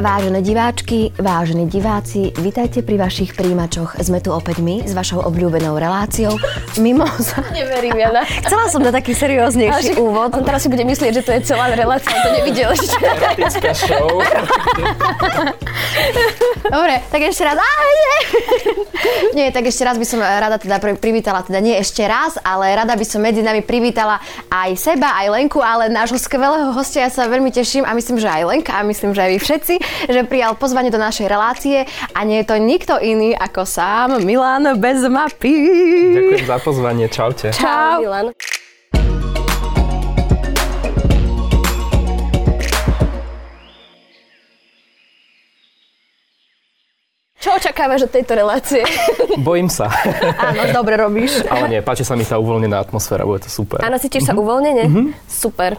Vážené 0.00 0.40
diváčky, 0.40 1.12
vážení 1.20 1.68
diváci, 1.68 2.32
vitajte 2.40 2.80
pri 2.80 2.96
vašich 2.96 3.36
príjimačoch. 3.36 4.00
Sme 4.00 4.24
tu 4.24 4.32
opäť 4.32 4.64
my 4.64 4.88
s 4.88 4.96
vašou 4.96 5.20
obľúbenou 5.28 5.76
reláciou 5.76 6.40
Mimoza. 6.80 7.44
Neverím, 7.52 8.00
Jana. 8.00 8.24
Chcela 8.24 8.72
som 8.72 8.80
dať 8.80 8.96
taký 8.96 9.12
serióznejší 9.12 10.00
úvod. 10.00 10.32
On 10.32 10.40
teraz 10.40 10.64
si 10.64 10.72
bude 10.72 10.88
myslieť, 10.88 11.20
že 11.20 11.20
to 11.20 11.36
je 11.36 11.40
celá 11.44 11.68
relácia, 11.76 12.16
to 12.16 12.32
nevidel 12.32 12.72
ešte. 12.72 12.96
Erotická 12.96 13.76
show. 13.76 14.24
Dobre, 16.70 17.02
tak 17.10 17.20
ešte 17.26 17.42
raz. 17.42 17.58
Á, 17.58 17.66
nie. 17.82 18.18
nie, 19.42 19.46
tak 19.50 19.66
ešte 19.66 19.82
raz 19.82 19.98
by 19.98 20.06
som 20.06 20.22
rada 20.22 20.54
teda 20.54 20.78
pri- 20.78 20.94
privítala, 20.94 21.42
teda 21.42 21.58
nie 21.58 21.74
ešte 21.74 22.06
raz, 22.06 22.38
ale 22.46 22.70
rada 22.78 22.94
by 22.94 23.02
som 23.02 23.18
medzi 23.18 23.42
nami 23.42 23.66
privítala 23.66 24.22
aj 24.46 24.78
seba, 24.78 25.18
aj 25.18 25.34
Lenku, 25.34 25.58
ale 25.58 25.90
nášho 25.90 26.14
skvelého 26.14 26.70
hostia. 26.70 27.08
Ja 27.08 27.10
sa 27.10 27.26
veľmi 27.26 27.50
teším 27.50 27.82
a 27.82 27.90
myslím, 27.96 28.22
že 28.22 28.30
aj 28.30 28.42
Lenka 28.46 28.78
a 28.78 28.86
myslím, 28.86 29.16
že 29.16 29.20
aj 29.26 29.30
vy 29.34 29.38
všetci, 29.42 29.74
že 30.14 30.20
prijal 30.30 30.54
pozvanie 30.54 30.94
do 30.94 31.00
našej 31.00 31.26
relácie 31.26 31.90
a 32.14 32.20
nie 32.22 32.44
je 32.44 32.46
to 32.46 32.56
nikto 32.60 32.94
iný 33.02 33.34
ako 33.34 33.66
sám 33.66 34.22
Milan 34.22 34.78
bez 34.78 35.02
mapy. 35.10 35.54
Ďakujem 36.14 36.46
za 36.46 36.58
pozvanie, 36.62 37.06
čaute. 37.10 37.50
Čau. 37.50 38.04
Milan. 38.04 38.30
Očakávaš 47.60 48.08
od 48.08 48.12
tejto 48.16 48.32
relácie? 48.32 48.80
Bojím 49.46 49.68
sa. 49.68 49.92
Áno, 50.40 50.72
dobre 50.72 50.96
robíš. 50.96 51.44
Ale 51.52 51.68
nie, 51.68 51.80
páči 51.84 52.08
sa 52.08 52.16
mi 52.16 52.24
tá 52.24 52.40
uvoľnená 52.40 52.80
atmosféra, 52.80 53.28
bude 53.28 53.44
to 53.44 53.52
super. 53.52 53.84
Áno, 53.84 54.00
cítiš 54.00 54.24
sa 54.24 54.32
uvoľnene? 54.32 55.12
Super. 55.28 55.76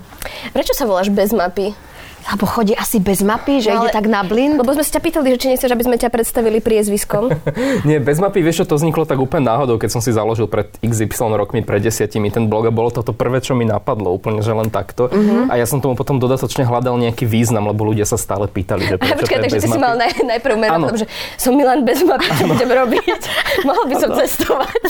Prečo 0.53 0.77
sa 0.77 0.85
voláš 0.85 1.09
bez 1.09 1.33
mapy? 1.33 1.73
Lebo 2.21 2.45
chodí 2.45 2.73
asi 2.73 2.97
bez 2.97 3.21
mapy, 3.21 3.59
že 3.59 3.71
No, 3.71 3.81
ide 3.81 3.89
ale- 3.89 3.95
tak 3.95 4.05
na 4.05 4.21
blin. 4.21 4.55
Lebo 4.55 4.71
sme 4.71 4.81
sa 4.81 4.97
ťa 4.97 5.01
pýtali, 5.01 5.27
že 5.33 5.37
či 5.37 5.47
nechceš, 5.49 5.69
aby 5.69 5.83
sme 5.83 5.95
ťa 5.95 6.09
predstavili 6.09 6.59
priezviskom. 6.59 7.33
Nie, 7.87 7.97
bez 7.97 8.17
mapy, 8.17 8.39
vieš 8.39 8.63
čo, 8.63 8.65
to 8.67 8.75
vzniklo 8.75 9.03
tak 9.03 9.17
úplne 9.17 9.47
náhodou, 9.47 9.75
keď 9.75 9.89
som 9.89 10.01
si 10.01 10.11
založil 10.11 10.45
pred 10.45 10.69
XY 10.79 11.09
rokmi, 11.33 11.61
pred 11.61 11.81
desiatimi 11.81 12.29
ten 12.29 12.45
blog 12.45 12.67
a 12.67 12.71
bolo 12.71 12.89
to 12.89 13.01
to 13.01 13.11
prvé, 13.11 13.39
čo 13.39 13.53
mi 13.53 13.63
napadlo, 13.63 14.11
úplne, 14.11 14.39
že 14.39 14.51
len 14.51 14.69
takto. 14.69 15.09
A 15.47 15.55
ja 15.55 15.65
som 15.65 15.79
tomu 15.79 15.95
potom 15.95 16.17
dodatočne 16.17 16.61
hľadal 16.61 16.97
nejaký 16.97 17.25
význam, 17.25 17.65
lebo 17.65 17.83
ľudia 17.83 18.05
sa 18.05 18.15
stále 18.15 18.45
pýtali, 18.45 18.85
že 18.85 18.95
prečo 18.95 19.17
Počkaj, 19.21 19.39
takže 19.41 19.57
ty 19.57 19.67
si 19.67 19.79
mal 19.79 19.95
naj, 19.95 20.11
najprv 20.21 20.55
meno, 20.57 20.87
potom, 20.87 20.97
že 20.97 21.07
som 21.35 21.53
Milan 21.53 21.81
bez 21.81 22.03
mapy, 22.03 22.27
čo 22.27 22.45
budem 22.45 22.69
robiť? 22.69 23.21
Mohol 23.67 23.85
by 23.87 23.95
som 23.97 24.09
cestovať. 24.15 24.81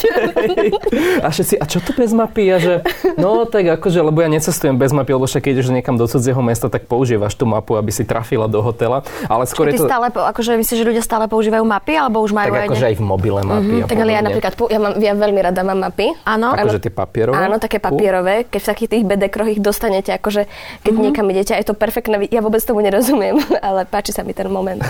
A 1.22 1.28
všetci, 1.30 1.56
a 1.58 1.66
čo 1.66 1.80
to 1.80 1.92
bez 1.94 2.12
mapy? 2.12 2.50
A 2.50 2.58
že, 2.58 2.74
no 3.16 3.44
tak 3.46 3.68
akože, 3.72 4.02
lebo 4.02 4.20
ja 4.20 4.30
necestujem 4.30 4.76
bez 4.76 4.92
mapy, 4.92 5.12
lebo 5.12 5.26
však 5.26 5.42
keď 5.42 5.52
ideš 5.54 5.70
niekam 5.72 5.96
do 5.96 6.06
cudzieho 6.06 6.40
mesta, 6.42 6.68
tak 6.68 6.86
používaš 7.22 7.38
tú 7.38 7.46
mapu, 7.46 7.78
aby 7.78 7.94
si 7.94 8.02
trafila 8.02 8.50
do 8.50 8.66
hotela. 8.66 9.06
Ale 9.30 9.46
skôr 9.46 9.70
Ty 9.70 9.78
je 9.78 9.86
to... 9.86 9.86
stále, 9.86 10.10
akože 10.10 10.58
myslíš, 10.58 10.78
že 10.82 10.86
ľudia 10.90 11.04
stále 11.06 11.30
používajú 11.30 11.62
mapy, 11.62 11.94
alebo 11.94 12.26
už 12.26 12.34
majú 12.34 12.58
Tak 12.58 12.58
aj 12.58 12.68
akože 12.74 12.86
aj 12.90 12.96
v 12.98 13.04
mobile 13.06 13.42
mapy. 13.46 13.76
a 13.78 13.86
Tak 13.86 13.98
ale 14.02 14.12
ja 14.12 14.22
napríklad, 14.26 14.54
ja, 14.58 14.80
mám, 14.82 14.94
ja 14.98 15.14
veľmi 15.14 15.40
rada 15.46 15.62
mám 15.62 15.80
mapy. 15.86 16.08
Áno. 16.26 16.58
Akože 16.58 16.82
tie 16.82 16.90
papierové? 16.90 17.38
Áno, 17.38 17.62
také 17.62 17.78
papierové. 17.78 18.50
Keď 18.50 18.58
v 18.58 18.68
takých 18.74 18.90
tých 18.98 19.04
bedekroch 19.06 19.50
ich 19.54 19.62
dostanete, 19.62 20.10
akože 20.18 20.50
keď 20.82 20.94
niekam 20.98 21.30
idete, 21.30 21.54
je 21.54 21.66
to 21.70 21.78
perfektné. 21.78 22.26
Ja 22.34 22.42
vôbec 22.42 22.66
tomu 22.66 22.82
nerozumiem, 22.82 23.38
ale 23.68 23.86
páči 23.86 24.18
sa 24.18 24.26
mi 24.26 24.34
ten 24.34 24.50
moment. 24.50 24.82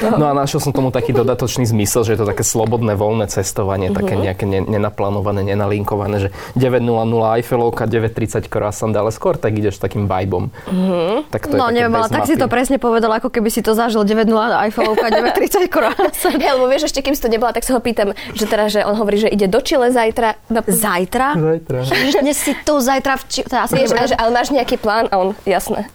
No 0.00 0.24
a 0.24 0.32
našiel 0.32 0.64
som 0.64 0.72
tomu 0.72 0.88
taký 0.88 1.12
dodatočný 1.12 1.68
zmysel, 1.68 2.08
že 2.08 2.16
je 2.16 2.20
to 2.24 2.26
také 2.32 2.40
slobodné, 2.40 2.96
voľné 2.96 3.28
cestovanie, 3.28 3.92
také 3.92 4.16
nejaké 4.16 4.48
ne- 4.48 4.64
nenaplánované, 4.64 5.44
nenalinkované, 5.44 6.16
že 6.24 6.28
9.00 6.56 6.88
Eiffelovka, 7.36 7.84
9.30 7.84 8.48
croissant, 8.48 8.94
ale 8.96 9.12
skôr 9.12 9.36
tak 9.36 9.52
ideš 9.52 9.76
takým 9.76 10.08
vibom. 10.08 10.48
Tak 11.28 11.50
to 11.50 11.58
je 11.58 11.65
No 11.66 11.74
také 11.74 11.78
neviem, 11.82 11.94
ale 11.98 12.08
tak 12.08 12.24
si 12.30 12.34
to 12.38 12.46
presne 12.46 12.78
povedal, 12.78 13.10
ako 13.10 13.28
keby 13.34 13.50
si 13.50 13.60
to 13.60 13.74
zažil 13.74 14.06
9.0 14.06 14.30
Eiffelovka, 14.70 15.10
9.30 15.10 15.66
korán. 15.74 15.98
Hej, 16.38 16.52
lebo 16.54 16.66
vieš, 16.70 16.88
ešte 16.90 17.02
kým 17.02 17.14
si 17.18 17.22
to 17.22 17.30
nebola, 17.30 17.50
tak 17.50 17.66
sa 17.66 17.74
ho 17.74 17.80
pýtam, 17.82 18.14
že 18.32 18.44
teda, 18.46 18.70
že 18.70 18.80
on 18.86 18.94
hovorí, 18.94 19.18
že 19.18 19.28
ide 19.28 19.50
do 19.50 19.58
Čile 19.58 19.90
zajtra. 19.90 20.38
No, 20.48 20.62
Zajtra? 20.62 21.34
Zajtra. 21.34 21.78
Že 21.82 22.20
Dnes 22.22 22.38
si 22.38 22.52
tu, 22.62 22.78
zajtra 22.78 23.18
v 23.18 23.22
či... 23.26 23.40
Teda, 23.42 23.66
asi 23.66 23.74
Vieš, 23.76 23.92
a 23.92 24.06
že, 24.06 24.16
ale 24.16 24.30
máš 24.30 24.48
nejaký 24.54 24.78
plán? 24.78 25.10
A 25.10 25.18
on, 25.18 25.34
jasné. 25.42 25.90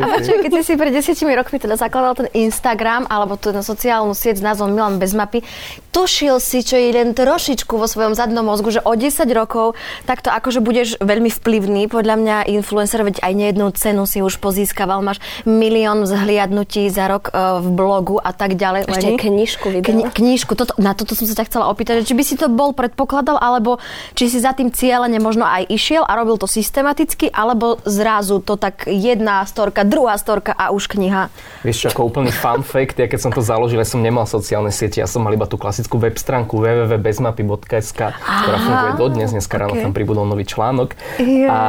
A 0.00 0.04
počuj, 0.06 0.36
keď 0.40 0.52
si 0.62 0.62
si 0.70 0.74
pred 0.78 0.94
desiatimi 0.94 1.34
rokmi 1.34 1.58
teda 1.58 1.74
zakladal 1.74 2.14
ten 2.14 2.28
Instagram, 2.46 3.10
alebo 3.10 3.34
tú 3.34 3.50
na 3.50 3.66
sociálnu 3.66 4.14
sieť 4.14 4.38
s 4.38 4.44
názvom 4.44 4.70
Milan 4.70 5.02
bez 5.02 5.12
mapy, 5.12 5.42
tušil 5.90 6.38
si, 6.38 6.62
čo 6.62 6.78
je 6.78 6.94
len 6.94 7.12
trošičku 7.12 7.74
vo 7.74 7.86
svojom 7.86 8.14
zadnom 8.14 8.46
mozgu, 8.46 8.70
že 8.70 8.80
o 8.82 8.94
10 8.94 9.26
rokov 9.34 9.74
takto 10.06 10.30
akože 10.30 10.62
budeš 10.62 10.88
veľmi 11.02 11.28
vplyvný, 11.28 11.90
podľa 11.90 12.16
mňa 12.16 12.36
influencer, 12.56 13.02
veď 13.02 13.20
aj 13.20 13.32
nejednú 13.34 13.66
cenu 13.74 14.06
si 14.06 14.22
už 14.22 14.38
pozískaval, 14.38 15.02
máš 15.02 15.18
milión 15.44 16.06
vzhliadnutí 16.06 16.86
za 16.88 17.10
rok 17.10 17.30
e, 17.30 17.60
v 17.60 17.68
blogu 17.74 18.16
a 18.22 18.30
tak 18.30 18.54
ďalej. 18.54 18.86
Ešte 18.86 19.10
Leni? 19.10 19.18
knižku 19.18 19.66
vydala. 19.68 19.86
Kni- 19.86 20.10
knižku, 20.14 20.52
toto, 20.54 20.72
na 20.78 20.94
toto 20.94 21.18
som 21.18 21.26
sa 21.26 21.34
ťa 21.34 21.50
chcela 21.50 21.66
opýtať, 21.68 22.02
že 22.02 22.08
či 22.08 22.14
by 22.14 22.22
si 22.22 22.34
to 22.38 22.46
bol 22.46 22.70
predpokladal, 22.72 23.36
alebo 23.36 23.82
či 24.14 24.30
si 24.30 24.38
za 24.38 24.54
tým 24.54 24.70
cieľene 24.70 25.18
možno 25.18 25.42
aj 25.42 25.66
išiel 25.68 26.06
a 26.06 26.14
robil 26.14 26.38
to 26.38 26.46
systematicky, 26.46 27.28
alebo 27.28 27.82
zrazu 27.82 28.38
to 28.40 28.54
tak 28.54 28.86
jedna 28.86 29.42
storka, 29.44 29.82
druhá 29.82 30.14
storka 30.16 30.54
a 30.54 30.70
už 30.70 30.86
kniha. 30.86 31.28
Vieš 31.66 31.76
čo, 31.76 31.86
ako 31.90 32.14
úplný 32.14 32.30
fun 32.30 32.62
fact, 32.62 32.96
ja 33.02 33.10
keď 33.10 33.20
som 33.20 33.30
to 33.34 33.42
založil, 33.42 33.82
ja 33.82 33.88
som 33.88 33.98
nemal 33.98 34.24
sociálne 34.24 34.70
siete, 34.70 35.02
ja 35.02 35.08
som 35.10 35.20
mal 35.26 35.34
iba 35.34 35.44
tú 35.50 35.58
klasickú 35.58 35.79
web 35.86 36.16
stránku 36.18 36.60
www.bezmapy.sk, 36.60 38.00
ktorá 38.12 38.58
funguje 38.60 38.92
dodnes, 38.98 39.30
dneska 39.32 39.56
ráno 39.56 39.78
tam 39.78 39.94
pribudol 39.96 40.26
nový 40.28 40.44
článok. 40.44 40.98
Ja. 41.22 41.48
A, 41.48 41.60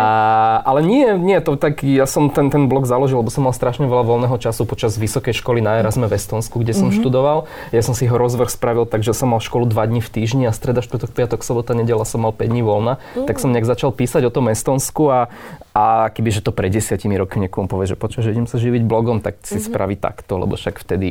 ale 0.65 0.83
nie, 0.83 1.07
nie, 1.15 1.37
to 1.39 1.55
tak, 1.55 1.85
ja 1.85 2.09
som 2.09 2.33
ten, 2.33 2.49
ten 2.49 2.65
blog 2.65 2.89
založil, 2.89 3.21
lebo 3.21 3.29
som 3.29 3.45
mal 3.45 3.55
strašne 3.55 3.85
veľa 3.85 4.03
voľného 4.03 4.37
času 4.41 4.65
počas 4.65 4.97
vysokej 4.97 5.37
školy 5.37 5.61
na 5.61 5.79
Erasme 5.79 6.09
v 6.09 6.17
Estonsku, 6.17 6.59
kde 6.59 6.73
som 6.73 6.89
študoval. 6.89 7.45
Ja 7.69 7.85
som 7.85 7.93
si 7.93 8.09
ho 8.09 8.15
rozvrh 8.17 8.49
spravil, 8.49 8.89
takže 8.89 9.13
som 9.15 9.31
mal 9.31 9.39
školu 9.39 9.69
2 9.69 9.91
dní 9.91 10.01
v 10.01 10.09
týždni 10.09 10.43
a 10.49 10.53
streda, 10.55 10.81
štvrtok, 10.81 11.13
piatok, 11.13 11.45
sobota, 11.45 11.77
nedela 11.77 12.03
som 12.03 12.25
mal 12.25 12.33
5 12.33 12.49
dní 12.49 12.63
voľna. 12.65 12.97
Tak 13.13 13.37
som 13.37 13.53
nejak 13.53 13.69
začal 13.69 13.93
písať 13.93 14.27
o 14.27 14.31
tom 14.33 14.49
Estonsku 14.49 15.03
a, 15.11 15.19
a 15.71 16.11
kebyže 16.11 16.43
to 16.43 16.51
pred 16.51 16.67
desiatimi 16.67 17.15
rokmi 17.15 17.47
niekomu 17.47 17.71
povie, 17.71 17.87
že 17.87 17.95
počuj, 17.95 18.27
že 18.27 18.35
idem 18.35 18.43
sa 18.43 18.59
živiť 18.59 18.83
blogom, 18.83 19.23
tak 19.23 19.39
si 19.47 19.55
spraví 19.55 19.95
takto, 19.95 20.35
lebo 20.35 20.59
však 20.59 20.83
vtedy... 20.83 21.07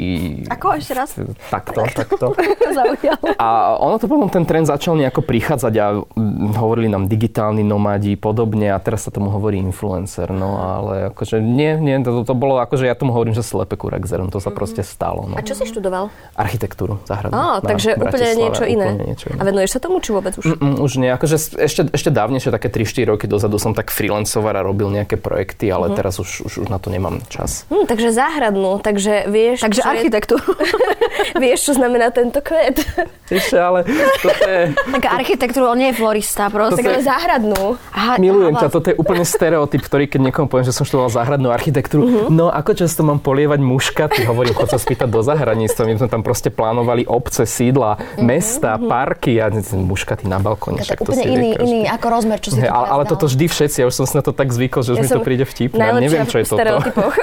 Ako 0.52 0.76
ešte 0.76 0.92
raz? 0.92 1.16
Takto, 1.48 1.88
takto. 1.88 2.36
A 3.40 3.76
ono 3.80 3.96
to 3.96 4.04
potom 4.04 4.28
ten 4.28 4.44
trend 4.44 4.68
začal 4.68 5.00
nejako 5.00 5.24
prichádzať 5.24 5.74
a 5.80 5.86
mm, 5.96 6.60
hovorili 6.60 6.92
nám 6.92 7.08
digitálni 7.08 7.64
nomádi 7.64 8.20
podobne 8.20 8.68
a 8.68 8.76
teraz 8.76 9.08
sa 9.08 9.10
tomu 9.10 9.32
hovorí 9.32 9.56
influencer, 9.56 10.28
no 10.28 10.60
ale 10.60 11.08
akože 11.08 11.40
nie, 11.40 11.80
nie, 11.80 11.96
to, 12.04 12.20
to 12.20 12.34
bolo 12.36 12.60
akože 12.60 12.84
ja 12.84 12.92
tomu 12.92 13.16
hovorím, 13.16 13.32
že 13.32 13.40
slepe 13.40 13.80
kurekzer, 13.80 14.20
no 14.20 14.28
to 14.28 14.44
sa 14.44 14.52
proste 14.52 14.84
stalo, 14.84 15.24
no. 15.24 15.40
A 15.40 15.42
čo 15.42 15.56
si 15.56 15.64
študoval? 15.64 16.12
Architektúru 16.36 17.00
záhradnú. 17.08 17.32
Á, 17.32 17.64
takže 17.64 17.96
úplne 17.96 18.28
niečo 18.36 18.64
iné. 18.68 18.86
Úplne 18.92 19.06
niečo 19.08 19.26
iné. 19.32 19.40
A 19.40 19.42
venuješ 19.48 19.70
sa 19.72 19.80
tomu, 19.80 20.04
či 20.04 20.12
vôbec 20.12 20.36
už? 20.36 20.44
Mm, 20.60 20.76
už 20.84 20.92
nie, 21.00 21.08
akože 21.08 21.36
ešte, 21.64 21.88
ešte 21.96 22.10
dávnejšie, 22.12 22.52
také 22.52 22.68
3-4 22.68 23.16
roky 23.16 23.24
dozadu 23.24 23.56
som 23.56 23.72
tak 23.72 23.88
freelancoval 23.88 24.49
a 24.56 24.62
robil 24.66 24.90
nejaké 24.90 25.20
projekty, 25.20 25.70
ale 25.70 25.94
teraz 25.94 26.18
už, 26.18 26.46
už, 26.46 26.52
už 26.64 26.68
na 26.70 26.78
to 26.82 26.90
nemám 26.90 27.22
čas. 27.30 27.68
Hm, 27.70 27.86
takže 27.86 28.10
záhradnú, 28.10 28.82
takže 28.82 29.26
vieš, 29.30 29.66
Takže 29.66 29.80
čo 29.80 29.86
je- 29.86 29.92
architektúru. 29.94 30.48
vieš, 31.42 31.58
čo 31.70 31.72
znamená 31.76 32.10
tento 32.10 32.40
kvet. 32.42 32.82
Ešte, 33.30 33.56
ale 33.56 33.86
toto 34.22 34.44
je... 34.46 34.62
tak 34.74 35.04
architektúru, 35.06 35.70
on 35.70 35.78
nie 35.78 35.94
je 35.94 35.96
florista, 35.98 36.50
proste. 36.50 36.82
tak 36.82 36.90
ale 36.90 37.02
záhradnú. 37.04 37.78
Aha, 37.94 38.18
Milujem 38.18 38.54
aha, 38.56 38.66
ťa, 38.66 38.68
toto 38.72 38.86
je 38.90 38.96
úplne 38.98 39.22
stereotyp, 39.22 39.80
ktorý 39.86 40.04
keď 40.10 40.20
niekomu 40.30 40.50
poviem, 40.50 40.66
že 40.66 40.74
som 40.74 40.82
študoval 40.82 41.10
záhradnú 41.14 41.48
architektúru, 41.54 42.26
no 42.32 42.50
ako 42.50 42.74
často 42.74 43.06
mám 43.06 43.22
polievať 43.22 43.60
muškaty, 43.62 44.26
hovorím, 44.26 44.54
chod 44.56 44.74
sa 44.74 44.78
spýtať 44.82 45.06
do 45.06 45.22
zahraničstva, 45.22 45.86
my 45.86 45.94
sme 46.02 46.08
tam 46.10 46.22
proste 46.26 46.50
plánovali 46.50 47.06
obce, 47.06 47.46
sídla, 47.46 48.18
mesta, 48.18 48.76
parky 48.80 49.38
a 49.38 49.50
muškaty 49.60 50.26
na 50.26 50.42
balkóne. 50.42 50.82
To 50.82 50.94
je 50.94 50.98
úplne 50.98 51.24
iný, 51.26 51.48
iný 51.60 51.80
ako 51.86 52.06
rozmer, 52.10 52.38
čo 52.42 52.54
si 52.54 52.60
tu 52.60 52.66
ale, 52.66 52.86
ale 52.90 53.02
toto 53.06 53.30
vždy 53.30 53.46
všetci, 53.46 53.76
ja 53.82 53.86
už 53.86 53.94
som 53.94 54.06
si 54.06 54.14
na 54.18 54.22
to 54.24 54.32
tak 54.40 54.48
zvykol, 54.56 54.80
že 54.80 54.90
už 54.96 54.98
mi 55.04 55.08
to 55.12 55.20
príde 55.20 55.44
vtipné. 55.44 55.84
Ja 55.84 55.92
neviem, 55.92 56.24
čo 56.24 56.40
je 56.40 56.44
v 56.44 56.50
toto. 56.50 56.58
stereotypoch. 56.58 57.14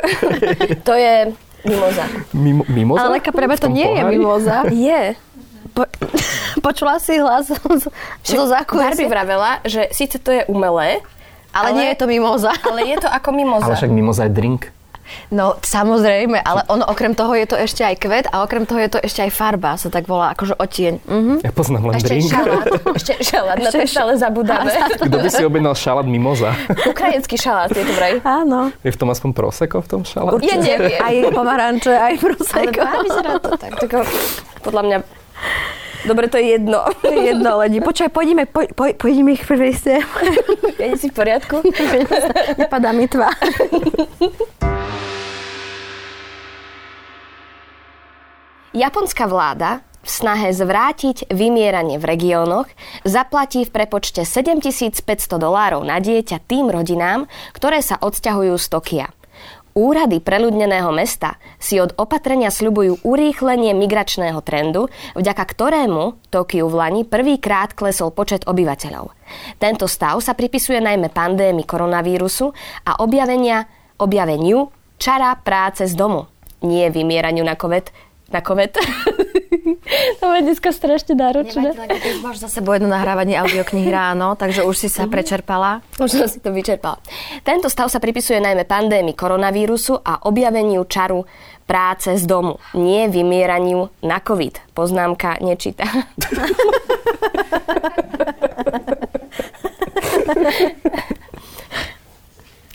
to 0.87 0.93
je 0.93 1.15
mimoza. 1.65 2.05
Mimo, 2.37 2.63
mimoza? 2.69 3.09
Ale 3.09 3.17
prebe 3.33 3.57
to 3.57 3.73
nie 3.73 3.89
je 3.89 4.01
pohári? 4.05 4.13
mimoza. 4.13 4.57
Je. 4.69 5.01
Po, 5.73 5.83
počula 6.61 7.01
si 7.01 7.17
hlas 7.17 7.49
zo, 7.49 7.57
zo 7.61 7.89
Barbie 8.77 9.09
vravela, 9.09 9.61
že 9.65 9.89
síce 9.93 10.21
to 10.21 10.29
je 10.29 10.45
umelé, 10.49 11.01
ale, 11.53 11.69
nie 11.73 11.87
je 11.93 11.97
to 11.97 12.05
mimoza. 12.05 12.53
ale 12.69 12.85
je 12.85 12.97
to 13.01 13.09
ako 13.09 13.29
mimoza. 13.33 13.73
Ale 13.73 13.77
však 13.81 13.91
mimoza 13.93 14.29
je 14.29 14.33
drink. 14.33 14.61
No 15.29 15.55
samozrejme, 15.57 16.39
ale 16.39 16.63
ono 16.67 16.83
okrem 16.83 17.11
toho 17.11 17.31
je 17.33 17.45
to 17.45 17.55
ešte 17.55 17.81
aj 17.81 17.95
kvet 17.97 18.25
a 18.29 18.41
okrem 18.41 18.63
toho 18.63 18.79
je 18.79 18.89
to 18.89 18.99
ešte 18.99 19.21
aj 19.21 19.31
farba, 19.31 19.75
sa 19.75 19.87
tak 19.87 20.05
volá, 20.05 20.31
akože 20.31 20.55
odtieň. 20.55 20.93
Mhm. 21.03 21.33
Ja 21.41 21.51
poznám 21.51 21.83
len 21.87 21.95
Ešte 21.97 22.09
drink. 22.09 22.27
šalát. 22.29 22.65
Ešte 22.95 23.13
šalát, 23.21 23.57
na 23.57 23.69
ten 23.69 23.85
stále 23.85 24.13
zabudáme. 24.15 24.71
Kto 24.97 25.17
by 25.17 25.29
si 25.29 25.43
objednal 25.43 25.73
šalát 25.73 26.05
mimoza? 26.05 26.51
Ukrajinský 26.85 27.35
šalát, 27.35 27.69
je 27.69 27.81
to 27.81 27.93
vraj. 27.93 28.19
Áno. 28.23 28.71
Je 28.81 28.91
v 28.91 28.97
tom 28.97 29.09
aspoň 29.09 29.29
proseko 29.31 29.79
v 29.79 29.87
tom 29.87 30.01
šaláte? 30.03 30.43
Ja 30.43 30.55
neviem. 30.55 30.97
Aj 30.97 31.15
pomaranče, 31.29 31.93
aj 31.93 32.13
Ale 32.13 32.19
prosecco. 32.19 32.71
práve 32.73 32.97
vyzerá 33.03 33.31
to 33.37 33.49
tak. 33.55 33.71
tak 33.77 33.91
podľa 34.61 34.83
mňa... 34.83 34.97
Dobre, 35.97 36.29
to 36.29 36.37
je 36.37 36.55
jedno. 36.55 36.87
To 37.01 37.09
je 37.09 37.33
jedno 37.33 37.57
ledi. 37.57 37.81
Počkaj, 37.81 38.13
poďme, 38.13 38.45
po, 38.45 38.63
po, 38.69 38.85
poďme 38.95 39.33
ich 39.33 39.43
privieť. 39.43 40.05
Je 40.77 40.93
si 40.95 41.09
v 41.09 41.13
poriadku? 41.13 41.59
Nepadá 42.55 42.93
mi 42.93 43.09
tvár. 43.09 43.33
Japonská 48.77 49.25
vláda 49.25 49.81
v 50.05 50.09
snahe 50.13 50.53
zvrátiť 50.53 51.33
vymieranie 51.33 51.97
v 51.97 52.05
regiónoch 52.13 52.69
zaplatí 53.01 53.65
v 53.65 53.73
prepočte 53.73 54.21
7500 54.21 55.01
dolárov 55.41 55.81
na 55.81 55.97
dieťa 55.97 56.45
tým 56.45 56.69
rodinám, 56.69 57.25
ktoré 57.57 57.81
sa 57.81 57.97
odsťahujú 57.97 58.53
z 58.53 58.65
Tokia. 58.69 59.07
Úrady 59.73 60.21
preľudneného 60.21 60.93
mesta 60.93 61.41
si 61.57 61.81
od 61.81 61.89
opatrenia 61.97 62.53
sľubujú 62.53 63.01
urýchlenie 63.01 63.73
migračného 63.73 64.37
trendu, 64.45 64.93
vďaka 65.17 65.41
ktorému 65.57 66.29
Tokiu 66.29 66.69
v 66.69 66.77
Lani 66.77 67.01
prvýkrát 67.01 67.73
klesol 67.73 68.13
počet 68.13 68.45
obyvateľov. 68.45 69.09
Tento 69.57 69.89
stav 69.89 70.21
sa 70.21 70.37
pripisuje 70.37 70.77
najmä 70.77 71.09
pandémii 71.09 71.65
koronavírusu 71.65 72.53
a 72.85 73.01
objavenia, 73.01 73.65
objaveniu 73.97 74.69
čara 75.01 75.33
práce 75.41 75.89
z 75.89 75.97
domu. 75.97 76.29
Nie 76.61 76.89
vymieraniu 76.89 77.45
na 77.45 77.53
COVID, 77.53 78.06
na 78.31 78.41
COVID. 78.41 78.71
to 80.19 80.35
je 80.35 80.41
dneska 80.41 80.71
strašne 80.75 81.15
náročné. 81.15 81.71
Nevadí, 81.75 82.19
máš 82.19 82.37
za 82.43 82.49
sebou 82.51 82.73
jedno 82.75 82.91
nahrávanie 82.91 83.39
audioknihy 83.39 83.91
ráno, 83.91 84.35
takže 84.35 84.63
už 84.63 84.77
si 84.77 84.89
sa 84.91 85.07
prečerpala. 85.07 85.81
Už 85.99 86.11
som 86.11 86.27
si 86.27 86.39
to 86.43 86.51
vyčerpala. 86.51 86.99
Tento 87.43 87.69
stav 87.71 87.87
sa 87.87 87.99
pripisuje 88.03 88.43
najmä 88.43 88.63
pandémii 88.67 89.15
koronavírusu 89.15 89.95
a 90.03 90.27
objaveniu 90.27 90.83
čaru 90.85 91.25
práce 91.67 92.15
z 92.15 92.25
domu, 92.27 92.55
nie 92.75 93.07
vymieraniu 93.11 93.89
na 94.03 94.19
COVID. 94.23 94.59
Poznámka 94.71 95.37
nečíta. 95.43 95.83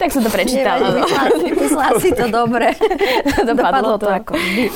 tak 0.03 0.11
som 0.11 0.23
to 0.27 0.31
prečítala. 0.35 0.99
Myslela 1.47 1.99
si 2.03 2.11
to 2.11 2.27
dobre. 2.27 2.75
Dopadlo 3.55 4.03
to. 4.03 4.11
ako 4.11 4.35
vždy. 4.35 4.67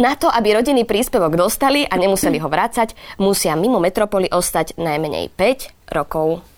Na 0.00 0.16
to, 0.16 0.32
aby 0.32 0.56
rodiny 0.56 0.88
príspevok 0.88 1.36
dostali 1.36 1.84
a 1.84 1.94
nemuseli 2.00 2.40
ho 2.40 2.48
vrácať, 2.48 2.96
musia 3.20 3.52
mimo 3.52 3.76
metropoly 3.76 4.32
ostať 4.32 4.80
najmenej 4.80 5.28
5 5.36 5.92
rokov. 5.92 6.53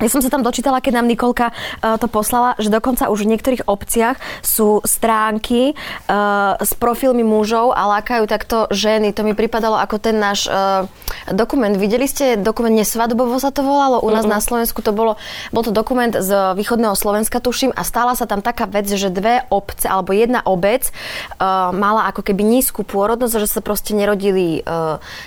Ja 0.00 0.08
som 0.08 0.24
sa 0.24 0.32
tam 0.32 0.40
dočítala, 0.40 0.80
keď 0.80 1.00
nám 1.00 1.06
Nikolka 1.12 1.52
uh, 1.52 2.00
to 2.00 2.08
poslala, 2.08 2.56
že 2.56 2.72
dokonca 2.72 3.12
už 3.12 3.28
v 3.28 3.36
niektorých 3.36 3.68
obciach 3.68 4.16
sú 4.40 4.80
stránky 4.88 5.76
uh, 5.76 6.56
s 6.56 6.72
profilmi 6.72 7.20
mužov 7.20 7.76
a 7.76 7.84
lákajú 8.00 8.24
takto 8.24 8.64
ženy. 8.72 9.12
To 9.12 9.22
mi 9.22 9.36
pripadalo 9.36 9.76
ako 9.76 10.00
ten 10.00 10.16
náš 10.16 10.48
uh, 10.48 10.88
dokument. 11.28 11.76
Videli 11.76 12.08
ste 12.08 12.40
dokument 12.40 12.72
Nesvadbovo 12.72 13.36
sa 13.36 13.52
to 13.52 13.60
volalo? 13.60 14.00
U 14.00 14.08
nás 14.08 14.24
uh-huh. 14.24 14.36
na 14.36 14.40
Slovensku 14.40 14.80
to 14.80 14.96
bolo, 14.96 15.20
bol 15.52 15.60
to 15.60 15.72
dokument 15.72 16.16
z 16.16 16.56
východného 16.56 16.96
Slovenska, 16.96 17.44
tuším, 17.44 17.76
a 17.76 17.84
stála 17.84 18.16
sa 18.16 18.24
tam 18.24 18.40
taká 18.40 18.64
vec, 18.64 18.88
že 18.88 19.12
dve 19.12 19.44
obce, 19.52 19.84
alebo 19.84 20.16
jedna 20.16 20.40
obec 20.48 20.88
uh, 20.88 21.70
mala 21.76 22.08
ako 22.08 22.24
keby 22.24 22.40
nízku 22.40 22.88
pôrodnosť, 22.88 23.36
že 23.44 23.48
sa 23.48 23.60
proste 23.60 23.92
nerodili 23.92 24.64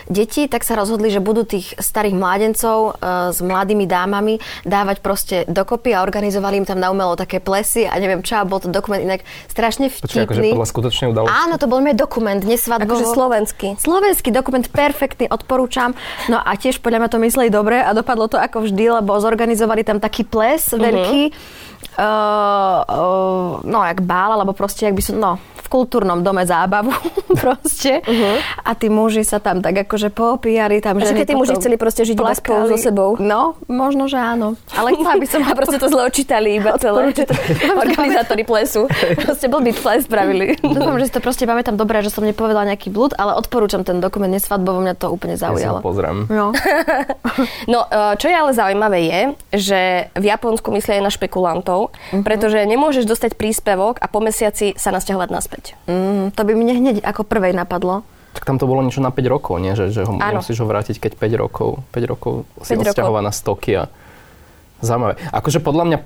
deti, 0.10 0.50
tak 0.50 0.66
sa 0.66 0.74
rozhodli, 0.74 1.14
že 1.14 1.22
budú 1.22 1.46
tých 1.46 1.78
starých 1.78 2.16
mládencov 2.18 2.98
s 3.30 3.40
mladými 3.40 3.86
dámami 3.86 4.40
dávať 4.64 4.98
proste 5.04 5.36
dokopy 5.46 5.96
a 5.96 6.04
organizovali 6.04 6.64
im 6.64 6.68
tam 6.68 6.80
na 6.80 6.90
umelo 6.90 7.14
také 7.20 7.44
plesy 7.44 7.88
a 7.88 7.96
neviem 8.00 8.24
čo, 8.24 8.40
a 8.40 8.48
bol 8.48 8.64
to 8.64 8.72
dokument 8.72 9.04
inak 9.04 9.22
strašne 9.52 9.92
akože 9.92 10.28
vtipný. 10.28 10.56
podľa 10.56 10.70
skutočnej 10.72 11.08
udalosti. 11.12 11.36
Áno, 11.36 11.56
to 11.60 11.68
bol 11.68 11.80
môj 11.84 11.96
dokument, 11.96 12.40
nesvadbovo. 12.40 13.00
Akože 13.00 13.06
slovenský. 13.12 13.68
Slovenský 13.78 14.30
dokument, 14.32 14.64
perfektný, 14.68 15.28
odporúčam. 15.28 15.94
No 16.32 16.40
a 16.40 16.56
tiež 16.56 16.80
podľa 16.80 17.06
mňa 17.06 17.10
to 17.12 17.20
mysleli 17.22 17.50
dobre 17.52 17.84
a 17.84 17.92
dopadlo 17.92 18.32
to 18.32 18.40
ako 18.40 18.66
vždy, 18.66 19.04
lebo 19.04 19.12
zorganizovali 19.20 19.84
tam 19.84 20.00
taký 20.00 20.24
ples 20.24 20.72
uh-huh. 20.72 20.80
Uh, 21.94 22.82
uh, 22.86 23.50
no, 23.64 23.80
jak 23.86 24.02
bál, 24.02 24.34
alebo 24.34 24.54
proste, 24.54 24.86
jak 24.90 24.96
by 24.98 25.04
som, 25.04 25.16
no, 25.20 25.32
v 25.64 25.68
kultúrnom 25.72 26.20
dome 26.20 26.44
zábavu 26.44 26.92
proste. 27.44 28.04
Uh-huh. 28.04 28.38
A 28.68 28.76
tí 28.76 28.92
muži 28.92 29.24
sa 29.24 29.40
tam 29.40 29.64
tak 29.64 29.88
akože 29.88 30.12
poopíjali. 30.12 30.84
Tam 30.84 31.00
A 31.00 31.08
že 31.08 31.16
keď 31.16 31.34
tí 31.34 31.36
muži 31.40 31.56
chceli 31.58 31.80
proste 31.80 32.04
žiť 32.04 32.18
iba 32.20 32.36
spolu 32.36 32.76
so 32.76 32.78
sebou. 32.78 33.10
No, 33.18 33.56
možno, 33.72 34.12
že 34.12 34.20
áno. 34.20 34.60
Ale 34.76 34.94
chcela 34.94 35.16
by 35.18 35.28
som... 35.30 35.40
A 35.50 35.56
proste 35.58 35.80
to 35.80 35.88
zle 35.90 36.04
očítali 36.06 36.60
iba 36.60 36.76
celé. 36.78 37.16
Organizátori 37.84 38.44
plesu. 38.44 38.86
Proste 39.18 39.48
blbý 39.48 39.72
ples 39.74 40.06
spravili. 40.06 40.60
Dúfam, 40.62 41.00
že 41.00 41.10
si 41.10 41.14
to 41.16 41.22
proste 41.24 41.48
pamätám 41.48 41.80
dobre, 41.80 42.04
že 42.04 42.12
som 42.12 42.28
nepovedala 42.28 42.68
nejaký 42.70 42.92
blúd, 42.92 43.16
ale 43.18 43.34
odporúčam 43.34 43.82
ten 43.82 44.04
dokument 44.04 44.30
nesvadbovo, 44.30 44.84
mňa 44.84 44.96
to 45.00 45.08
úplne 45.10 45.40
Ja 45.40 45.50
zaujalo. 45.50 45.80
pozriem. 45.80 46.28
No. 46.28 46.52
No, 47.66 47.80
e, 47.88 48.20
čo 48.20 48.28
je 48.30 48.36
ale 48.36 48.52
zaujímavé 48.54 49.00
je, 49.10 49.22
že 49.58 49.80
v 50.14 50.26
Japonsku 50.30 50.70
myslia 50.76 51.02
aj 51.02 51.04
na 51.08 51.12
špekulantov, 51.14 51.73
pretože 52.24 52.60
nemôžeš 52.64 53.06
dostať 53.06 53.36
príspevok 53.36 54.00
a 54.00 54.08
po 54.08 54.20
mesiaci 54.20 54.74
sa 54.76 54.92
nasťahovať 54.92 55.30
naspäť. 55.30 55.64
Mm, 55.86 56.32
to 56.32 56.42
by 56.42 56.54
mne 56.54 56.74
hneď 56.80 56.96
ako 57.02 57.26
prvej 57.26 57.54
napadlo. 57.54 58.02
Tak 58.34 58.50
tam 58.50 58.58
to 58.58 58.66
bolo 58.66 58.82
niečo 58.82 58.98
na 58.98 59.14
5 59.14 59.22
rokov, 59.30 59.62
nie? 59.62 59.78
Že, 59.78 59.86
že 59.94 60.02
ho 60.10 60.18
Áno. 60.18 60.42
musíš 60.42 60.58
ho 60.58 60.66
vrátiť, 60.66 60.98
keď 60.98 61.12
5 61.22 61.44
rokov, 61.44 61.86
5 61.94 62.12
rokov 62.12 62.34
si 62.66 62.74
5 62.74 62.82
rokov. 62.82 62.90
odsťahovaná 62.90 63.30
z 63.30 63.40
Tokia. 63.46 63.84
Zaujímavé. 64.82 65.16
Akože 65.32 65.62
podľa 65.62 65.84
mňa 65.86 65.98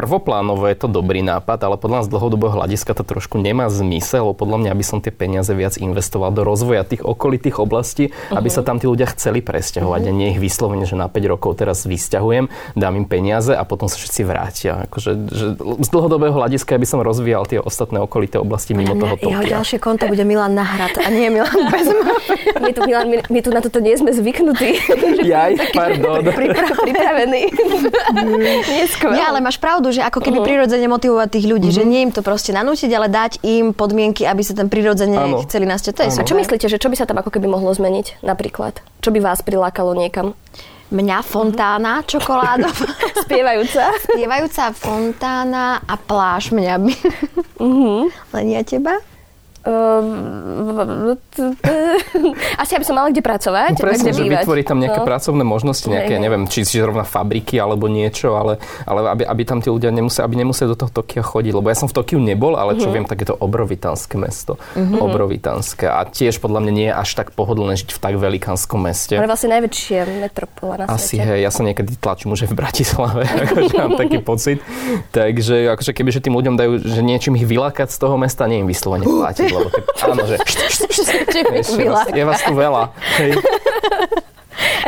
prvoplánovo 0.00 0.64
je 0.64 0.80
to 0.80 0.88
dobrý 0.88 1.20
nápad, 1.20 1.60
ale 1.60 1.76
podľa 1.76 2.00
nás 2.00 2.06
z 2.08 2.12
dlhodobého 2.16 2.56
hľadiska 2.56 2.96
to 2.96 3.04
trošku 3.04 3.36
nemá 3.36 3.68
zmysel, 3.68 4.32
lebo 4.32 4.48
podľa 4.48 4.64
mňa 4.64 4.72
by 4.72 4.84
som 4.84 4.98
tie 5.04 5.12
peniaze 5.12 5.52
viac 5.52 5.76
investoval 5.76 6.32
do 6.32 6.40
rozvoja 6.40 6.88
tých 6.88 7.04
okolitých 7.04 7.60
oblastí, 7.60 8.08
aby 8.32 8.48
sa 8.48 8.64
tam 8.64 8.80
tí 8.80 8.88
ľudia 8.88 9.12
chceli 9.12 9.44
presťahovať 9.44 10.08
a 10.08 10.12
nie 10.16 10.32
ich 10.32 10.40
vyslovene, 10.40 10.88
že 10.88 10.96
na 10.96 11.12
5 11.12 11.20
rokov 11.36 11.60
teraz 11.60 11.84
vysťahujem, 11.84 12.48
dám 12.80 12.96
im 12.96 13.04
peniaze 13.04 13.52
a 13.52 13.60
potom 13.68 13.92
sa 13.92 14.00
všetci 14.00 14.22
vrátia. 14.24 14.88
Akože, 14.88 15.10
že 15.28 15.46
z 15.60 15.88
dlhodobého 15.92 16.32
hľadiska 16.32 16.80
by 16.80 16.86
som 16.88 17.04
rozvíjal 17.04 17.44
tie 17.44 17.60
ostatné 17.60 18.00
okolité 18.00 18.40
oblasti 18.40 18.72
mimo 18.72 18.96
toho 18.96 19.20
Jeho 19.20 19.44
Tokia. 19.44 19.60
ďalšie 19.60 19.76
konto 19.84 20.08
bude 20.08 20.24
Milan 20.24 20.56
Nahrad 20.56 20.96
a 20.96 21.12
nie 21.12 21.28
Milan 21.28 21.68
bez 21.68 21.92
My 22.64 22.72
tu, 22.72 22.80
Milan, 22.86 23.06
my, 23.10 23.16
my 23.28 23.40
tu 23.42 23.50
na 23.52 23.60
toto 23.60 23.80
nie 23.82 23.96
sme 23.96 24.12
zvyknutí. 24.12 24.80
Jaj, 25.32 25.76
pardon. 25.76 26.24
Skvelé. 28.90 29.14
Nie, 29.16 29.26
ale 29.30 29.38
máš 29.40 29.56
pravdu, 29.56 29.89
že 29.90 30.00
ako 30.00 30.18
keby 30.20 30.38
prirodzene 30.40 30.86
motivovať 30.86 31.28
tých 31.30 31.46
ľudí, 31.46 31.68
že 31.68 31.82
nie 31.82 32.02
im 32.02 32.10
to 32.10 32.20
proste 32.20 32.50
nanútiť, 32.50 32.90
ale 32.90 33.06
dať 33.06 33.42
im 33.42 33.70
podmienky, 33.70 34.22
aby 34.22 34.40
sa 34.40 34.52
tam 34.52 34.66
prirodzene 34.66 35.14
Áno. 35.14 35.42
chceli 35.44 35.64
nasťať. 35.64 35.92
To 35.92 36.02
je. 36.02 36.10
A 36.14 36.24
čo 36.24 36.34
myslíte, 36.34 36.66
že 36.66 36.76
čo 36.76 36.86
by 36.86 36.96
sa 36.96 37.04
tam 37.04 37.16
ako 37.16 37.30
keby 37.30 37.46
mohlo 37.46 37.68
zmeniť 37.68 38.20
napríklad? 38.20 38.78
Čo 38.98 39.10
by 39.10 39.20
vás 39.20 39.40
prilákalo 39.40 39.92
niekam? 39.92 40.32
Mňa 40.90 41.22
fontána 41.22 42.02
čokoládová, 42.02 42.90
Spievajúca? 43.22 43.94
spievajúca 44.04 44.74
fontána 44.74 45.78
a 45.80 45.94
pláž 45.94 46.50
mňa 46.50 46.74
by. 46.76 46.94
Len 48.34 48.46
ja 48.48 48.62
teba? 48.62 48.98
Ehm, 49.62 51.20
Asi, 52.56 52.72
aby 52.72 52.82
som 52.82 52.94
mala 52.94 53.08
kde 53.08 53.20
pracovať. 53.20 53.76
No 53.76 53.82
presne, 53.82 54.08
kde 54.08 54.14
že 54.14 54.22
bývať. 54.24 54.42
vytvoriť 54.42 54.64
tam 54.66 54.78
nejaké 54.78 54.98
No. 54.98 55.06
pracovné 55.06 55.42
možnosti, 55.42 55.86
nejaké, 55.86 56.16
neviem, 56.16 56.44
či, 56.44 56.62
či 56.62 56.78
zrovna 56.78 57.02
fabriky 57.02 57.56
alebo 57.56 57.86
niečo, 57.86 58.34
ale, 58.34 58.56
ale 58.84 59.00
aby, 59.10 59.22
aby 59.24 59.42
tam 59.42 59.58
tí 59.58 59.68
ľudia 59.68 59.88
nemuseli, 59.90 60.22
aby 60.22 60.36
nemuseli 60.38 60.66
do 60.66 60.76
toho 60.76 60.90
Tokia 60.90 61.20
chodiť. 61.20 61.52
Lebo 61.52 61.66
ja 61.66 61.76
som 61.76 61.86
v 61.86 61.94
Tokiu 61.94 62.18
nebol, 62.18 62.54
ale 62.54 62.76
čo 62.76 62.88
viem, 62.88 63.04
tak 63.04 63.18
je 63.18 63.28
to 63.28 63.36
obrovitánske 63.36 64.16
mesto. 64.16 64.56
Obrovitánske. 64.76 65.84
A 65.84 66.04
tiež 66.04 66.38
podľa 66.38 66.60
mňa 66.60 66.72
nie 66.72 66.88
je 66.88 66.94
až 66.94 67.10
tak 67.14 67.32
pohodlné 67.32 67.76
žiť 67.76 67.90
v 67.90 67.98
tak 67.98 68.14
velikánskom 68.14 68.78
meste. 68.78 69.14
Ale 69.14 69.26
vlastne 69.26 69.50
najväčšia 69.50 70.00
metropola 70.20 70.74
na 70.78 70.84
Asi 70.90 71.16
svete. 71.16 71.26
hej, 71.26 71.40
ja 71.40 71.50
sa 71.50 71.62
niekedy 71.62 71.96
tlačím 71.96 72.32
už 72.32 72.46
v 72.46 72.54
Bratislave, 72.54 73.22
akože 73.44 73.74
mám 73.74 73.94
taký 73.96 74.18
pocit. 74.30 74.58
Takže 75.08 75.70
akože 75.70 75.92
keby, 75.92 76.10
že 76.10 76.20
tým 76.20 76.34
ľuďom 76.34 76.54
dajú, 76.54 76.72
že 76.80 77.00
niečím 77.00 77.34
ich 77.34 77.44
vylákať 77.44 77.88
z 77.88 77.98
toho 77.98 78.16
mesta, 78.16 78.44
nie 78.44 78.60
im 78.60 78.68
vyslovene 78.68 79.04
platiť, 79.20 79.49
lebo 79.50 79.68
keď, 79.70 79.84
áno, 80.06 80.22
že 80.26 80.36
je, 82.16 82.24
vás, 82.24 82.40
tu 82.42 82.52
veľa. 82.54 82.82
Hej. 83.18 83.32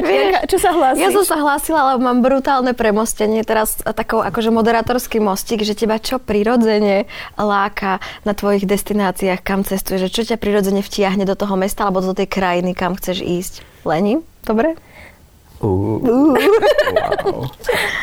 A 0.03 0.45
čo 0.45 0.61
sa 0.61 0.73
hlási? 0.73 1.01
Ja 1.01 1.09
som 1.13 1.25
sa 1.25 1.41
hlásila, 1.41 1.93
lebo 1.93 2.05
mám 2.05 2.21
brutálne 2.21 2.77
premostenie 2.77 3.41
teraz 3.45 3.81
takou 3.81 4.21
akože 4.21 4.53
moderátorský 4.53 5.21
mostík, 5.21 5.65
že 5.65 5.73
teba 5.73 5.97
čo 5.97 6.21
prirodzene 6.21 7.09
láka 7.41 8.01
na 8.27 8.37
tvojich 8.37 8.69
destináciách, 8.69 9.41
kam 9.41 9.65
cestuješ, 9.65 10.09
že 10.09 10.13
čo 10.13 10.23
ťa 10.33 10.37
prirodzene 10.37 10.85
vtiahne 10.85 11.25
do 11.25 11.37
toho 11.37 11.57
mesta 11.57 11.89
alebo 11.89 12.05
do 12.05 12.13
tej 12.13 12.29
krajiny, 12.29 12.77
kam 12.77 12.97
chceš 12.97 13.25
ísť. 13.25 13.55
Leni? 13.89 14.21
Dobre? 14.45 14.77
Uh, 15.63 16.03
wow. 16.03 17.47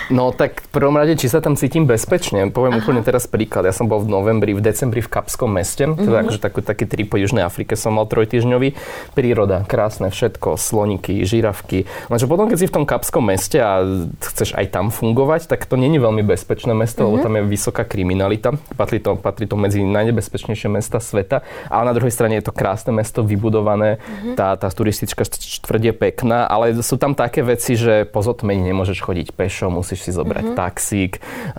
No 0.09 0.31
tak 0.31 0.63
v 0.63 0.69
prvom 0.71 0.95
rade, 0.95 1.13
či 1.13 1.27
sa 1.27 1.37
tam 1.37 1.53
cítim 1.53 1.83
bezpečne. 1.83 2.49
Poviem 2.49 2.73
Aha. 2.73 2.81
úplne 2.81 3.03
teraz 3.03 3.27
príklad. 3.27 3.61
Ja 3.61 3.75
som 3.75 3.85
bol 3.85 3.99
v 3.99 4.09
novembri, 4.09 4.55
v 4.55 4.63
decembri 4.63 5.03
v 5.03 5.11
Kapskom 5.11 5.51
meste, 5.51 5.85
teda 5.85 6.17
Mhm. 6.17 6.23
akože 6.23 6.39
taký, 6.39 6.59
taký 6.63 6.85
trip 6.87 7.07
po 7.09 7.19
Južnej 7.19 7.43
Afrike 7.43 7.75
som 7.75 7.93
mal 7.93 8.07
trojtyžňový. 8.07 8.73
Príroda, 9.11 9.61
krásne 9.63 10.07
všetko, 10.07 10.55
sloniky, 10.55 11.21
žirafky. 11.21 11.83
Lenže 12.07 12.25
potom, 12.25 12.47
keď 12.47 12.57
si 12.57 12.65
v 12.65 12.73
tom 12.73 12.85
Kapskom 12.87 13.21
meste 13.21 13.59
a 13.59 13.85
chceš 14.19 14.55
aj 14.55 14.65
tam 14.71 14.89
fungovať, 14.89 15.45
tak 15.45 15.67
to 15.67 15.75
není 15.75 15.99
veľmi 15.99 16.23
bezpečné 16.23 16.73
mesto, 16.73 17.03
Mhm. 17.03 17.05
lebo 17.05 17.15
tam 17.19 17.33
je 17.37 17.43
vysoká 17.45 17.83
kriminalita. 17.83 18.55
Patrí 18.73 18.97
to, 18.97 19.13
patrí 19.13 19.45
to 19.45 19.53
medzi 19.53 19.83
najnebezpečnejšie 19.83 20.71
mesta 20.71 20.97
sveta. 20.97 21.43
Ale 21.67 21.85
na 21.85 21.93
druhej 21.93 22.15
strane 22.15 22.39
je 22.39 22.47
to 22.47 22.55
krásne 22.55 22.95
mesto, 22.95 23.21
vybudované. 23.21 23.99
Mhm. 24.23 24.33
Tá, 24.33 24.55
tá 24.55 24.71
turistická 24.71 25.21
štvrť 25.21 25.83
je 25.83 25.93
pekná, 25.93 26.47
ale 26.47 26.73
sú 26.79 26.95
tam 26.95 27.13
také 27.13 27.45
veci, 27.49 27.73
že 27.73 28.05
po 28.05 28.21
zotmení 28.21 28.61
nemôžeš 28.69 29.01
chodiť 29.01 29.27
pešo, 29.33 29.73
musíš 29.73 30.05
si 30.05 30.11
zobrať 30.13 30.53
mm-hmm. 30.53 30.59
taxík, 30.59 31.13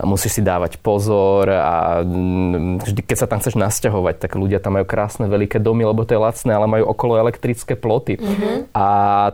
musíš 0.07 0.39
si 0.39 0.41
dávať 0.41 0.79
pozor 0.79 1.51
a 1.51 1.99
mm, 2.01 2.87
vždy, 2.87 3.01
keď 3.03 3.17
sa 3.19 3.27
tam 3.27 3.43
chceš 3.43 3.59
nasťahovať, 3.59 4.23
tak 4.23 4.39
ľudia 4.39 4.63
tam 4.63 4.79
majú 4.79 4.85
krásne 4.87 5.27
veľké 5.27 5.59
domy, 5.59 5.83
lebo 5.83 6.07
to 6.07 6.15
je 6.15 6.21
lacné, 6.21 6.51
ale 6.55 6.71
majú 6.71 6.87
okolo 6.87 7.19
elektrické 7.19 7.75
ploty. 7.75 8.15
Mm-hmm. 8.15 8.71
A 8.71 8.85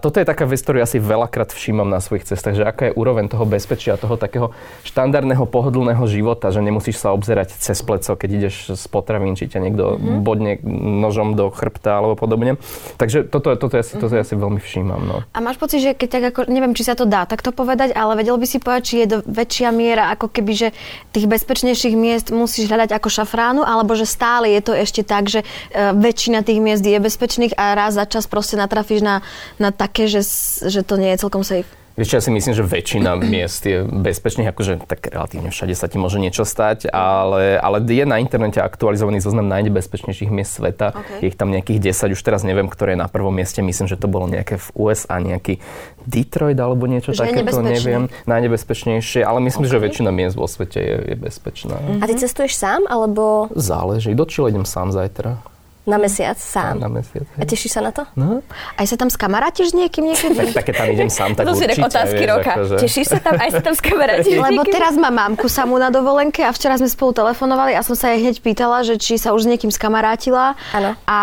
toto 0.02 0.18
je 0.18 0.26
taká 0.26 0.50
vec, 0.50 0.58
ktorú 0.58 0.82
ja 0.82 0.90
si 0.90 0.98
veľakrát 0.98 1.54
všímam 1.54 1.86
na 1.86 2.02
svojich 2.02 2.26
cestách, 2.26 2.58
že 2.58 2.66
aká 2.66 2.90
je 2.90 2.98
úroveň 2.98 3.30
toho 3.30 3.46
bezpečia, 3.46 4.00
toho 4.00 4.18
takého 4.18 4.56
štandardného 4.88 5.46
pohodlného 5.46 6.04
života, 6.10 6.50
že 6.50 6.64
nemusíš 6.64 6.98
sa 6.98 7.14
obzerať 7.14 7.54
cez 7.54 7.78
pleco, 7.86 8.18
keď 8.18 8.30
ideš 8.34 8.56
z 8.74 8.84
potravín, 8.90 9.38
či 9.38 9.46
ťa 9.46 9.60
niekto 9.62 9.86
mm-hmm. 9.96 10.20
bodne 10.26 10.58
nožom 10.98 11.38
do 11.38 11.54
chrbta 11.54 12.00
alebo 12.02 12.18
podobne. 12.18 12.58
Takže 12.98 13.28
toto, 13.28 13.54
toto, 13.60 13.76
ja 13.78 13.84
si, 13.86 14.00
toto 14.00 14.16
ja 14.16 14.26
si 14.26 14.34
veľmi 14.34 14.58
všímam. 14.58 15.02
No. 15.04 15.18
A 15.36 15.40
máš 15.44 15.60
pocit, 15.60 15.84
že 15.84 15.92
keď 15.94 16.10
tak 16.10 16.24
ako, 16.34 16.42
neviem, 16.48 16.74
či 16.74 16.88
sa 16.88 16.96
to 16.96 17.06
dá 17.08 17.28
takto 17.28 17.52
povedať, 17.52 17.94
ale 17.94 18.18
vedel 18.20 18.40
by 18.40 18.48
si 18.48 18.58
povedať, 18.60 18.84
či 18.84 18.96
je 19.04 19.08
do 19.08 19.18
väčšia 19.24 19.70
miera, 19.72 20.12
ako 20.16 20.32
keby, 20.32 20.54
že 20.56 20.68
tých 21.12 21.28
bezpečnejších 21.28 21.96
miest 21.96 22.28
musíš 22.34 22.68
hľadať 22.68 22.96
ako 22.96 23.08
šafránu, 23.08 23.62
alebo 23.64 23.94
že 23.94 24.10
stále 24.10 24.52
je 24.56 24.62
to 24.64 24.74
ešte 24.74 25.06
tak, 25.06 25.28
že 25.28 25.44
e, 25.44 25.46
väčšina 25.94 26.44
tých 26.44 26.60
miest 26.60 26.84
je 26.84 26.98
bezpečných 26.98 27.54
a 27.56 27.76
raz 27.76 27.96
za 27.96 28.08
čas 28.10 28.26
proste 28.26 28.58
natrafíš 28.58 29.04
na, 29.04 29.22
na 29.62 29.70
také, 29.70 30.08
že, 30.08 30.26
že 30.66 30.82
to 30.82 30.98
nie 30.98 31.14
je 31.14 31.22
celkom 31.22 31.44
safe. 31.46 31.87
Vieš, 31.98 32.14
ja 32.14 32.22
si 32.22 32.30
myslím, 32.30 32.54
že 32.54 32.62
väčšina 32.62 33.18
miest 33.34 33.66
je 33.66 33.82
bezpečných, 33.82 34.54
akože 34.54 34.86
tak 34.86 35.10
relatívne 35.10 35.50
všade 35.50 35.74
sa 35.74 35.90
ti 35.90 35.98
môže 35.98 36.22
niečo 36.22 36.46
stať, 36.46 36.94
ale, 36.94 37.58
ale 37.58 37.82
je 37.82 38.06
na 38.06 38.22
internete 38.22 38.62
aktualizovaný 38.62 39.18
zoznam 39.18 39.50
najnebezpečnejších 39.50 40.30
miest 40.30 40.62
sveta. 40.62 40.94
Okay. 40.94 41.26
Je 41.26 41.28
ich 41.34 41.38
tam 41.38 41.50
nejakých 41.50 41.90
10, 41.92 42.14
už 42.14 42.22
teraz 42.22 42.46
neviem, 42.46 42.70
ktoré 42.70 42.94
je 42.94 43.02
na 43.02 43.10
prvom 43.10 43.34
mieste. 43.34 43.66
Myslím, 43.66 43.90
že 43.90 43.98
to 43.98 44.06
bolo 44.06 44.30
nejaké 44.30 44.62
v 44.62 44.68
USA, 44.78 45.18
nejaký 45.18 45.58
Detroit 46.06 46.62
alebo 46.62 46.86
niečo 46.86 47.18
že 47.18 47.26
takéto, 47.26 47.66
neviem. 47.66 48.14
Najnebezpečnejšie, 48.30 49.26
ale 49.26 49.42
myslím, 49.50 49.66
okay. 49.66 49.74
že 49.74 49.78
väčšina 49.82 50.10
miest 50.14 50.38
vo 50.38 50.46
svete 50.46 50.78
je, 50.78 50.96
je 51.12 51.16
bezpečná. 51.18 51.82
A 52.00 52.06
ty 52.06 52.14
cestuješ 52.14 52.54
sám, 52.54 52.86
alebo... 52.86 53.50
Záleží. 53.58 54.14
Do 54.14 54.30
Chile 54.30 54.54
idem 54.54 54.70
sám 54.70 54.94
zajtra. 54.94 55.57
Na 55.88 55.96
mesiac 55.96 56.36
sám. 56.36 56.84
Na 56.84 56.92
mesiac. 56.92 57.24
Hej. 57.24 57.40
A 57.40 57.44
tešíš 57.48 57.72
sa 57.72 57.82
na 57.82 57.96
to? 57.96 58.04
No. 58.20 58.44
Aj 58.76 58.84
sa 58.84 59.00
tam 59.00 59.08
skamarátiš 59.08 59.72
s 59.72 59.74
niekým 59.74 60.04
niekedy? 60.04 60.36
tak, 60.36 60.68
také 60.68 60.76
tam 60.76 60.92
idem 60.92 61.08
sám, 61.08 61.32
tak 61.32 61.48
to 61.48 61.56
určite. 61.56 61.80
To 61.80 61.88
otázky 61.88 62.24
vieš, 62.28 62.34
roka. 62.36 62.52
Akože... 62.60 62.76
Tešíš 62.84 63.08
sa 63.08 63.20
tam, 63.24 63.34
aj 63.40 63.50
sa 63.56 63.62
tam 63.64 63.74
skamarátiš 63.80 64.36
Lebo 64.36 64.68
teraz 64.68 65.00
mám 65.00 65.16
mamku 65.16 65.48
samú 65.48 65.80
na 65.80 65.88
dovolenke 65.88 66.44
a 66.44 66.52
včera 66.52 66.76
sme 66.76 66.92
spolu 66.92 67.16
telefonovali 67.16 67.72
a 67.72 67.88
som 67.88 67.96
sa 67.96 68.12
jej 68.12 68.20
hneď 68.20 68.44
pýtala, 68.44 68.84
že 68.84 69.00
či 69.00 69.16
sa 69.16 69.32
už 69.32 69.48
s 69.48 69.50
niekým 69.56 69.72
skamarátila. 69.72 70.60
Áno. 70.76 71.00
A 71.08 71.20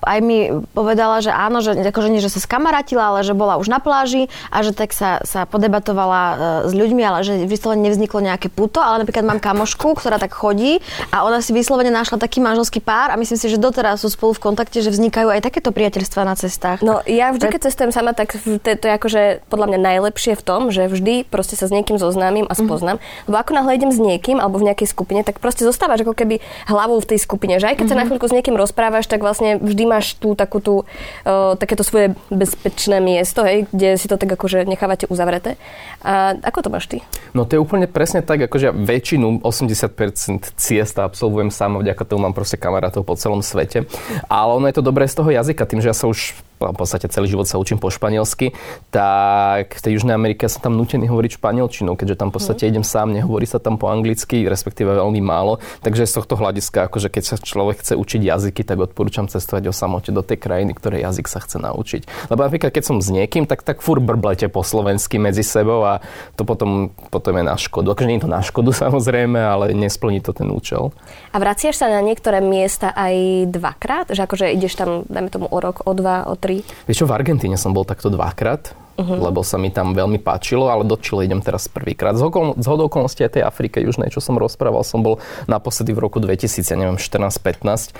aj 0.00 0.18
mi 0.24 0.48
povedala, 0.72 1.20
že 1.20 1.28
áno, 1.28 1.60
že 1.60 1.76
akože 1.76 2.08
nie, 2.08 2.24
že 2.24 2.32
sa 2.32 2.40
skamarátila, 2.40 3.12
ale 3.12 3.20
že 3.20 3.36
bola 3.36 3.60
už 3.60 3.68
na 3.68 3.84
pláži 3.84 4.32
a 4.48 4.64
že 4.64 4.72
tak 4.72 4.96
sa, 4.96 5.20
sa 5.28 5.44
podebatovala 5.44 6.20
e, 6.24 6.34
s 6.64 6.72
ľuďmi, 6.72 7.02
ale 7.04 7.20
že 7.20 7.44
vyslovene 7.44 7.84
nevzniklo 7.84 8.24
nejaké 8.24 8.48
puto, 8.48 8.80
ale 8.80 9.04
napríklad 9.04 9.28
mám 9.28 9.44
kamošku, 9.44 10.00
ktorá 10.00 10.16
tak 10.16 10.32
chodí 10.32 10.80
a 11.12 11.28
ona 11.28 11.44
si 11.44 11.52
vyslovene 11.52 11.92
našla 11.92 12.16
taký 12.16 12.40
manželský 12.40 12.80
pár 12.80 13.12
a 13.12 13.20
myslím 13.20 13.36
si, 13.36 13.52
že 13.52 13.60
doteraz 13.60 14.05
sú 14.06 14.14
spolu 14.14 14.38
v 14.38 14.40
kontakte, 14.46 14.78
že 14.78 14.94
vznikajú 14.94 15.34
aj 15.34 15.42
takéto 15.42 15.74
priateľstva 15.74 16.22
na 16.22 16.38
cestách. 16.38 16.78
No 16.86 17.02
ja 17.02 17.34
vždy, 17.34 17.50
keď 17.50 17.66
cestujem 17.66 17.90
sama, 17.90 18.14
tak 18.14 18.38
to, 18.38 18.70
to 18.78 18.84
je 18.86 18.92
akože 18.94 19.22
podľa 19.50 19.74
mňa 19.74 19.78
najlepšie 19.82 20.38
v 20.38 20.42
tom, 20.46 20.70
že 20.70 20.86
vždy 20.86 21.26
proste 21.26 21.58
sa 21.58 21.66
s 21.66 21.74
niekým 21.74 21.98
zoznámim 21.98 22.46
a 22.46 22.54
mhm. 22.54 22.62
spoznám. 22.62 22.96
Mm-hmm. 23.02 23.26
Lebo 23.26 23.36
ako 23.42 23.50
náhle 23.58 23.72
idem 23.74 23.90
s 23.90 23.98
niekým 23.98 24.38
alebo 24.38 24.62
v 24.62 24.70
nejakej 24.70 24.88
skupine, 24.94 25.26
tak 25.26 25.42
proste 25.42 25.66
zostávaš 25.66 26.06
ako 26.06 26.14
keby 26.14 26.38
hlavou 26.70 27.02
v 27.02 27.08
tej 27.10 27.18
skupine. 27.18 27.58
Že 27.58 27.74
aj 27.74 27.82
keď 27.82 27.86
mm-hmm. 27.90 27.90
sa 27.90 27.98
na 27.98 28.04
mhm. 28.06 28.08
chvíľku 28.14 28.26
s 28.30 28.34
niekým 28.38 28.56
rozprávaš, 28.56 29.10
tak 29.10 29.20
vlastne 29.26 29.58
vždy 29.58 29.84
máš 29.90 30.14
tú 30.14 30.38
takú 30.38 30.62
tú, 30.62 30.86
uh, 31.26 31.58
takéto 31.58 31.82
svoje 31.82 32.14
bezpečné 32.30 33.02
miesto, 33.02 33.42
hej, 33.42 33.66
kde 33.74 33.98
si 33.98 34.06
to 34.06 34.14
tak 34.14 34.30
akože 34.30 34.62
nechávate 34.62 35.10
uzavreté. 35.10 35.58
A 36.06 36.38
ako 36.38 36.62
to 36.62 36.68
máš 36.70 36.86
ty? 36.86 36.98
No 37.34 37.48
to 37.48 37.58
je 37.58 37.60
úplne 37.60 37.90
presne 37.90 38.22
tak, 38.22 38.46
akože 38.46 38.70
ja 38.70 38.72
väčšinu, 38.74 39.42
80% 39.46 40.58
ciest 40.58 40.96
absolvujem 40.98 41.54
sám, 41.54 41.78
vďaka 41.80 42.02
tomu 42.04 42.26
mám 42.26 42.34
proste 42.34 42.58
kamarátov 42.58 43.06
po 43.06 43.14
celom 43.14 43.40
svete. 43.40 43.86
Ale 44.30 44.50
ono 44.54 44.66
je 44.66 44.76
to 44.76 44.84
dobré 44.84 45.08
z 45.08 45.14
toho 45.18 45.30
jazyka, 45.30 45.66
tým, 45.66 45.80
že 45.82 45.90
ja 45.90 45.96
sa 45.96 46.06
už 46.06 46.34
v 46.56 46.76
podstate 46.76 47.06
celý 47.12 47.28
život 47.28 47.44
sa 47.44 47.60
učím 47.60 47.76
po 47.76 47.92
španielsky, 47.92 48.56
tak 48.88 49.76
v 49.76 49.80
tej 49.84 49.92
Južnej 50.00 50.16
Amerike 50.16 50.48
som 50.48 50.64
tam 50.64 50.74
nutený 50.74 51.06
hovoriť 51.12 51.36
španielčinou, 51.36 51.94
keďže 51.94 52.16
tam 52.16 52.28
v 52.32 52.40
podstate 52.40 52.64
mm. 52.64 52.70
idem 52.72 52.84
sám, 52.84 53.12
nehovorí 53.12 53.44
sa 53.44 53.60
tam 53.60 53.76
po 53.76 53.92
anglicky, 53.92 54.48
respektíve 54.48 54.96
veľmi 54.96 55.20
málo. 55.20 55.60
Takže 55.84 56.08
z 56.08 56.16
tohto 56.16 56.40
hľadiska, 56.40 56.88
akože 56.88 57.12
keď 57.12 57.22
sa 57.24 57.36
človek 57.36 57.84
chce 57.84 57.94
učiť 58.00 58.20
jazyky, 58.24 58.64
tak 58.64 58.80
odporúčam 58.80 59.28
cestovať 59.28 59.68
o 59.68 59.74
samote 59.76 60.10
do 60.10 60.24
tej 60.24 60.40
krajiny, 60.40 60.72
ktoré 60.72 61.04
jazyk 61.04 61.28
sa 61.28 61.44
chce 61.44 61.60
naučiť. 61.60 62.32
Lebo 62.32 62.40
napríklad, 62.40 62.72
keď 62.72 62.84
som 62.88 62.96
s 63.04 63.12
niekým, 63.12 63.44
tak 63.44 63.60
tak 63.60 63.84
fur 63.84 64.00
brblete 64.00 64.48
po 64.48 64.64
slovensky 64.64 65.20
medzi 65.20 65.44
sebou 65.44 65.84
a 65.84 66.00
to 66.40 66.48
potom, 66.48 66.94
potom 67.12 67.36
je 67.36 67.44
na 67.44 67.56
škodu. 67.60 67.92
Akože 67.92 68.08
nie 68.08 68.16
je 68.16 68.24
to 68.24 68.32
na 68.32 68.40
škodu 68.40 68.70
samozrejme, 68.84 69.36
ale 69.36 69.76
nesplní 69.76 70.24
to 70.24 70.32
ten 70.32 70.48
účel. 70.48 70.94
A 71.34 71.36
vraciaš 71.36 71.84
sa 71.84 71.92
na 71.92 72.00
niektoré 72.00 72.40
miesta 72.40 72.96
aj 72.96 73.46
dvakrát? 73.52 74.08
Že 74.08 74.20
akože 74.24 74.46
ideš 74.56 74.78
tam, 74.78 75.04
dajme 75.04 75.28
tomu 75.28 75.46
o 75.52 75.58
rok, 75.60 75.84
o 75.84 75.92
dva, 75.92 76.24
o 76.30 76.34
tri? 76.38 76.45
Vieš 76.88 77.04
čo, 77.04 77.06
v 77.06 77.16
Argentíne 77.16 77.58
som 77.58 77.74
bol 77.74 77.82
takto 77.82 78.08
dvakrát, 78.08 78.72
uh-huh. 78.96 79.18
lebo 79.18 79.44
sa 79.44 79.60
mi 79.60 79.68
tam 79.68 79.92
veľmi 79.92 80.22
páčilo, 80.22 80.72
ale 80.72 80.88
do 80.88 80.96
Chile 80.96 81.28
idem 81.28 81.44
teraz 81.44 81.68
prvýkrát. 81.68 82.16
Z, 82.16 82.24
okol, 82.26 82.56
z 82.56 82.66
okolností 82.66 83.26
aj 83.26 83.40
tej 83.40 83.44
Afrike 83.44 83.78
južnej, 83.82 84.08
čo 84.08 84.24
som 84.24 84.40
rozprával, 84.40 84.86
som 84.86 85.04
bol 85.04 85.20
naposledy 85.46 85.92
v 85.92 86.00
roku 86.06 86.18
2000, 86.22 86.62
ja 86.62 86.76
neviem, 86.78 86.98
14-15 86.98 87.96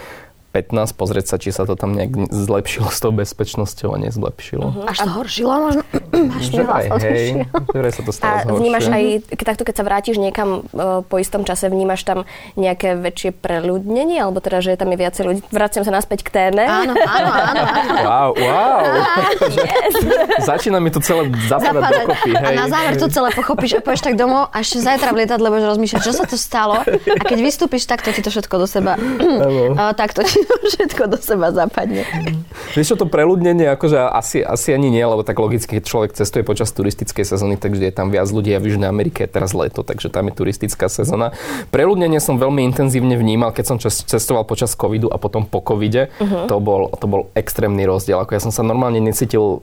15, 0.55 0.97
pozrieť 0.97 1.26
sa, 1.29 1.37
či 1.37 1.53
sa 1.53 1.69
to 1.69 1.76
tam 1.76 1.93
nejak 1.93 2.33
zlepšilo 2.33 2.88
s 2.88 2.99
tou 3.03 3.12
bezpečnosťou 3.12 3.93
a 3.93 3.97
nezlepšilo. 4.00 4.67
Uh-huh. 4.73 4.88
Až 4.88 5.05
to 5.05 5.11
horšilo 5.12 5.55
možno? 5.61 5.83
Až 6.41 6.47
aj, 6.65 6.87
hej, 7.05 7.93
sa 7.93 8.03
to 8.03 8.12
stalo 8.12 8.57
A 8.57 8.57
vnímaš 8.57 8.88
aj, 8.88 9.05
keď, 9.37 9.45
takto 9.53 9.65
keď 9.69 9.75
sa 9.76 9.85
vrátiš 9.85 10.17
niekam 10.17 10.65
uh, 10.73 11.05
po 11.05 11.21
istom 11.21 11.45
čase, 11.45 11.69
vnímaš 11.69 12.09
tam 12.09 12.25
nejaké 12.57 12.97
väčšie 12.97 13.37
preľudnenie, 13.37 14.17
alebo 14.17 14.41
teda, 14.41 14.65
že 14.65 14.81
tam 14.81 14.88
je 14.93 14.99
viacej 14.99 15.23
ľudí? 15.29 15.41
Vraciam 15.53 15.85
sa 15.85 15.93
naspäť 15.93 16.25
k 16.25 16.31
téme. 16.33 16.65
Áno, 16.65 16.97
áno, 16.97 17.31
áno. 17.31 17.61
wow, 18.00 18.31
wow. 18.33 18.81
yes. 19.45 19.93
Začína 20.41 20.81
mi 20.81 20.88
to 20.88 21.05
celé 21.05 21.29
zapadať 21.53 22.05
dokopy. 22.05 22.31
Hej, 22.33 22.45
a 22.45 22.49
na 22.57 22.67
záver 22.73 22.97
to 22.97 23.12
celé 23.12 23.29
pochopíš 23.37 23.76
a 23.76 23.81
povieš 23.85 24.03
tak 24.09 24.17
domov 24.17 24.49
a 24.49 24.57
ešte 24.65 24.81
zajtra 24.81 25.12
v 25.12 25.17
lietadle 25.25 25.49
budeš 25.53 25.76
rozmýšľať, 25.76 26.00
čo 26.00 26.12
sa 26.17 26.25
to 26.25 26.37
stalo 26.41 26.81
a 26.97 27.23
keď 27.23 27.38
vystúpiš, 27.45 27.85
tak 27.85 28.00
to 28.00 28.11
ti 28.11 28.25
to 28.25 28.33
všetko 28.33 28.55
do 28.57 28.67
seba, 28.67 28.97
uh, 28.97 29.93
tak 30.00 30.17
to 30.17 30.25
ti 30.25 30.46
všetko 30.47 31.03
do 31.12 31.19
seba 31.19 31.53
zapadne. 31.53 32.05
Vieš 32.75 32.95
čo, 32.95 32.97
to 32.97 33.07
preľudnenie, 33.07 33.69
akože 33.73 33.99
asi, 33.99 34.41
asi 34.43 34.73
ani 34.73 34.91
nie, 34.91 35.03
lebo 35.03 35.23
tak 35.23 35.38
logicky, 35.38 35.79
keď 35.79 35.85
človek 35.85 36.11
cestuje 36.17 36.43
počas 36.43 36.73
turistickej 36.73 37.25
sezóny, 37.25 37.55
takže 37.61 37.87
je 37.87 37.95
tam 37.95 38.09
viac 38.11 38.29
ľudí 38.31 38.55
a 38.55 38.61
v 38.62 38.75
Južnej 38.75 38.88
Amerike 38.88 39.26
je 39.26 39.31
teraz 39.31 39.53
leto, 39.53 39.83
takže 39.87 40.11
tam 40.11 40.31
je 40.31 40.35
turistická 40.35 40.91
sezóna. 40.91 41.37
Preľudnenie 41.71 42.19
som 42.19 42.41
veľmi 42.41 42.65
intenzívne 42.67 43.15
vnímal, 43.19 43.53
keď 43.53 43.65
som 43.65 43.76
cestoval 43.83 44.49
počas 44.49 44.75
covidu 44.75 45.12
a 45.12 45.21
potom 45.21 45.47
po 45.47 45.61
covide. 45.61 46.09
Uh-huh. 46.19 46.49
To, 46.50 46.57
bol, 46.59 46.88
to 46.97 47.07
bol 47.07 47.29
extrémny 47.35 47.85
rozdiel. 47.85 48.23
Ako 48.23 48.35
ja 48.37 48.43
som 48.43 48.53
sa 48.55 48.62
normálne 48.67 48.99
necítil 49.03 49.62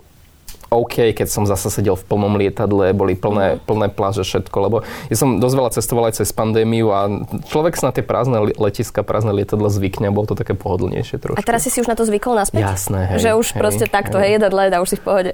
OK, 0.73 1.13
keď 1.13 1.27
som 1.29 1.43
zase 1.45 1.69
sedel 1.69 1.95
v 1.95 2.03
plnom 2.05 2.35
lietadle, 2.35 2.91
boli 2.91 3.13
plné, 3.13 3.57
mm. 3.57 3.69
plné 3.69 3.87
pláže, 3.93 4.25
všetko, 4.25 4.57
lebo 4.59 4.77
ja 5.07 5.15
som 5.15 5.37
dosť 5.37 5.55
veľa 5.55 5.71
cestoval 5.75 6.03
aj 6.09 6.23
cez 6.23 6.29
pandémiu 6.33 6.89
a 6.89 7.07
človek 7.49 7.77
sa 7.77 7.89
na 7.89 7.93
tie 7.93 8.05
prázdne 8.05 8.53
letiska, 8.57 9.05
prázdne 9.05 9.35
lietadla 9.35 9.69
zvykne 9.69 10.09
a 10.09 10.13
bolo 10.13 10.33
to 10.33 10.35
také 10.37 10.57
pohodlnejšie 10.57 11.21
trošku. 11.21 11.39
A 11.39 11.45
teraz 11.45 11.63
si 11.65 11.69
si 11.69 11.79
už 11.79 11.87
na 11.89 11.95
to 11.97 12.03
zvykol 12.07 12.33
naspäť? 12.33 12.63
Jasné, 12.65 12.99
hej, 13.15 13.17
Že 13.21 13.29
už 13.37 13.47
hej, 13.53 13.59
proste 13.59 13.85
takto, 13.85 14.17
hej, 14.17 14.41
let 14.41 14.73
a 14.73 14.81
už 14.81 14.89
si 14.93 14.97
v 14.99 15.03
pohode. 15.03 15.31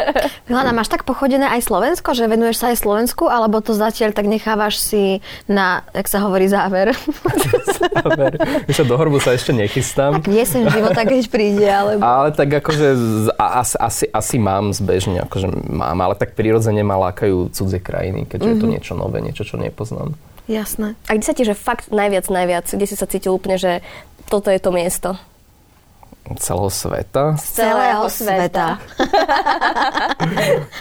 Milana, 0.48 0.72
máš 0.76 0.92
tak 0.92 1.08
pochodené 1.08 1.48
aj 1.48 1.66
Slovensko, 1.66 2.12
že 2.12 2.28
venuješ 2.28 2.62
sa 2.62 2.66
aj 2.74 2.84
Slovensku, 2.84 3.26
alebo 3.26 3.64
to 3.64 3.72
zatiaľ 3.72 4.12
tak 4.12 4.28
nechávaš 4.28 4.78
si 4.78 5.24
na, 5.48 5.86
jak 5.96 6.06
sa 6.06 6.20
hovorí, 6.22 6.46
záver? 6.46 6.92
záver. 7.96 8.32
Ešte 8.68 8.84
do 8.86 8.96
horbu 8.98 9.18
sa 9.18 9.34
ešte 9.34 9.54
nechystám. 9.54 10.20
Tak 10.20 10.28
jesen 10.28 10.68
života, 10.68 11.02
keď 11.02 11.20
príde, 11.28 11.66
alebo... 11.66 12.02
Ale 12.02 12.34
tak 12.34 12.48
akože 12.62 12.86
asi, 13.38 13.76
asi, 13.78 14.04
asi 14.10 14.36
mám 14.38 14.74
z 14.74 14.81
bežne 14.82 15.22
akože 15.24 15.48
mám, 15.70 15.98
ale 16.02 16.18
tak 16.18 16.34
prirodzene 16.34 16.82
ma 16.82 16.98
lákajú 17.10 17.54
cudzie 17.54 17.78
krajiny, 17.78 18.26
keďže 18.26 18.42
mm-hmm. 18.42 18.58
je 18.58 18.62
to 18.62 18.66
mhm. 18.66 18.72
niečo 18.74 18.92
nové, 18.98 19.18
niečo, 19.22 19.44
čo 19.46 19.56
nepoznám. 19.56 20.18
Jasné. 20.50 20.98
A 21.06 21.14
kde 21.14 21.24
sa 21.24 21.36
ti, 21.38 21.46
že 21.46 21.54
fakt 21.54 21.94
najviac, 21.94 22.26
najviac, 22.26 22.66
kde 22.66 22.86
si 22.90 22.98
sa 22.98 23.06
cítil 23.06 23.30
úplne, 23.30 23.56
že 23.56 23.78
toto 24.26 24.50
je 24.50 24.58
to 24.58 24.74
miesto? 24.74 25.14
Celého 26.38 26.70
sveta. 26.70 27.36
Z 27.36 27.64
celého 27.64 28.06
sveta. 28.08 28.66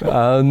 a, 0.06 0.44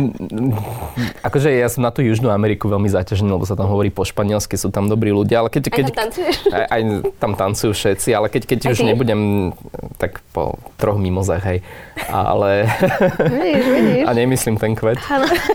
akože 1.25 1.49
ja 1.53 1.69
som 1.69 1.85
na 1.85 1.91
tú 1.93 2.01
Južnú 2.01 2.33
Ameriku 2.33 2.69
veľmi 2.69 2.89
zaťažený, 2.89 3.29
lebo 3.31 3.45
sa 3.45 3.59
tam 3.59 3.69
hovorí 3.69 3.93
po 3.93 4.07
španielsky, 4.07 4.57
sú 4.57 4.73
tam 4.73 4.89
dobrí 4.89 5.13
ľudia, 5.13 5.45
ale 5.45 5.49
keď... 5.53 5.63
keď 5.71 5.87
aj 5.87 5.93
tam 5.93 6.01
tancuješ? 6.07 6.37
Aj, 6.57 6.67
aj 6.67 6.83
tam 7.23 7.33
tancujú 7.39 7.73
všetci, 7.73 8.09
ale 8.11 8.27
keď, 8.27 8.43
keď 8.51 8.59
už 8.75 8.79
nebudem 8.83 9.53
tak 10.01 10.19
po 10.35 10.59
troch 10.81 10.99
mimozách, 10.99 11.45
hej. 11.47 11.59
Ale... 12.11 12.67
vidíš, 13.21 13.67
vidíš. 13.71 14.05
A 14.09 14.11
nemyslím 14.17 14.57
ten 14.59 14.73
kvet. 14.75 14.99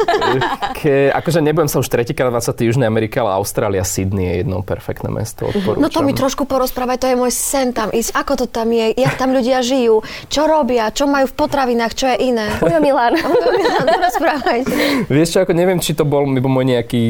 Ke, 0.79 1.11
akože 1.11 1.43
nebudem 1.43 1.67
sa 1.67 1.81
už 1.81 1.87
tretíkrát 1.91 2.31
vrácať 2.31 2.65
Južnej 2.65 2.87
Amerike, 2.87 3.21
ale 3.21 3.37
Austrália, 3.37 3.85
Sydney 3.85 4.25
je 4.31 4.33
jedno 4.45 4.65
perfektné 4.65 5.11
mesto. 5.13 5.45
Odporúčam. 5.51 5.83
No 5.83 5.89
to 5.91 6.01
mi 6.01 6.13
trošku 6.15 6.49
porozprávaj, 6.49 6.97
to 6.97 7.07
je 7.11 7.15
môj 7.19 7.31
sen 7.33 7.75
tam 7.75 7.93
ísť. 7.93 8.15
Ako 8.15 8.33
to 8.39 8.45
tam 8.49 8.71
je? 8.73 8.95
Jak 8.97 9.15
tam 9.19 9.34
ľudia 9.35 9.59
žijú, 9.59 9.99
čo 10.31 10.47
robia, 10.47 10.87
čo 10.95 11.05
majú 11.05 11.27
v 11.27 11.35
potravinách, 11.35 11.93
čo 11.93 12.05
je 12.15 12.31
iné. 12.31 12.47
Ujo 12.63 12.79
Milan. 12.79 13.19
Rozprávajte. 14.07 15.05
Vieš 15.11 15.29
čo, 15.35 15.39
ako 15.43 15.51
neviem, 15.51 15.79
či 15.83 15.91
to 15.91 16.07
bol 16.07 16.23
môj 16.25 16.65
nejaký 16.65 17.03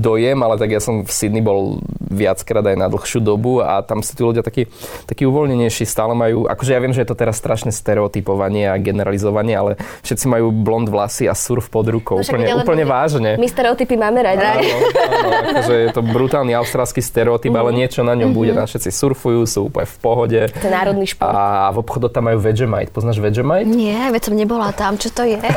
dojem, 0.00 0.40
ale 0.40 0.56
tak 0.56 0.72
ja 0.72 0.80
som 0.80 1.04
v 1.04 1.10
Sydney 1.12 1.44
bol 1.44 1.84
viackrát 2.08 2.60
aj 2.62 2.74
na 2.74 2.88
dlhšiu 2.88 3.20
dobu 3.20 3.60
a 3.60 3.80
tam 3.80 4.00
si 4.00 4.12
tí 4.12 4.20
ľudia 4.20 4.40
takí, 4.40 4.66
takí 5.04 5.22
uvoľnenejší, 5.22 5.84
stále 5.84 6.12
majú, 6.12 6.44
akože 6.44 6.70
ja 6.70 6.78
viem, 6.78 6.90
že 6.90 7.00
je 7.00 7.08
to 7.08 7.16
teraz 7.16 7.36
strašné 7.36 7.68
stereotypovanie 7.68 8.66
a 8.66 8.76
generalizovanie, 8.76 9.52
ale 9.52 9.70
všetci 10.02 10.24
majú 10.24 10.50
blond 10.50 10.86
vlasy 10.86 11.24
a 11.24 11.34
surf 11.34 11.68
pod 11.68 11.86
rukou, 11.86 12.16
No 12.16 12.24
úplne, 12.24 12.46
len- 12.46 12.58
úplne 12.58 12.84
vážne. 12.84 13.30
My 13.34 13.46
stereotypy 13.46 13.94
máme 13.94 14.20
radi. 14.20 14.40
Áno, 14.42 14.64
áno, 14.98 15.28
akože 15.52 15.74
je 15.78 15.90
to 15.90 16.00
brutálny 16.02 16.52
austrálsky 16.52 16.98
stereotyp, 16.98 17.52
ale 17.52 17.70
niečo 17.72 18.00
na 18.00 18.12
ňom 18.12 18.32
bude. 18.32 18.50
Tam 18.50 18.64
všetci 18.64 18.88
surfujú, 18.88 19.44
sú 19.44 19.68
úplne 19.68 19.84
v 19.84 19.96
pohode. 19.98 20.40
To 20.48 20.60
je 20.60 20.72
národný 20.72 21.06
šport. 21.06 21.28
A 21.28 21.68
v 21.70 21.78
obchodu 21.78 22.08
tam 22.08 22.26
majú 22.26 22.40
Vegemite. 22.40 22.90
Poznáš 22.90 23.18
Vegemite? 23.18 23.68
Nie, 23.68 24.08
veď 24.08 24.22
som 24.24 24.34
nebola 24.34 24.72
tam. 24.72 24.96
Čo 24.96 25.12
to 25.12 25.22
je? 25.24 25.38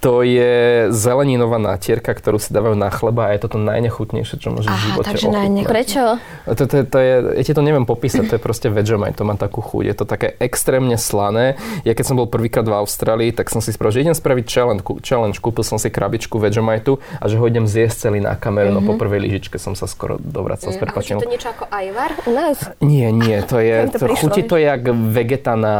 To 0.00 0.22
je 0.22 0.52
zeleninová 0.90 1.58
natierka, 1.58 2.10
ktorú 2.10 2.40
si 2.40 2.50
dávajú 2.50 2.72
na 2.72 2.88
chleba 2.88 3.28
a 3.28 3.34
je 3.34 3.40
to 3.40 3.48
to 3.50 3.58
najnechutnejšie, 3.58 4.36
čo 4.36 4.48
môžeš 4.48 4.68
v 4.68 4.80
živote 4.86 5.06
takže 5.06 5.26
ochutnať. 5.26 5.39
Najnech- 5.40 5.68
Prečo? 5.70 6.02
To, 6.50 6.62
to, 6.66 6.76
to 6.84 6.98
je, 6.98 7.12
ja 7.38 7.42
ti 7.42 7.52
to 7.52 7.62
neviem 7.62 7.84
popísať, 7.84 8.26
to 8.26 8.34
je 8.36 8.42
proste 8.42 8.68
Vegemite, 8.68 9.16
to 9.16 9.24
má 9.24 9.34
takú 9.34 9.60
chuť. 9.60 9.84
Je 9.86 9.94
to 9.94 10.04
také 10.04 10.34
extrémne 10.36 10.96
slané. 10.96 11.54
Ja 11.82 11.94
keď 11.94 12.04
som 12.04 12.16
bol 12.16 12.26
prvýkrát 12.26 12.64
v 12.64 12.74
Austrálii, 12.74 13.30
tak 13.30 13.48
som 13.48 13.62
si 13.62 13.70
spravil, 13.70 13.96
že 13.96 14.00
idem 14.04 14.16
spraviť 14.16 14.44
challenge, 14.44 14.82
challenge. 15.00 15.38
kúpil 15.38 15.62
som 15.62 15.80
si 15.80 15.88
krabičku 15.88 16.36
Vegemite 16.36 16.98
a 17.20 17.24
že 17.24 17.38
ho 17.38 17.44
idem 17.46 17.64
zjesť 17.64 18.10
celý 18.10 18.20
na 18.20 18.34
kameru, 18.34 18.74
no 18.74 18.82
po 18.82 18.98
prvej 18.98 19.20
lyžičke 19.22 19.56
som 19.56 19.72
sa 19.72 19.86
skoro 19.86 20.18
dovracal 20.18 20.74
s 20.74 20.76
Ako 20.76 20.80
či 20.80 20.84
prepačením. 20.84 21.22
to 21.22 21.30
niečo 21.30 21.48
ako 21.54 21.64
ajvar 21.70 22.10
u 22.26 22.32
nás? 22.34 22.56
Nie, 22.82 23.14
nie, 23.14 23.38
to 23.46 23.62
je, 23.62 23.86
to 23.94 24.02
to, 24.02 24.06
prišlo, 24.10 24.22
chutí 24.26 24.42
to 24.42 24.56
jak 24.58 24.82
vegeta 24.90 25.54
na 25.54 25.76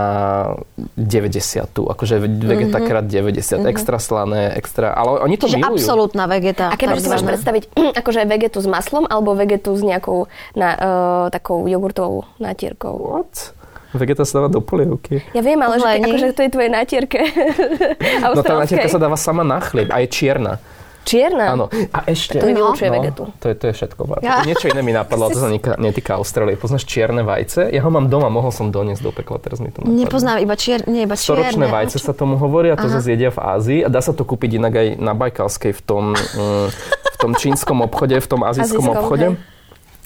90 0.95 1.67
akože 1.75 2.15
vegeta 2.23 2.79
krát 2.81 3.05
90, 3.05 3.67
extra 3.67 3.99
slané, 3.99 4.55
extra, 4.55 4.95
ale 4.95 5.21
oni 5.21 5.37
to 5.37 5.51
Čiže 5.51 5.59
milujú. 5.59 5.77
absolútna 5.77 6.25
vegeta. 6.31 6.71
A 6.71 6.79
keď 6.79 7.03
si 7.03 7.11
máš 7.11 7.27
predstaviť 7.27 7.63
akože 8.01 8.21
vegetu 8.25 8.59
s 8.63 8.69
maslom 8.71 9.05
alebo 9.05 9.35
vegetu 9.35 9.50
s 9.59 9.83
nejakou 9.83 10.31
na, 10.55 10.69
uh, 10.79 11.27
takou 11.33 11.67
jogurtovou 11.67 12.29
natierkou? 12.39 12.95
What? 12.95 13.57
Vegeta 13.91 14.23
sa 14.23 14.39
dáva 14.39 14.49
do 14.55 14.63
polievky. 14.63 15.19
Ja 15.35 15.43
viem, 15.43 15.59
ale 15.59 15.83
že 15.83 15.89
akože 15.99 16.29
to 16.39 16.43
je 16.47 16.51
tvoje 16.55 16.69
natierke. 16.71 17.21
No 18.23 18.39
tá 18.47 18.55
natierka 18.55 18.87
Austrálskej. 18.87 18.95
sa 18.95 19.01
dáva 19.03 19.19
sama 19.19 19.43
na 19.43 19.59
chlieb 19.59 19.91
a 19.91 19.99
je 19.99 20.07
čierna. 20.07 20.63
Čierna? 21.05 21.57
Áno. 21.57 21.67
A 21.91 22.05
ešte... 22.07 22.39
To 22.39 22.47
nevylučuje 22.47 22.89
vegetu. 22.93 23.23
To 23.41 23.47
je, 23.49 23.55
to 23.57 23.65
je 23.71 23.75
všetko. 23.77 24.21
Ja. 24.21 24.45
Niečo 24.45 24.69
iné 24.69 24.85
mi 24.85 24.93
napadlo, 24.93 25.33
to 25.33 25.41
sa 25.41 25.49
netýka, 25.53 25.75
netýka 25.81 26.13
Austrálie. 26.21 26.61
Poznáš 26.61 26.85
čierne 26.85 27.25
vajce? 27.25 27.73
Ja 27.73 27.81
ho 27.85 27.91
mám 27.91 28.13
doma, 28.13 28.29
mohol 28.29 28.53
som 28.53 28.69
doniesť 28.69 29.03
do 29.03 29.11
pekla, 29.11 29.41
teraz 29.41 29.59
mi 29.59 29.73
to 29.73 29.81
napadlo. 29.81 29.97
Nepoznám 29.97 30.39
iba 30.45 30.55
čierne, 30.55 30.87
nie 30.93 31.03
iba 31.09 31.17
čierne. 31.17 31.51
Storočné 31.51 31.67
vajce 31.73 31.97
sa 31.99 32.13
tomu 32.13 32.37
hovorí 32.37 32.69
a 32.69 32.77
to 32.77 32.87
zase 32.93 33.17
jedia 33.17 33.33
v 33.33 33.41
Ázii 33.41 33.81
a 33.85 33.89
dá 33.89 34.05
sa 34.05 34.13
to 34.13 34.23
kúpiť 34.29 34.61
inak 34.61 34.73
aj 34.77 34.87
na 35.01 35.13
Bajkalskej 35.17 35.73
v 35.73 35.83
tom, 35.83 36.05
mm, 36.15 36.67
v 37.11 37.17
tom 37.17 37.33
čínskom 37.37 37.81
obchode, 37.81 38.17
v 38.21 38.29
tom 38.29 38.41
Azijskom, 38.45 38.85
obchode. 38.93 39.29
hej. 39.35 39.60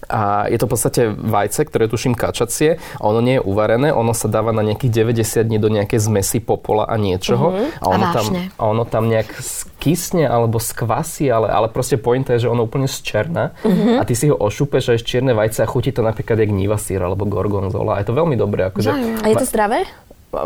A 0.08 0.50
je 0.50 0.58
to 0.60 0.66
v 0.66 0.72
podstate 0.72 1.02
vajce, 1.12 1.60
ktoré 1.68 1.88
tuším 1.88 2.14
kačacie 2.14 2.76
a 2.98 3.02
ono 3.02 3.20
nie 3.24 3.40
je 3.40 3.42
uvarené, 3.42 3.92
ono 3.92 4.12
sa 4.12 4.28
dáva 4.28 4.52
na 4.52 4.60
nejakých 4.60 4.92
90 5.16 5.48
dní 5.48 5.58
do 5.58 5.72
nejakej 5.72 6.00
zmesi 6.00 6.38
popola 6.40 6.84
a 6.84 6.94
niečoho. 7.00 7.54
A, 7.80 7.84
ono 7.88 8.04
A 8.04 8.12
tam, 8.12 8.26
a 8.34 8.62
ono 8.68 8.84
tam 8.84 9.08
nejak 9.08 9.32
skysne 9.40 10.28
alebo 10.28 10.60
skvasí, 10.60 11.28
ale, 11.28 11.48
ale 11.50 11.68
proste 11.68 11.96
pointa 12.00 12.36
je, 12.36 12.46
že 12.46 12.52
ono 12.52 12.64
úplne 12.64 12.88
zčerná 12.88 13.56
a 14.00 14.02
ty 14.04 14.14
si 14.16 14.28
ho 14.28 14.36
ošúpeš 14.36 14.88
a 14.88 14.92
ješ 14.96 15.04
čierne 15.04 15.32
vajce 15.36 15.64
a 15.64 15.68
chutí 15.68 15.92
to 15.92 16.00
napríklad 16.04 16.38
jak 16.40 16.50
niva 16.52 16.76
sír 16.80 17.00
alebo 17.02 17.28
gorgonzola. 17.28 17.96
A 17.96 18.00
je 18.00 18.06
to 18.08 18.14
veľmi 18.16 18.36
dobré. 18.36 18.68
Akože, 18.68 18.90
A 19.20 19.26
je 19.28 19.36
to 19.36 19.46
zdravé? 19.48 19.84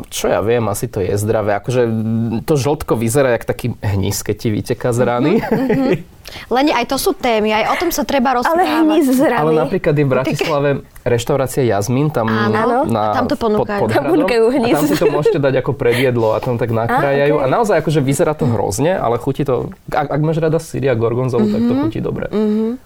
Čo 0.09 0.27
ja 0.29 0.41
viem, 0.41 0.65
asi 0.69 0.87
to 0.87 1.01
je 1.01 1.17
zdravé. 1.17 1.57
Akože 1.57 1.83
to 2.45 2.55
žltko 2.55 2.95
vyzerá 2.95 3.35
jak 3.35 3.45
taký 3.45 3.75
hníz, 3.81 4.21
keď 4.23 4.37
ti 4.37 4.49
vyteká 4.53 4.93
z 4.93 5.01
rany. 5.05 5.33
Leni, 6.53 6.77
aj 6.77 6.93
to 6.93 7.01
sú 7.01 7.17
témy, 7.17 7.57
aj 7.57 7.65
o 7.73 7.77
tom 7.81 7.89
sa 7.89 8.05
treba 8.05 8.37
Ale 8.37 8.45
rozprávať. 8.45 8.85
hníz 8.85 9.07
z 9.17 9.21
rany. 9.25 9.41
Ale 9.41 9.53
napríklad 9.57 9.95
je 9.97 10.05
v 10.05 10.11
Bratislave 10.13 10.71
reštaurácia 11.09 11.63
Jazmin, 11.63 12.09
tam, 12.09 12.29
Áno, 12.29 12.85
na, 12.85 13.11
a 13.11 13.15
tam 13.15 13.27
to 13.27 13.35
ponúkajú. 13.35 13.81
pod, 13.81 13.89
pod 13.89 13.91
Tam 13.91 14.05
ponúkajú 14.07 14.43
a 14.45 14.51
hníz. 14.53 14.73
tam 14.73 14.85
si 14.85 14.95
to 14.95 15.07
môžete 15.07 15.39
dať 15.39 15.55
ako 15.59 15.73
predjedlo 15.73 16.33
a 16.33 16.39
tam 16.39 16.55
tak 16.55 16.69
nakrájajú. 16.69 17.35
Á, 17.35 17.39
A, 17.39 17.43
okej. 17.43 17.51
naozaj 17.51 17.77
akože 17.79 18.01
vyzerá 18.01 18.33
to 18.33 18.47
hrozne, 18.47 18.93
ale 18.93 19.17
chutí 19.17 19.43
to, 19.43 19.55
ak, 19.87 20.09
ak 20.09 20.21
máš 20.21 20.39
rada 20.39 20.59
síria 20.59 20.93
gorgonzolu, 20.93 21.47
tak 21.47 21.61
to 21.61 21.73
Mhm. 21.73 21.81
chutí 21.83 21.99
dobre. 21.99 22.29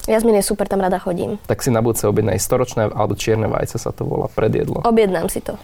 Jazmin 0.03 0.35
je 0.35 0.43
super, 0.43 0.65
tam 0.65 0.79
rada 0.79 0.97
chodím. 0.97 1.35
Tak 1.43 1.59
si 1.59 1.69
na 1.69 1.79
budúce 1.79 2.03
objednaj 2.03 2.37
storočné 2.37 2.87
alebo 2.87 3.13
čierne 3.13 3.45
vajce 3.45 3.77
sa 3.77 3.89
to 3.89 4.03
volá 4.03 4.27
predjedlo. 4.27 4.81
Objednám 4.81 5.27
si 5.27 5.39
to. 5.39 5.59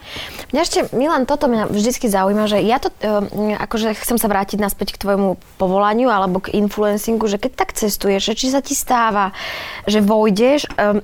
Mňa 0.50 0.62
ešte, 0.62 0.80
Milan, 0.92 1.24
toto 1.24 1.46
mňa 1.46 1.68
vždycky 1.68 2.06
zaujíma, 2.06 2.46
že 2.46 2.60
ja 2.60 2.78
to, 2.78 2.92
um, 3.00 3.26
akože 3.54 3.96
chcem 3.96 4.18
sa 4.18 4.28
vrátiť 4.28 4.58
naspäť 4.58 4.94
k 4.94 5.02
tvojmu 5.02 5.30
povolaniu 5.56 6.08
alebo 6.08 6.40
k 6.40 6.52
influencingu, 6.54 7.26
že 7.26 7.38
keď 7.38 7.52
tak 7.56 7.70
cestuješ, 7.72 8.22
že 8.24 8.36
či 8.36 8.48
sa 8.48 8.60
ti 8.60 8.74
stáva, 8.74 9.32
že 9.86 10.00
vojdeš, 10.00 10.68
um, 10.72 11.00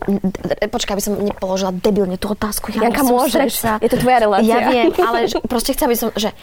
počkaj, 0.66 0.94
aby 0.94 1.04
som 1.04 1.14
nepoložila 1.46 1.72
debilne 1.78 2.18
tú 2.18 2.34
otázku. 2.34 2.74
Janka, 2.74 3.06
môžeš. 3.06 3.54
Je 3.86 3.90
to 3.94 4.02
tvoja 4.02 4.26
relácia. 4.26 4.50
Ja 4.50 4.66
viem, 4.66 4.90
ale 4.98 5.30
proste 5.46 5.78
chcela 5.78 5.94
by 5.94 5.98
som, 6.02 6.10
že 6.18 6.34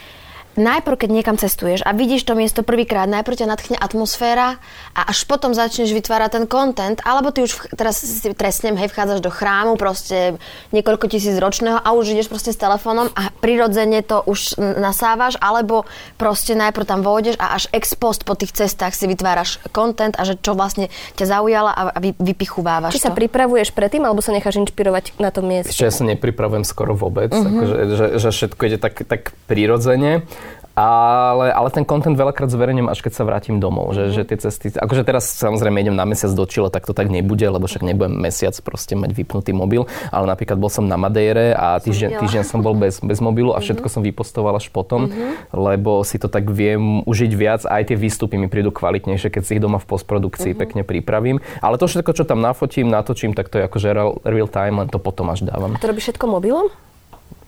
najprv, 0.55 1.05
keď 1.05 1.09
niekam 1.09 1.37
cestuješ 1.39 1.81
a 1.83 1.91
vidíš 1.93 2.25
to 2.25 2.37
miesto 2.37 2.61
prvýkrát, 2.61 3.09
najprv 3.09 3.43
ťa 3.43 3.47
nadchne 3.49 3.77
atmosféra 3.77 4.61
a 4.93 5.01
až 5.09 5.25
potom 5.25 5.53
začneš 5.57 5.93
vytvárať 5.93 6.29
ten 6.41 6.45
content, 6.45 6.97
alebo 7.01 7.33
ty 7.33 7.45
už 7.45 7.51
v, 7.53 7.59
teraz 7.73 8.01
si 8.01 8.29
trestnem, 8.33 8.77
hej, 8.77 8.89
vchádzaš 8.93 9.19
do 9.21 9.33
chrámu, 9.33 9.75
proste 9.75 10.37
niekoľko 10.69 11.09
tisíc 11.09 11.35
ročného 11.37 11.81
a 11.81 11.89
už 11.97 12.13
ideš 12.13 12.29
proste 12.29 12.53
s 12.53 12.59
telefónom 12.59 13.09
a 13.17 13.33
prirodzene 13.41 14.05
to 14.05 14.21
už 14.25 14.57
nasávaš, 14.57 15.37
alebo 15.41 15.85
proste 16.21 16.53
najprv 16.53 16.85
tam 16.85 17.01
vôjdeš 17.01 17.37
a 17.41 17.57
až 17.57 17.67
ex 17.73 17.97
post 17.97 18.23
po 18.23 18.37
tých 18.37 18.53
cestách 18.53 18.93
si 18.93 19.09
vytváraš 19.09 19.57
content 19.73 20.13
a 20.17 20.23
že 20.23 20.37
čo 20.37 20.53
vlastne 20.53 20.93
ťa 21.17 21.25
zaujala 21.25 21.71
a, 21.73 21.81
vy, 21.97 22.13
vypichovávaš 22.17 22.93
Či 22.93 23.09
sa 23.09 23.11
to. 23.11 23.17
pripravuješ 23.17 23.73
predtým, 23.73 24.05
alebo 24.05 24.21
sa 24.21 24.29
necháš 24.29 24.61
inšpirovať 24.61 25.17
na 25.17 25.33
tom 25.33 25.49
mieste? 25.49 25.73
Ešte 25.73 25.89
ja 25.89 25.93
sa 25.93 26.05
nepripravujem 26.05 26.65
skoro 26.65 26.93
vôbec, 26.93 27.33
uh-huh. 27.33 27.49
akože, 27.49 27.75
že, 27.89 28.05
že 28.21 28.29
všetko 28.29 28.61
ide 28.69 28.77
tak, 28.77 29.01
tak 29.03 29.33
prirodzene. 29.49 30.25
Ale, 30.73 31.53
ale 31.53 31.69
ten 31.69 31.85
content 31.85 32.17
veľakrát 32.17 32.49
zverejňujem, 32.49 32.89
až 32.89 33.05
keď 33.05 33.13
sa 33.13 33.23
vrátim 33.29 33.61
domov. 33.61 33.93
Že, 33.93 34.03
že 34.09 34.21
tie 34.25 34.37
cesty, 34.41 34.67
akože 34.73 35.05
teraz 35.05 35.29
samozrejme 35.37 35.85
idem 35.85 35.93
na 35.93 36.01
mesiac 36.01 36.33
do 36.33 36.41
Chile, 36.49 36.73
tak 36.73 36.89
to 36.89 36.97
tak 36.97 37.13
nebude, 37.13 37.45
lebo 37.45 37.69
však 37.69 37.85
nebudem 37.85 38.17
mesiac 38.17 38.57
proste 38.65 38.97
mať 38.97 39.13
vypnutý 39.13 39.53
mobil. 39.53 39.85
Ale 40.09 40.25
napríklad 40.25 40.57
bol 40.57 40.73
som 40.73 40.89
na 40.89 40.97
Madeire 40.97 41.53
a 41.53 41.77
týždeň, 41.77 42.17
týždeň 42.17 42.43
som 42.49 42.65
bol 42.65 42.73
bez, 42.73 42.97
bez 43.05 43.21
mobilu 43.21 43.53
a 43.53 43.61
všetko 43.61 43.85
som 43.85 44.01
vypostoval 44.01 44.57
až 44.57 44.73
potom, 44.73 45.13
lebo 45.53 46.01
si 46.01 46.17
to 46.17 46.25
tak 46.25 46.49
viem 46.49 47.05
užiť 47.05 47.31
viac. 47.37 47.61
Aj 47.69 47.85
tie 47.85 47.93
výstupy 47.93 48.41
mi 48.41 48.49
prídu 48.49 48.73
kvalitnejšie, 48.73 49.29
keď 49.29 49.41
si 49.45 49.51
ich 49.57 49.61
doma 49.61 49.77
v 49.77 49.85
postprodukcii 49.85 50.57
pekne 50.57 50.81
pripravím. 50.81 51.37
Ale 51.61 51.77
to 51.77 51.85
všetko, 51.85 52.17
čo 52.17 52.25
tam 52.25 52.41
nafotím, 52.41 52.89
natočím, 52.89 53.37
tak 53.37 53.53
to 53.53 53.61
je 53.61 53.69
akože 53.69 53.93
real, 53.93 54.17
real 54.25 54.49
time, 54.49 54.81
len 54.81 54.89
to 54.89 54.97
potom 54.97 55.29
až 55.29 55.45
dávam. 55.45 55.77
A 55.77 55.77
to 55.77 55.85
robíš 55.85 56.09
všetko 56.09 56.25
mobilom? 56.25 56.73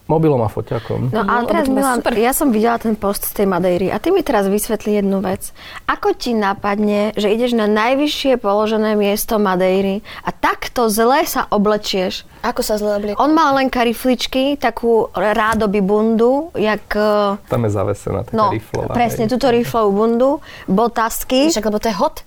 Mobilom 0.06 0.38
a 0.40 0.48
foťakom. 0.48 1.10
No 1.10 1.22
ale 1.22 1.42
Mhm, 1.42 1.48
teraz, 1.48 1.66
Milan, 1.68 1.98
super. 1.98 2.14
ja 2.16 2.30
som 2.30 2.48
videla 2.48 2.78
ten 2.78 2.94
post 2.94 3.26
z 3.26 3.34
tej 3.34 3.48
Madejry 3.48 3.90
a 3.90 3.98
ty 3.98 4.10
mi 4.10 4.22
teraz 4.22 4.46
vysvetli 4.46 4.94
jednu 4.96 5.18
vec. 5.20 5.50
Ako 5.84 6.14
ti 6.14 6.32
napadne, 6.32 7.10
že 7.12 7.28
ideš 7.28 7.52
na 7.52 7.66
najvyššie 7.66 8.38
položené 8.38 8.94
miesto 8.94 9.36
Madejry 9.36 10.00
a 10.22 10.30
takto 10.30 10.86
zle 10.88 11.24
sa 11.24 11.46
oblečieš? 11.48 12.22
Ako 12.40 12.62
sa 12.62 12.76
zle 12.76 12.94
obliekam? 12.94 13.18
On 13.20 13.32
mal 13.32 13.56
len 13.56 13.66
karifličky, 13.68 14.54
takú 14.56 15.10
rádoby 15.12 15.82
bundu, 15.82 16.54
jak... 16.54 16.86
eh, 16.92 17.42
Tam 17.44 17.62
je 17.62 17.72
zavesená 17.72 18.22
taká 18.22 18.36
No, 18.36 18.52
riflová. 18.52 18.94
presne, 18.94 19.26
túto 19.26 19.48
riflovú 19.48 19.90
bundu, 19.92 20.30
botasky 20.70 21.50
Však, 21.50 21.66
lebo 21.66 21.78
to 21.78 21.88
je 21.88 21.96
hot. 21.96 22.22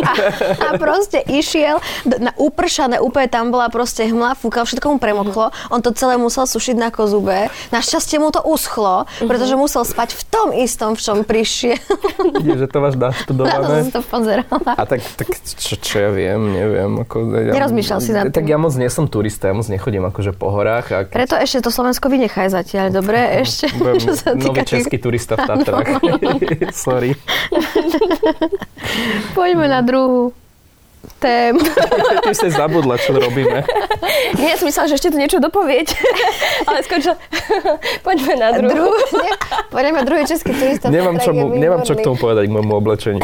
A, 0.00 0.12
a 0.56 0.76
proste 0.76 1.22
išiel 1.22 1.78
na 2.18 2.32
upršané, 2.34 2.96
úplne 2.96 3.26
tam 3.26 3.48
bola 3.48 3.68
proste 3.68 4.04
hmla, 4.04 4.34
fúkal, 4.34 4.62
všetko 4.62 4.86
mu 4.86 4.96
premoklo. 4.96 5.48
On 5.68 5.78
to 5.78 5.90
celé 5.90 6.14
musel 6.14 6.44
sušiť 6.44 6.76
na 6.76 6.88
kozube. 6.88 7.46
Našťastie 7.68 8.16
mu 8.16 8.28
to 8.28 8.40
uschlo, 8.40 9.04
pretože 9.18 9.54
musel 9.54 9.82
spať 9.82 10.12
v 10.12 10.22
tom 10.24 10.48
istom, 10.52 10.92
v 10.92 11.00
čom 11.00 11.18
prišiel. 11.20 11.78
Vidíš, 12.34 12.58
že 12.58 12.68
to 12.68 12.78
máš 12.78 12.94
Na 12.94 13.10
to 13.10 13.32
naštudované. 13.32 13.76
som 13.80 13.90
to 13.90 14.00
pozerala. 14.02 14.72
A 14.72 14.82
tak, 14.84 15.00
tak 15.14 15.28
čo, 15.40 15.74
čo 15.74 15.94
ja 15.98 16.10
viem, 16.10 16.40
neviem. 16.50 16.90
Ako, 17.00 17.16
ja, 17.32 17.52
Nerozmýšľal 17.54 17.98
si 17.98 18.10
nad 18.10 18.24
Tak 18.26 18.42
tým. 18.42 18.48
ja 18.48 18.58
moc 18.58 18.72
nie 18.72 18.88
som 18.88 19.04
turista, 19.04 19.46
ja 19.46 19.54
moc 19.54 19.66
nechodím 19.66 20.04
akože 20.04 20.32
po 20.32 20.48
horách. 20.48 20.86
A 20.90 20.98
keď 21.02 21.12
Preto 21.12 21.34
ešte 21.36 21.58
to 21.60 21.70
Slovensko 21.70 22.06
vynechaj 22.06 22.48
zatiaľ, 22.48 22.90
dobre? 22.90 23.18
Ešte, 23.42 23.68
budem 23.72 24.00
čo 24.00 24.12
sa 24.12 24.30
nový 24.30 24.42
týka 24.46 24.62
tých- 24.62 24.72
český 24.80 24.96
turista 24.96 25.34
v 25.34 25.42
Tatrách. 25.42 25.88
Sorry. 26.76 27.12
Poďme 29.32 29.59
na 29.66 29.80
druhú 29.82 30.32
tému. 31.20 31.60
Ty 32.24 32.32
si 32.36 32.48
zabudla, 32.52 32.96
čo 33.00 33.16
robíme. 33.16 33.64
Nie, 34.40 34.56
som 34.56 34.68
myslela, 34.68 34.88
že 34.88 34.96
ešte 35.00 35.10
tu 35.12 35.16
niečo 35.20 35.38
dopovieť. 35.40 35.96
Ale 36.68 36.84
skončila. 36.84 37.16
Poďme 38.04 38.34
na 38.36 38.48
druhú. 38.56 38.72
Druhú, 38.72 38.96
nie, 39.20 39.32
poďme 39.68 40.00
druhý 40.06 40.22
český 40.24 40.52
turista. 40.54 40.86
Nemám 40.88 41.18
čo, 41.20 41.32
nemám 41.34 41.82
čo 41.84 41.98
k 41.98 42.04
tomu 42.04 42.16
povedať, 42.16 42.46
k 42.48 42.52
môjmu 42.52 42.72
oblečeniu. 42.78 43.22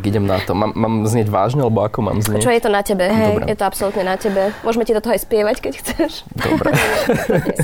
Tak 0.00 0.08
idem 0.08 0.24
na 0.24 0.40
to. 0.40 0.56
Mám, 0.56 0.72
mám 0.72 0.94
znieť 1.04 1.28
vážne, 1.28 1.60
alebo 1.60 1.84
ako 1.84 2.00
mám 2.00 2.24
znieť? 2.24 2.40
Čo 2.40 2.56
je 2.56 2.62
to 2.64 2.72
na 2.72 2.80
tebe? 2.80 3.04
Hej, 3.04 3.36
Dobre. 3.36 3.52
je 3.52 3.56
to 3.60 3.64
absolútne 3.68 4.00
na 4.08 4.16
tebe. 4.16 4.48
Môžeme 4.64 4.88
ti 4.88 4.96
do 4.96 5.04
toho 5.04 5.12
aj 5.12 5.28
spievať, 5.28 5.56
keď 5.60 5.72
chceš. 5.76 6.24
Dobre. 6.32 6.72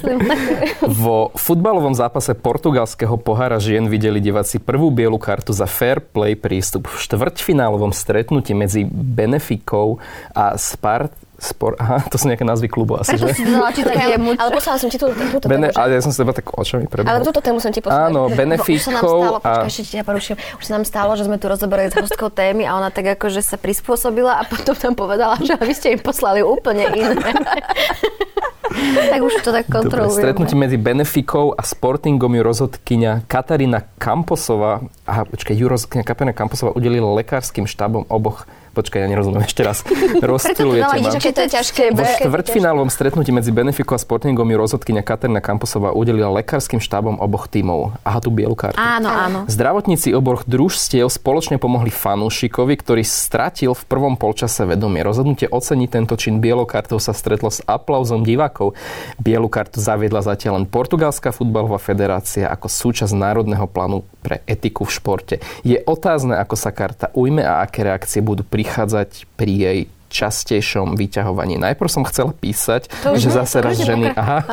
Vo 1.00 1.32
futbalovom 1.32 1.96
zápase 1.96 2.36
portugalského 2.36 3.16
pohára 3.16 3.56
žien 3.56 3.88
videli 3.88 4.20
diváci 4.20 4.60
prvú 4.60 4.92
bielu 4.92 5.16
kartu 5.16 5.56
za 5.56 5.64
fair 5.64 6.04
play 6.04 6.36
prístup 6.36 6.92
v 6.92 7.00
štvrťfinálovom 7.08 7.96
stretnutí 7.96 8.52
medzi 8.52 8.84
Benefikou 8.84 9.96
a 10.36 10.60
Spart, 10.60 11.16
Spor, 11.36 11.76
aha, 11.82 12.00
to 12.08 12.16
sú 12.16 12.32
nejaké 12.32 12.48
názvy 12.48 12.68
klubu 12.72 12.96
asi, 12.96 13.12
Preto 13.12 13.28
že? 13.28 13.44
také. 13.84 14.16
Ale 14.40 14.50
poslala 14.56 14.76
som 14.80 14.88
ti 14.88 14.96
tú, 14.96 15.12
túto 15.12 15.44
Bene, 15.44 15.68
tému, 15.68 15.76
že? 15.76 15.80
ale 15.80 15.90
ja 15.96 16.00
som 16.00 16.10
sa 16.12 16.24
teba 16.24 16.32
tak 16.32 16.48
očami 16.48 16.88
Ale 16.88 16.92
prebehol. 16.92 17.24
túto 17.28 17.40
tému 17.44 17.58
som 17.60 17.70
ti 17.70 17.80
poslala. 17.84 18.08
Áno, 18.08 18.32
Už 18.32 18.80
sa 18.80 18.92
nám 18.96 19.04
stalo, 19.04 19.38
počkaj, 19.40 19.64
a... 19.64 19.68
ešte 19.68 19.82
ti 19.84 19.94
ja 20.00 20.04
poruším, 20.04 20.36
už 20.56 20.64
sa 20.64 20.72
nám 20.80 20.84
stalo, 20.88 21.10
že 21.12 21.28
sme 21.28 21.36
tu 21.36 21.46
rozoberali 21.46 21.92
s 21.92 21.94
hostkou 21.94 22.32
témy 22.32 22.64
a 22.64 22.76
ona 22.76 22.88
tak 22.88 23.20
akože 23.20 23.44
sa 23.44 23.60
prispôsobila 23.60 24.40
a 24.40 24.42
potom 24.48 24.72
nám 24.72 24.94
povedala, 24.96 25.36
že 25.44 25.54
vy 25.60 25.74
ste 25.76 25.88
im 25.92 26.00
poslali 26.00 26.40
úplne 26.40 26.88
iné. 26.96 27.16
tak 29.12 29.20
už 29.20 29.32
to 29.40 29.50
tak 29.52 29.66
Dobre, 29.68 29.76
kontrolujeme. 29.88 30.20
stretnutie 30.20 30.56
medzi 30.56 30.76
Benefikou 30.76 31.52
a 31.52 31.62
Sportingom 31.62 32.32
ju 32.32 32.42
rozhodkynia 32.44 33.24
Katarína 33.28 33.84
Kamposová, 33.96 34.84
aha, 35.04 35.22
počkaj, 35.24 35.54
ju 35.56 35.66
rozhodkynia 35.68 36.04
Katarína 36.04 36.34
Kamposová 36.36 36.72
udelila 36.72 37.12
lekárskym 37.16 37.64
štábom 37.64 38.04
oboch 38.08 38.44
Počkaj, 38.76 39.00
ja 39.00 39.08
nerozumiem 39.08 39.40
ešte 39.48 39.64
raz. 39.64 39.80
Ma. 40.20 40.92
vidíš, 41.00 41.16
Či 41.16 41.30
to 41.32 41.40
je 41.48 41.50
ťažké? 41.56 41.82
Vo 41.96 42.04
štvrťfinálovom 42.04 42.92
stretnutí 42.92 43.32
medzi 43.32 43.48
Benefikou 43.48 43.96
a 43.96 44.00
Sportingom 44.00 44.44
ju 44.44 44.56
rozhodkynia 44.60 45.00
Katerina 45.00 45.40
Kamposová 45.40 45.96
udelila 45.96 46.28
lekárskym 46.36 46.76
štábom 46.76 47.16
oboch 47.16 47.48
tímov. 47.48 47.96
Aha, 48.04 48.20
tú 48.20 48.28
bielu 48.28 48.52
kartu. 48.52 48.76
Áno, 48.76 49.08
áno. 49.08 49.38
Zdravotníci 49.48 50.12
oboch 50.12 50.44
družstiev 50.44 51.08
spoločne 51.08 51.56
pomohli 51.56 51.88
fanúšikovi, 51.88 52.76
ktorý 52.76 53.00
stratil 53.00 53.72
v 53.72 53.82
prvom 53.88 54.20
polčase 54.20 54.68
vedomie. 54.68 55.00
Rozhodnutie 55.00 55.48
oceniť 55.48 55.88
tento 55.88 56.14
čin 56.20 56.44
bielou 56.44 56.68
kartou 56.68 57.00
sa 57.00 57.16
stretlo 57.16 57.48
s 57.48 57.64
aplauzom 57.64 58.20
divákov. 58.28 58.76
Bielu 59.16 59.48
kartu 59.48 59.80
zaviedla 59.80 60.20
zatiaľ 60.20 60.60
len 60.60 60.66
Portugalská 60.68 61.32
futbalová 61.32 61.80
federácia 61.80 62.52
ako 62.52 62.68
súčasť 62.68 63.16
národného 63.16 63.64
plánu 63.64 64.04
pre 64.20 64.44
etiku 64.44 64.84
v 64.84 64.92
športe. 64.92 65.34
Je 65.62 65.80
otázne, 65.86 66.36
ako 66.36 66.58
sa 66.58 66.74
karta 66.74 67.08
ujme 67.14 67.46
a 67.46 67.62
aké 67.62 67.86
reakcie 67.86 68.20
budú 68.20 68.42
prichádzať 68.66 69.30
pri 69.38 69.52
jej 69.54 69.78
častejšom 70.10 70.98
vyťahovaní. 70.98 71.54
Najprv 71.54 71.86
som 71.86 72.02
chcela 72.02 72.34
písať, 72.34 72.90
že 73.14 73.30
zase 73.30 73.62
raz 73.62 73.78
ženy... 73.78 74.10
Aha. 74.10 74.42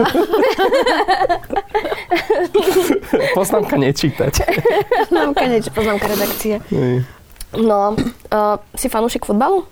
Poznámka 3.37 3.73
nečítať. 3.73 4.33
Poznámka, 5.09 5.43
niečo, 5.49 5.73
poznámka 5.73 6.05
redakcie. 6.13 6.61
No, 7.57 7.97
uh, 7.97 8.57
si 8.77 8.85
fanúšik 8.85 9.25
futbalu? 9.25 9.65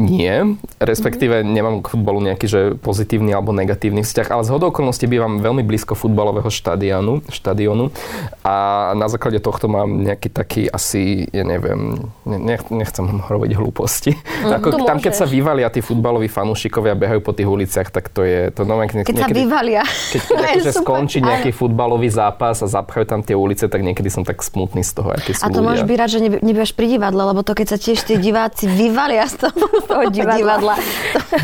Nie, 0.00 0.56
respektíve 0.80 1.44
nemám 1.44 1.84
k 1.84 1.92
futbalu 1.92 2.24
nejaký 2.24 2.46
že 2.48 2.60
pozitívny 2.80 3.36
alebo 3.36 3.52
negatívny 3.52 4.00
vzťah, 4.00 4.32
ale 4.32 4.42
z 4.48 4.50
hodou 4.56 4.72
okolností 4.72 5.04
bývam 5.04 5.44
veľmi 5.44 5.60
blízko 5.60 5.92
futbalového 5.92 6.48
štadionu, 6.48 7.20
štadionu 7.28 7.92
a 8.40 8.90
na 8.96 9.06
základe 9.12 9.44
tohto 9.44 9.68
mám 9.68 10.00
nejaký 10.00 10.32
taký 10.32 10.62
asi, 10.72 11.28
ja 11.36 11.44
neviem, 11.44 12.08
nech, 12.24 12.72
nechcem 12.72 13.04
robiť 13.28 13.60
hlúposti. 13.60 14.16
Ako, 14.56 14.72
to 14.72 14.88
tam, 14.88 15.04
keď 15.04 15.12
sa 15.20 15.26
vyvalia 15.28 15.68
tí 15.68 15.84
futbaloví 15.84 16.32
fanúšikovia, 16.32 16.96
behajú 16.96 17.20
po 17.20 17.36
tých 17.36 17.48
uliciach, 17.50 17.92
tak 17.92 18.08
to 18.08 18.24
je, 18.24 18.48
to 18.56 18.64
no, 18.64 18.80
niekedy, 18.80 19.04
Keď 19.04 19.16
sa 19.20 19.28
vyvalia. 19.28 19.82
keď, 19.84 20.20
keď 20.24 20.40
akože 20.56 20.72
skončí 20.80 21.18
nejaký 21.20 21.50
futbalový 21.52 22.08
zápas 22.08 22.64
a 22.64 22.66
zapchajú 22.72 23.04
tam 23.04 23.20
tie 23.20 23.36
ulice, 23.36 23.68
tak 23.68 23.84
niekedy 23.84 24.08
som 24.08 24.24
tak 24.24 24.40
smutný 24.40 24.80
z 24.80 24.96
toho, 24.96 25.12
akí 25.12 25.36
sú 25.36 25.44
A 25.44 25.52
to 25.52 25.60
ľudia. 25.60 25.66
môžeš 25.68 25.84
byť 25.84 25.96
rád, 26.00 26.10
že 26.10 26.20
nebývaš 26.40 26.72
pri 26.72 26.86
divadle, 26.88 27.22
lebo 27.28 27.44
to 27.44 27.52
keď 27.52 27.66
sa 27.76 27.78
tiež 27.78 28.00
tí 28.08 28.16
diváci 28.16 28.64
vyvalia 28.64 29.28
z 29.28 29.44
toho, 29.44 29.60
toho 29.90 30.04
divadla. 30.14 30.38
divadla. 30.38 30.74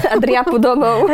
A 0.06 0.14
driapu 0.22 0.56
domov. 0.62 1.10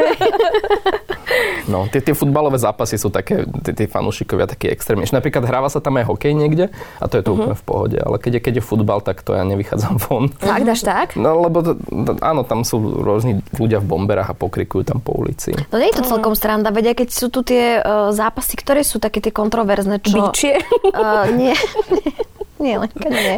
No, 1.71 1.89
tie, 1.89 2.05
tie 2.05 2.13
futbalové 2.13 2.59
zápasy 2.61 3.01
sú 3.01 3.09
také, 3.09 3.47
tie, 3.65 3.73
tie 3.73 3.87
fanúšikovia 3.89 4.51
takí 4.51 4.69
extrémnejší. 4.69 5.15
Napríklad 5.17 5.47
hráva 5.47 5.73
sa 5.73 5.81
tam 5.81 5.97
aj 5.97 6.05
hokej 6.11 6.33
niekde 6.37 6.69
a 7.01 7.05
to 7.09 7.17
je 7.19 7.23
to 7.25 7.33
uh-huh. 7.33 7.39
úplne 7.49 7.57
v 7.57 7.65
pohode, 7.65 7.99
ale 7.99 8.17
keď 8.19 8.39
je, 8.39 8.41
keď 8.43 8.55
je 8.61 8.65
futbal, 8.65 9.01
tak 9.01 9.25
to 9.25 9.33
ja 9.33 9.47
nevychádzam 9.47 9.97
von. 10.03 10.29
Tak 10.43 10.67
dáš 10.67 10.85
tak? 10.85 11.17
No 11.17 11.41
lebo 11.41 11.65
to, 11.65 11.73
to, 11.79 12.13
áno, 12.21 12.45
tam 12.45 12.67
sú 12.67 12.83
rôzni 13.01 13.41
ľudia 13.57 13.81
v 13.81 13.87
bomberách 13.89 14.35
a 14.35 14.37
pokrikujú 14.37 14.83
tam 14.85 14.99
po 15.01 15.17
ulici. 15.17 15.55
No 15.71 15.81
nie 15.81 15.89
je 15.95 16.03
to 16.03 16.05
celkom 16.05 16.35
sranda, 16.37 16.75
veď 16.75 16.93
aj 16.93 16.97
keď 17.07 17.09
sú 17.09 17.27
tu 17.33 17.41
tie 17.47 17.81
uh, 17.81 18.11
zápasy, 18.13 18.59
ktoré 18.59 18.83
sú 18.85 18.99
také 19.01 19.23
tie 19.23 19.33
kontroverzné, 19.33 20.03
čo... 20.03 20.29
Bičie? 20.29 20.61
Uh, 20.93 21.31
nie, 21.33 21.55
nie, 22.63 22.79
Lenka, 22.79 23.11
nie. 23.11 23.37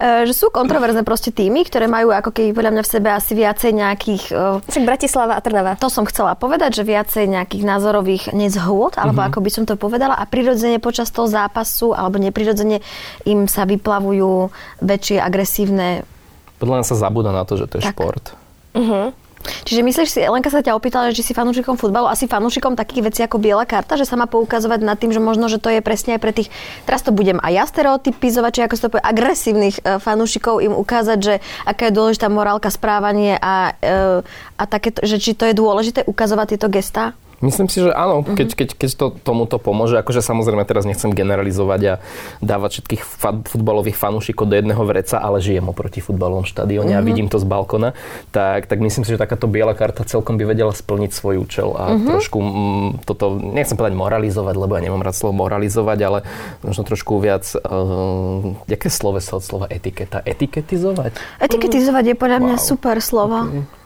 Uh, 0.00 0.24
že 0.28 0.32
sú 0.32 0.48
kontroverzné 0.48 1.04
proste 1.04 1.28
týmy, 1.30 1.68
ktoré 1.68 1.84
majú 1.84 2.10
ako 2.10 2.32
keby 2.32 2.56
podľa 2.56 2.72
mňa 2.74 2.82
v 2.82 2.90
sebe 2.90 3.08
asi 3.12 3.32
viacej 3.36 3.70
nejakých... 3.76 4.24
Uh, 4.32 4.64
Však 4.64 4.88
Bratislava 4.88 5.36
a 5.36 5.44
Trnava. 5.44 5.76
to 5.76 5.92
som 5.92 6.08
chcela 6.08 6.32
povedať, 6.34 6.80
že 6.80 6.88
viacej 6.88 7.28
nejakých 7.28 7.64
názorových 7.68 8.24
nezhôd, 8.32 8.96
alebo 8.96 9.20
ako 9.20 9.44
by 9.44 9.50
som 9.52 9.64
to 9.68 9.76
povedala, 9.76 10.16
a 10.16 10.24
prirodzene 10.24 10.80
počas 10.80 11.12
toho 11.12 11.28
zápasu, 11.28 11.92
alebo 11.92 12.16
neprirodzene 12.16 12.80
im 13.28 13.44
sa 13.44 13.68
vyplavujú 13.68 14.48
väčšie 14.80 15.20
agresívne 15.20 16.08
Podľa 16.58 16.82
mňa 16.82 16.86
sa 16.88 16.96
zabúda 16.96 17.30
na 17.30 17.44
to, 17.44 17.54
že 17.54 17.68
to 17.68 17.78
je 17.78 17.86
Tak. 17.86 17.94
šport. 17.94 18.24
Čiže 19.38 19.86
myslíš 19.86 20.10
si, 20.10 20.20
Lenka 20.26 20.50
sa 20.50 20.64
ťa 20.64 20.74
opýtala, 20.74 21.14
že 21.14 21.22
si 21.22 21.32
fanúšikom 21.32 21.78
futbalu, 21.78 22.10
asi 22.10 22.26
fanúšikom 22.26 22.74
takých 22.74 23.02
vecí 23.12 23.20
ako 23.22 23.38
biela 23.38 23.64
karta, 23.64 23.94
že 23.94 24.04
sa 24.04 24.18
má 24.18 24.26
poukazovať 24.26 24.80
nad 24.82 24.98
tým, 24.98 25.14
že 25.14 25.22
možno, 25.22 25.46
že 25.46 25.62
to 25.62 25.70
je 25.70 25.80
presne 25.84 26.18
aj 26.18 26.20
pre 26.22 26.32
tých, 26.34 26.48
teraz 26.84 27.06
to 27.06 27.14
budem 27.14 27.38
aj 27.40 27.52
ja 27.54 27.64
stereotypizovať, 27.64 28.50
či 28.50 28.60
ako 28.66 28.74
sa 28.74 28.82
to 28.88 28.92
povie, 28.96 29.04
agresívnych 29.06 29.76
e, 29.78 30.02
fanúšikov 30.02 30.60
im 30.64 30.74
ukázať, 30.74 31.18
že 31.22 31.34
aká 31.64 31.88
je 31.88 31.96
dôležitá 31.96 32.26
morálka 32.26 32.68
správanie 32.72 33.38
a, 33.38 33.72
e, 33.78 34.20
a 34.58 34.64
takéto, 34.66 35.06
že 35.06 35.22
či 35.22 35.38
to 35.38 35.46
je 35.46 35.54
dôležité 35.54 36.02
ukazovať 36.04 36.58
tieto 36.58 36.68
gestá? 36.68 37.14
Myslím 37.40 37.66
si, 37.66 37.78
že 37.78 37.88
áno, 37.88 38.20
Mhm. 38.20 38.34
keď, 38.34 38.48
keď, 38.52 38.68
keď 38.74 38.90
to 38.92 39.06
tomuto 39.16 39.56
pomôže. 39.56 39.94
Akože 39.94 40.18
samozrejme 40.20 40.64
teraz 40.64 40.82
nechcem 40.82 41.08
generalizovať 41.08 41.80
a 41.84 41.94
dávať 42.40 42.70
všetkých 42.76 43.02
fa- 43.02 43.38
futbalových 43.40 43.94
fanúšikov 43.94 44.44
do 44.44 44.54
jedného 44.54 44.82
vreca, 44.82 45.16
ale 45.16 45.38
žijem 45.38 45.62
oproti 45.64 46.00
futbalovom 46.00 46.42
štadióne 46.42 46.92
Mhm. 46.92 46.98
a 46.98 47.04
vidím 47.04 47.26
to 47.26 47.36
z 47.36 47.44
balkona, 47.44 47.94
tak, 48.28 48.64
tak 48.64 48.78
myslím 48.78 49.02
si, 49.02 49.10
že 49.10 49.18
takáto 49.18 49.46
biela 49.46 49.72
karta 49.72 50.02
celkom 50.02 50.34
by 50.34 50.44
vedela 50.46 50.72
splniť 50.72 51.10
svoj 51.10 51.38
účel 51.40 51.70
a 51.72 51.94
Mhm. 51.94 52.06
trošku 52.08 52.38
mm, 52.38 52.58
toto, 53.04 53.24
nechcem 53.34 53.74
povedať 53.74 53.94
moralizovať, 53.94 54.54
lebo 54.54 54.72
ja 54.72 54.82
nemám 54.82 55.00
rád 55.00 55.14
slovo 55.14 55.38
moralizovať, 55.38 55.98
ale 56.00 56.18
možno 56.60 56.82
trošku 56.82 57.16
viac, 57.16 57.46
uh, 57.54 57.62
jaké 58.66 58.88
slovo 58.88 59.18
sa 59.18 59.36
od 59.36 59.42
slova 59.42 59.66
etiketa? 59.68 60.18
Etiketizovať? 60.20 61.14
Etiketizovať 61.38 62.04
je 62.04 62.16
podľa 62.16 62.38
mňa 62.40 62.56
Wow. 62.56 62.66
super 62.66 62.96
slovo. 62.98 63.38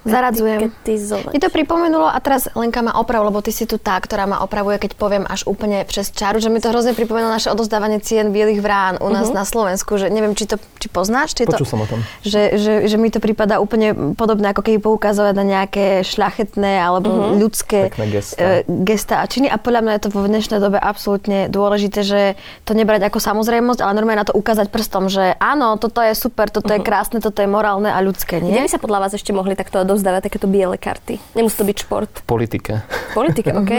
Zaradzujem. 0.03 0.69
Etiketizovať. 0.69 1.33
Mi 1.33 1.41
to 1.41 1.51
pripomenulo, 1.51 2.11
a 2.11 2.19
teraz 2.19 2.51
Lenka 2.59 2.83
ma 2.83 2.99
oprav, 2.99 3.23
lebo 3.23 3.39
ty 3.39 3.55
si 3.55 3.65
tu 3.71 3.79
tá, 3.79 3.95
ktorá 3.99 4.27
ma 4.27 4.43
opravuje, 4.43 4.83
keď 4.83 4.99
poviem 4.99 5.25
až 5.27 5.47
úplne 5.47 5.87
přes 5.87 6.11
čaru, 6.11 6.43
že 6.43 6.51
mi 6.51 6.59
to 6.59 6.75
hrozne 6.75 6.93
pripomenulo 6.93 7.31
naše 7.31 7.51
odozdávanie 7.55 8.03
cien 8.03 8.35
bielých 8.35 8.59
vrán 8.59 8.99
u 8.99 9.09
nás 9.09 9.31
na 9.31 9.47
Slovensku, 9.47 9.95
že 9.99 10.11
neviem, 10.11 10.35
či 10.35 10.51
to 10.51 10.59
či 10.83 10.91
poznáš, 10.91 11.39
či 11.39 11.47
to, 11.47 11.55
som 11.63 11.79
o 11.79 11.87
tom. 11.87 12.03
Že, 12.27 12.43
že, 12.59 12.73
že 12.91 12.97
mi 12.99 13.15
to 13.15 13.23
prípada 13.23 13.63
úplne 13.63 14.15
podobné, 14.19 14.51
ako 14.51 14.67
keby 14.67 14.83
poukazovať 14.83 15.35
na 15.39 15.45
nejaké 15.47 16.03
šľachetné 16.03 16.83
alebo 16.83 17.39
ľudské 17.39 17.87
Pekné 17.87 18.19
gestá. 18.19 18.43
e, 18.43 18.67
gestá 18.83 19.15
a 19.23 19.27
činy. 19.31 19.47
A 19.47 19.63
podľa 19.63 19.87
mňa 19.87 19.93
je 19.95 20.03
to 20.03 20.11
vo 20.11 20.27
dnešnej 20.27 20.59
dobe 20.59 20.83
absolútne 20.83 21.47
dôležité, 21.47 22.03
že 22.03 22.21
to 22.67 22.75
nebrať 22.75 23.07
ako 23.07 23.23
samozrejmosť, 23.23 23.79
ale 23.79 23.95
normálne 23.95 24.27
na 24.27 24.29
to 24.29 24.35
ukázať 24.35 24.75
prstom, 24.75 25.07
že 25.07 25.39
áno, 25.39 25.79
toto 25.79 26.03
je 26.03 26.19
super, 26.19 26.51
toto 26.51 26.75
je 26.75 26.83
krásne, 26.83 27.23
toto 27.23 27.39
je 27.39 27.47
morálne 27.47 27.87
a 27.87 28.03
ľudské. 28.03 28.43
Kde 28.43 28.59
Nie? 28.59 28.67
by 28.67 28.71
sa 28.75 28.83
podľa 28.83 29.07
vás 29.07 29.13
ešte 29.15 29.31
mohli 29.31 29.55
takto 29.55 29.87
odovzdávať 29.93 30.33
takéto 30.33 30.49
biele 30.49 30.81
karty? 30.81 31.21
Nemusí 31.37 31.61
to 31.61 31.69
byť 31.69 31.77
šport. 31.85 32.13
V 32.25 32.27
politike. 32.27 32.81
Politika, 33.13 33.53
OK. 33.61 33.73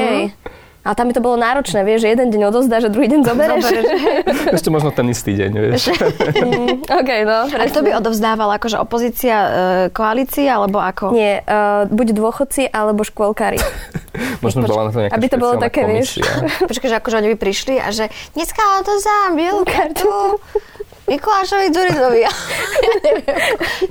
Ale 0.83 0.99
tam 0.99 1.07
by 1.07 1.13
to 1.15 1.23
bolo 1.23 1.39
náročné, 1.39 1.79
vieš, 1.87 2.03
že 2.03 2.11
jeden 2.11 2.27
deň 2.27 2.51
odozdáš 2.51 2.85
a 2.85 2.89
druhý 2.91 3.07
deň 3.07 3.23
zoberieš. 3.23 3.65
Ešte 4.51 4.67
možno 4.75 4.91
ten 4.91 5.07
istý 5.15 5.31
deň, 5.39 5.51
vieš. 5.55 5.95
OK, 6.99 7.09
no, 7.23 7.47
A 7.47 7.63
kto 7.71 7.87
by 7.87 8.03
odovzdával? 8.03 8.51
Akože 8.59 8.75
opozícia, 8.83 9.35
e, 9.35 9.49
koalícia, 9.95 10.59
alebo 10.59 10.83
ako? 10.83 11.15
Nie, 11.15 11.39
uh, 11.39 11.87
buď 11.87 12.07
dôchodci 12.19 12.67
alebo 12.67 13.07
škôlkári. 13.07 13.63
Možno 14.43 14.67
bola 14.67 14.87
na 14.87 14.91
to 14.91 14.99
nejaká 15.07 15.15
aby 15.15 15.27
to 15.31 15.37
bolo 15.39 15.55
také, 15.55 15.87
vieš. 15.87 16.19
komisia. 16.19 16.67
Počkaj, 16.67 16.87
že 16.91 16.95
akože 16.99 17.15
oni 17.23 17.27
by 17.31 17.37
prišli 17.39 17.75
a 17.79 17.87
že 17.95 18.11
dneska 18.35 18.61
odovzdám 18.83 19.39
bielú 19.39 19.63
kartu 19.63 20.11
Mikulášovi 21.03 21.67
Dzuridovi. 21.67 22.19
ja 22.23 22.31
neviem, 23.03 23.35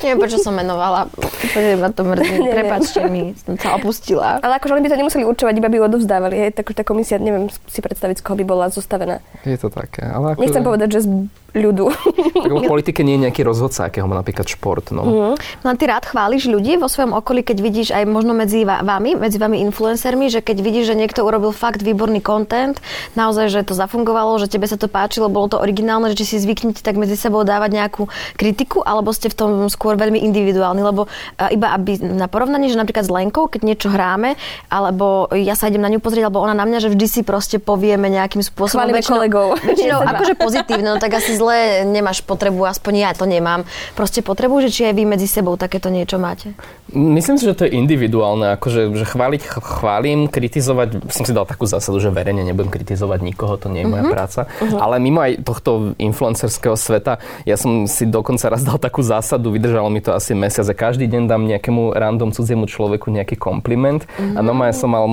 neviem, 0.01 0.19
prečo 0.19 0.41
som 0.41 0.57
menovala. 0.57 1.13
Úplne 1.13 1.77
ma 1.77 1.93
to 1.93 2.09
mrzí. 2.09 2.37
Prepačte 2.57 3.05
mi, 3.13 3.37
som 3.37 3.55
sa 3.61 3.77
opustila. 3.77 4.41
Ale 4.41 4.57
akože 4.57 4.73
oni 4.73 4.85
by 4.85 4.91
to 4.91 5.01
nemuseli 5.01 5.25
určovať, 5.29 5.55
iba 5.61 5.69
by 5.69 5.77
ju 5.77 5.85
odovzdávali. 5.93 6.35
Hej, 6.41 6.51
tak 6.57 6.73
tá 6.73 6.83
komisia, 6.83 7.21
neviem 7.21 7.53
si 7.69 7.81
predstaviť, 7.85 8.21
z 8.21 8.25
koho 8.25 8.37
by 8.41 8.45
bola 8.49 8.67
zostavená. 8.73 9.21
Je 9.45 9.61
to 9.61 9.69
také. 9.69 10.09
Ale 10.09 10.33
ako 10.33 10.41
Nechcem 10.41 10.65
povedať, 10.65 10.89
že 10.97 11.01
z 11.05 11.09
ľudu. 11.53 11.85
Tak 12.33 12.51
v 12.51 12.65
politike 12.73 13.05
nie 13.05 13.21
je 13.21 13.29
nejaký 13.29 13.43
rozhodca, 13.45 13.89
akého 13.89 14.09
má 14.09 14.17
napríklad 14.21 14.49
šport. 14.49 14.89
No. 14.91 15.05
Mm. 15.05 15.35
No 15.63 15.67
a 15.69 15.75
ty 15.77 15.85
rád 15.89 16.09
chváliš 16.09 16.49
ľudí 16.49 16.81
vo 16.81 16.89
svojom 16.89 17.13
okolí, 17.13 17.45
keď 17.45 17.59
vidíš 17.61 17.89
aj 17.93 18.05
možno 18.09 18.33
medzi 18.33 18.65
vami, 18.65 19.17
medzi 19.17 19.37
vami 19.37 19.61
influencermi, 19.69 20.33
že 20.33 20.41
keď 20.41 20.57
vidíš, 20.65 20.93
že 20.93 20.99
niekto 20.99 21.25
urobil 21.25 21.53
fakt 21.53 21.85
výborný 21.85 22.25
content, 22.25 22.81
naozaj, 23.15 23.53
že 23.53 23.61
to 23.69 23.77
zafungovalo, 23.77 24.41
že 24.41 24.49
tebe 24.49 24.65
sa 24.65 24.81
to 24.81 24.89
páčilo, 24.89 25.29
bolo 25.29 25.53
to 25.53 25.61
originálne, 25.61 26.09
že 26.13 26.25
či 26.25 26.37
si 26.37 26.37
zvyknete 26.41 26.81
tak 26.81 26.97
medzi 26.97 27.15
sebou 27.15 27.45
dávať 27.45 27.71
nejakú 27.77 28.09
kritiku, 28.41 28.81
alebo 28.83 29.13
ste 29.13 29.29
v 29.29 29.37
tom 29.37 29.51
skôr 29.69 30.01
veľmi 30.01 30.19
individuálni, 30.25 30.81
lebo 30.81 31.07
iba 31.53 31.77
aby 31.77 32.01
na 32.01 32.27
porovnanie, 32.29 32.73
že 32.73 32.81
napríklad 32.81 33.05
s 33.05 33.13
Lenkou, 33.13 33.49
keď 33.49 33.61
niečo 33.65 33.89
hráme, 33.93 34.41
alebo 34.73 35.29
ja 35.37 35.53
sa 35.53 35.69
idem 35.69 35.85
na 35.85 35.93
ňu 35.93 36.01
pozrieť, 36.01 36.29
alebo 36.29 36.41
ona 36.41 36.57
na 36.57 36.65
mňa, 36.65 36.79
že 36.85 36.89
vždy 36.93 37.07
si 37.09 37.21
proste 37.23 37.57
povieme 37.61 38.09
nejakým 38.09 38.41
spôsobom. 38.41 38.83
Chválime 38.83 39.01
väčšinou, 39.01 39.17
kolegov. 39.19 39.47
Väčšinou 39.61 40.01
akože 40.13 40.35
pozitívne, 40.39 40.89
no 40.97 40.99
tak 41.01 41.19
asi 41.19 41.42
zle 41.43 41.83
nemáš 41.83 42.23
potrebu, 42.23 42.63
aspoň 42.63 42.93
ja 42.95 43.11
to 43.11 43.27
nemám. 43.27 43.67
Proste 43.99 44.23
potrebu, 44.23 44.63
že 44.63 44.71
či 44.71 44.87
aj 44.87 44.95
vy 44.95 45.03
medzi 45.03 45.27
sebou 45.27 45.59
takéto 45.59 45.91
niečo 45.91 46.23
máte? 46.23 46.55
Myslím 46.93 47.41
si, 47.41 47.49
že 47.49 47.57
to 47.57 47.65
je 47.67 47.75
individuálne, 47.75 48.55
akože 48.55 48.93
že 48.95 49.09
chváliť 49.09 49.43
chválim, 49.65 50.29
kritizovať, 50.29 51.09
som 51.09 51.25
si 51.25 51.33
dal 51.33 51.49
takú 51.49 51.65
zásadu, 51.65 51.99
že 51.99 52.13
verejne 52.13 52.45
nebudem 52.45 52.69
kritizovať 52.69 53.25
nikoho, 53.25 53.57
to 53.57 53.73
nie 53.73 53.83
je 53.83 53.89
moja 53.89 54.05
uh-huh. 54.07 54.15
práca. 54.15 54.41
Uh-huh. 54.61 54.77
Ale 54.77 55.01
mimo 55.01 55.25
aj 55.25 55.41
tohto 55.41 55.97
influencerského 55.97 56.77
sveta, 56.77 57.19
ja 57.49 57.57
som 57.57 57.89
si 57.89 58.05
dokonca 58.05 58.53
raz 58.53 58.61
dal 58.61 58.77
takú 58.77 59.01
zásadu, 59.01 59.51
vydržalo 59.57 59.89
mi 59.89 60.05
to 60.05 60.13
asi 60.13 60.37
mesiac 60.37 60.69
a 60.69 60.75
každý 60.77 61.09
deň 61.09 61.33
dám 61.33 61.49
nejakému 61.49 61.97
random 61.97 62.37
cudziemu 62.37 62.69
človeku 62.69 63.09
nejaký 63.09 63.41
kompliment 63.41 64.05
uh-huh. 64.05 64.37
a 64.37 64.41
normálne 64.45 64.77
som 64.77 64.93
mal, 64.93 65.09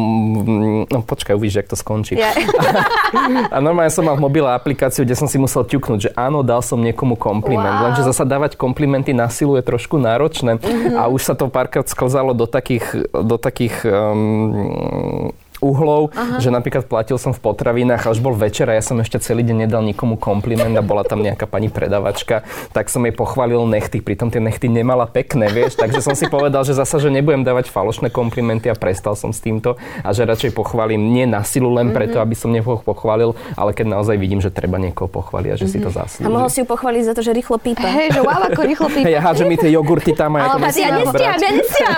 no 0.84 1.00
počkaj, 1.08 1.40
uvidíš, 1.40 1.64
jak 1.64 1.72
to 1.72 1.78
skončí. 1.80 2.20
Yeah. 2.20 2.36
a 3.56 3.58
normálne 3.64 3.90
som 3.90 4.04
mal 4.04 4.20
v 4.20 4.28
mobile 4.28 4.52
aplikáciu, 4.52 5.08
kde 5.08 5.16
som 5.16 5.32
si 5.32 5.40
musel 5.40 5.64
ťuknúť, 5.64 6.00
že 6.00 6.12
áno, 6.26 6.44
dal 6.44 6.60
som 6.66 6.82
niekomu 6.82 7.16
kompliment. 7.16 7.80
Wow. 7.80 7.86
Lenže 7.92 8.04
zasa 8.10 8.28
dávať 8.28 8.60
komplimenty 8.60 9.16
na 9.16 9.32
silu 9.32 9.56
je 9.56 9.64
trošku 9.64 9.96
náročné 10.02 10.60
uh-huh. 10.60 11.00
a 11.00 11.08
už 11.08 11.22
sa 11.24 11.34
to 11.38 11.48
párkrát 11.48 11.88
sklzalo 11.88 12.36
do 12.36 12.50
takých, 12.50 13.08
do 13.14 13.38
takých 13.40 13.86
um, 13.88 15.32
uhlov, 15.60 16.12
Aha. 16.16 16.40
že 16.40 16.50
napríklad 16.52 16.88
platil 16.88 17.20
som 17.20 17.36
v 17.36 17.40
potravinách 17.44 18.08
a 18.08 18.12
už 18.16 18.20
bol 18.24 18.36
večer 18.36 18.68
a 18.72 18.76
ja 18.76 18.84
som 18.84 19.00
ešte 19.00 19.20
celý 19.20 19.44
deň 19.44 19.68
nedal 19.68 19.84
nikomu 19.84 20.16
kompliment 20.16 20.72
a 20.76 20.84
bola 20.84 21.04
tam 21.04 21.20
nejaká 21.20 21.46
pani 21.46 21.68
predavačka, 21.68 22.48
tak 22.72 22.88
som 22.88 23.04
jej 23.04 23.14
pochválil 23.14 23.62
nechty, 23.68 24.00
pritom 24.00 24.32
tie 24.32 24.40
nechty 24.40 24.72
nemala 24.72 25.06
pekné, 25.06 25.52
vieš, 25.52 25.76
takže 25.76 26.00
som 26.00 26.16
si 26.16 26.28
povedal, 26.32 26.64
že 26.64 26.76
zasa, 26.76 26.98
že 26.98 27.12
nebudem 27.12 27.44
dávať 27.44 27.72
falošné 27.72 28.10
komplimenty 28.10 28.72
a 28.72 28.76
prestal 28.76 29.14
som 29.20 29.36
s 29.36 29.44
týmto 29.44 29.76
a 30.02 30.10
že 30.16 30.24
radšej 30.24 30.56
pochválim 30.56 31.12
nie 31.12 31.28
na 31.28 31.44
silu 31.44 31.72
len 31.76 31.92
preto, 31.92 32.18
mm-hmm. 32.18 32.26
aby 32.26 32.36
som 32.36 32.50
niekoho 32.50 32.80
pochválil, 32.80 33.36
ale 33.60 33.76
keď 33.76 34.00
naozaj 34.00 34.16
vidím, 34.16 34.40
že 34.40 34.50
treba 34.50 34.80
niekoho 34.80 35.12
pochváliť 35.12 35.50
a 35.52 35.56
že 35.60 35.68
mm-hmm. 35.68 35.82
si 35.82 35.86
to 35.86 35.90
mhm. 35.92 35.96
zaslúži. 35.96 36.28
A 36.28 36.30
mohol 36.32 36.50
si 36.50 36.58
ju 36.64 36.66
pochváliť 36.66 37.04
za 37.04 37.14
to, 37.14 37.22
že 37.22 37.32
rýchlo 37.36 37.58
pípa. 37.60 37.88
Hej, 37.88 38.08
že 38.16 38.22
wow, 38.24 38.42
ako 38.48 38.62
rýchlo 38.64 38.88
pípa. 38.96 39.08
Ja 39.12 39.20
hádžem 39.20 39.48
mi 39.52 39.58
tie 39.60 39.72
jogurty 39.74 40.16
tam 40.16 40.40
a 40.40 40.40
ja 40.40 40.48
to 40.56 40.60
ja 40.80 40.90
nestiam, 40.96 41.38
ja 41.38 41.50
nestiam. 41.52 41.98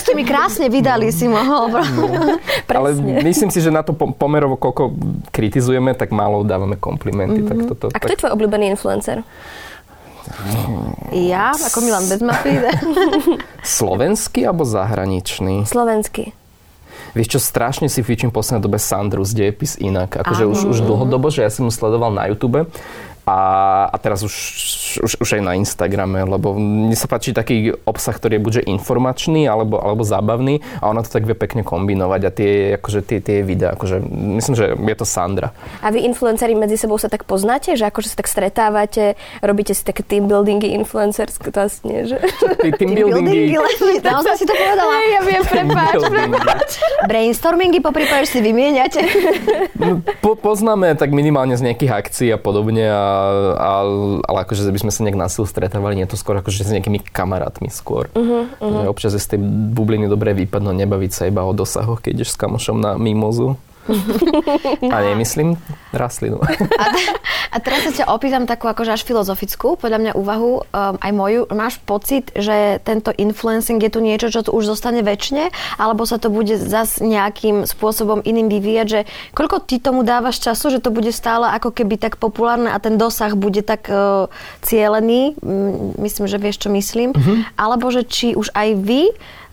Ste 0.00 0.12
mi 0.18 0.24
krásne 0.26 0.66
vydali, 0.68 1.08
si 1.14 1.30
mohol. 1.30 1.70
Presne. 2.64 2.80
Ale 2.80 3.22
myslím 3.24 3.50
si, 3.52 3.60
že 3.60 3.68
na 3.68 3.84
to 3.84 3.92
pomerovo, 3.94 4.56
koľko 4.56 4.96
kritizujeme, 5.30 5.92
tak 5.92 6.10
málo 6.10 6.42
dávame 6.42 6.80
komplimenty. 6.80 7.44
Mm-hmm. 7.44 7.50
Tak 7.50 7.58
toto, 7.70 7.86
A 7.92 7.98
kto 8.00 8.08
tak... 8.08 8.14
je 8.16 8.20
tvoj 8.24 8.32
obľúbený 8.34 8.72
influencer? 8.72 9.20
Ja? 11.12 11.52
Ako 11.52 11.84
Milan 11.84 12.08
bez 12.08 12.24
mapy? 12.24 12.56
Slovenský 13.78 14.48
alebo 14.48 14.64
zahraničný? 14.64 15.68
Slovenský. 15.68 16.32
Vieš 17.14 17.38
čo, 17.38 17.40
strašne 17.40 17.86
si 17.86 18.02
fičím 18.02 18.34
poslednej 18.34 18.66
dobe 18.66 18.78
Sandru 18.82 19.22
z 19.22 19.38
Dejepis 19.38 19.78
inak. 19.78 20.18
Akože 20.18 20.50
už, 20.50 20.58
už 20.74 20.78
dlhodobo, 20.82 21.30
že 21.30 21.46
ja 21.46 21.50
som 21.52 21.68
mu 21.68 21.72
sledoval 21.72 22.10
na 22.10 22.26
YouTube 22.26 22.66
a, 23.24 23.38
a 23.88 23.96
teraz 23.96 24.20
už, 24.20 24.34
už, 25.00 25.12
už 25.20 25.28
aj 25.40 25.42
na 25.42 25.56
Instagrame, 25.56 26.24
lebo 26.24 26.54
mne 26.56 26.92
sa 26.92 27.08
páči 27.08 27.32
taký 27.32 27.72
obsah, 27.88 28.12
ktorý 28.12 28.36
je 28.38 28.44
buďže 28.44 28.62
informačný 28.68 29.48
alebo, 29.48 29.80
alebo 29.80 30.04
zábavný 30.04 30.60
a 30.84 30.92
ona 30.92 31.00
to 31.00 31.10
tak 31.10 31.24
vie 31.24 31.36
pekne 31.36 31.64
kombinovať 31.64 32.20
a 32.24 32.30
tie, 32.30 32.52
akože, 32.76 33.00
tie, 33.00 33.18
tie 33.24 33.40
videá, 33.40 33.74
akože, 33.74 34.04
myslím, 34.38 34.54
že 34.54 34.66
je 34.76 34.96
to 34.96 35.06
Sandra. 35.08 35.56
A 35.80 35.88
vy 35.88 36.04
influenceri 36.04 36.52
medzi 36.52 36.76
sebou 36.76 37.00
sa 37.00 37.08
tak 37.08 37.24
poznáte, 37.24 37.74
že 37.74 37.88
akože 37.88 38.12
sa 38.12 38.16
tak 38.20 38.28
stretávate, 38.28 39.16
robíte 39.40 39.72
si 39.72 39.82
také 39.82 40.04
team 40.04 40.28
buildingy 40.28 40.76
influencerské, 40.76 41.48
to 41.48 41.64
asi 41.64 41.80
nie, 41.88 42.04
že? 42.04 42.20
Team, 42.60 42.74
team 42.80 42.90
buildingy. 42.92 43.56
Naozaj 44.04 44.34
si 44.36 44.44
to 44.44 44.54
povedala. 44.54 44.94
ja 45.10 45.20
viem, 45.24 45.42
prepáč, 45.42 46.00
prepáč. 46.12 46.70
Brainstormingy 47.08 47.80
po 47.80 47.90
prípade 47.90 48.28
si 48.28 48.38
vymieňate. 48.44 49.02
No, 49.74 50.00
po, 50.22 50.38
poznáme 50.38 50.94
tak 50.94 51.10
minimálne 51.10 51.58
z 51.58 51.66
nejakých 51.66 51.92
akcií 51.92 52.28
a 52.30 52.38
podobne 52.38 52.86
a, 52.88 53.02
ale 54.24 54.38
akože 54.44 54.68
by 54.70 54.80
sme 54.86 54.92
sa 54.92 55.00
nejak 55.04 55.18
na 55.18 55.28
silu 55.30 55.46
stretávali, 55.48 55.98
nie 55.98 56.08
to 56.08 56.18
skôr 56.18 56.38
akože 56.38 56.64
s 56.66 56.74
nejakými 56.74 57.00
kamarátmi 57.00 57.68
skôr. 57.68 58.08
Uh-huh, 58.14 58.46
uh-huh. 58.48 58.82
Že 58.84 58.90
občas 58.90 59.12
je 59.16 59.22
z 59.22 59.36
tej 59.36 59.40
bubliny 59.74 60.06
dobre 60.06 60.34
vypadnúť, 60.34 60.74
nebaviť 60.74 61.10
sa 61.12 61.22
iba 61.28 61.42
o 61.46 61.52
dosahoch, 61.52 62.02
keď 62.02 62.22
ideš 62.22 62.34
s 62.34 62.40
kamošom 62.40 62.78
na 62.78 62.96
mimozu. 62.98 63.56
A 64.94 64.96
nemyslím 65.04 65.60
rastlinu. 65.92 66.40
A, 66.40 66.84
a 67.54 67.56
teraz 67.60 67.86
sa 67.86 67.92
ťa 67.92 68.04
opýtam 68.10 68.48
takú 68.48 68.66
akože 68.66 68.96
až 68.96 69.02
filozofickú, 69.04 69.76
podľa 69.76 69.98
mňa 70.00 70.12
úvahu, 70.16 70.64
um, 70.64 70.96
aj 70.98 71.12
moju. 71.12 71.40
Máš 71.52 71.78
pocit, 71.84 72.32
že 72.32 72.80
tento 72.82 73.12
influencing 73.14 73.78
je 73.78 73.92
tu 73.92 74.00
niečo, 74.00 74.32
čo 74.32 74.42
tu 74.42 74.50
už 74.56 74.66
zostane 74.66 75.04
väčšine, 75.04 75.52
alebo 75.76 76.08
sa 76.08 76.16
to 76.16 76.32
bude 76.32 76.56
zas 76.56 76.98
nejakým 76.98 77.68
spôsobom 77.68 78.24
iným 78.24 78.48
vyvíjať, 78.48 78.86
že 78.88 79.00
koľko 79.36 79.62
ty 79.64 79.78
tomu 79.78 80.02
dávaš 80.02 80.40
času, 80.40 80.72
že 80.72 80.82
to 80.82 80.90
bude 80.90 81.12
stále 81.12 81.46
ako 81.52 81.70
keby 81.70 82.00
tak 82.00 82.16
populárne 82.16 82.72
a 82.72 82.78
ten 82.80 82.96
dosah 82.96 83.36
bude 83.36 83.60
tak 83.62 83.86
uh, 83.92 84.26
cielený, 84.64 85.36
myslím, 86.00 86.26
že 86.26 86.40
vieš, 86.40 86.66
čo 86.66 86.68
myslím, 86.72 87.12
uh-huh. 87.12 87.44
alebo 87.54 87.92
že 87.92 88.02
či 88.08 88.32
už 88.34 88.50
aj 88.56 88.68
vy 88.80 89.02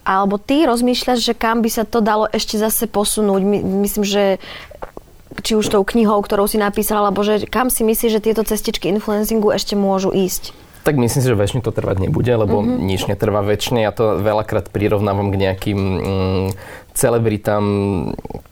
alebo 0.02 0.42
ty 0.42 0.66
rozmýšľaš, 0.66 1.20
že 1.22 1.34
kam 1.38 1.62
by 1.62 1.70
sa 1.70 1.84
to 1.86 2.02
dalo 2.02 2.26
ešte 2.30 2.58
zase 2.58 2.90
posunúť? 2.90 3.42
My, 3.46 3.58
myslím, 3.86 4.04
že 4.06 4.24
či 5.42 5.56
už 5.56 5.72
tou 5.72 5.84
knihou, 5.86 6.20
ktorou 6.20 6.46
si 6.50 6.60
napísala, 6.60 7.08
alebo 7.08 7.24
že 7.24 7.48
kam 7.48 7.72
si 7.72 7.88
myslíš, 7.88 8.20
že 8.20 8.26
tieto 8.26 8.44
cestičky 8.44 8.92
influencingu 8.92 9.50
ešte 9.54 9.80
môžu 9.80 10.12
ísť? 10.12 10.52
Tak 10.82 10.98
myslím 10.98 11.22
si, 11.22 11.30
že 11.30 11.38
väčšine 11.38 11.62
to 11.62 11.70
trvať 11.70 12.10
nebude, 12.10 12.34
lebo 12.34 12.66
mm-hmm. 12.66 12.82
nič 12.82 13.06
netrvá 13.06 13.46
väčšine. 13.46 13.86
Ja 13.86 13.94
to 13.94 14.18
veľakrát 14.18 14.74
prirovnávam 14.74 15.30
k 15.30 15.38
nejakým 15.38 15.80
mm, 15.80 16.46
celebritám, 16.98 17.64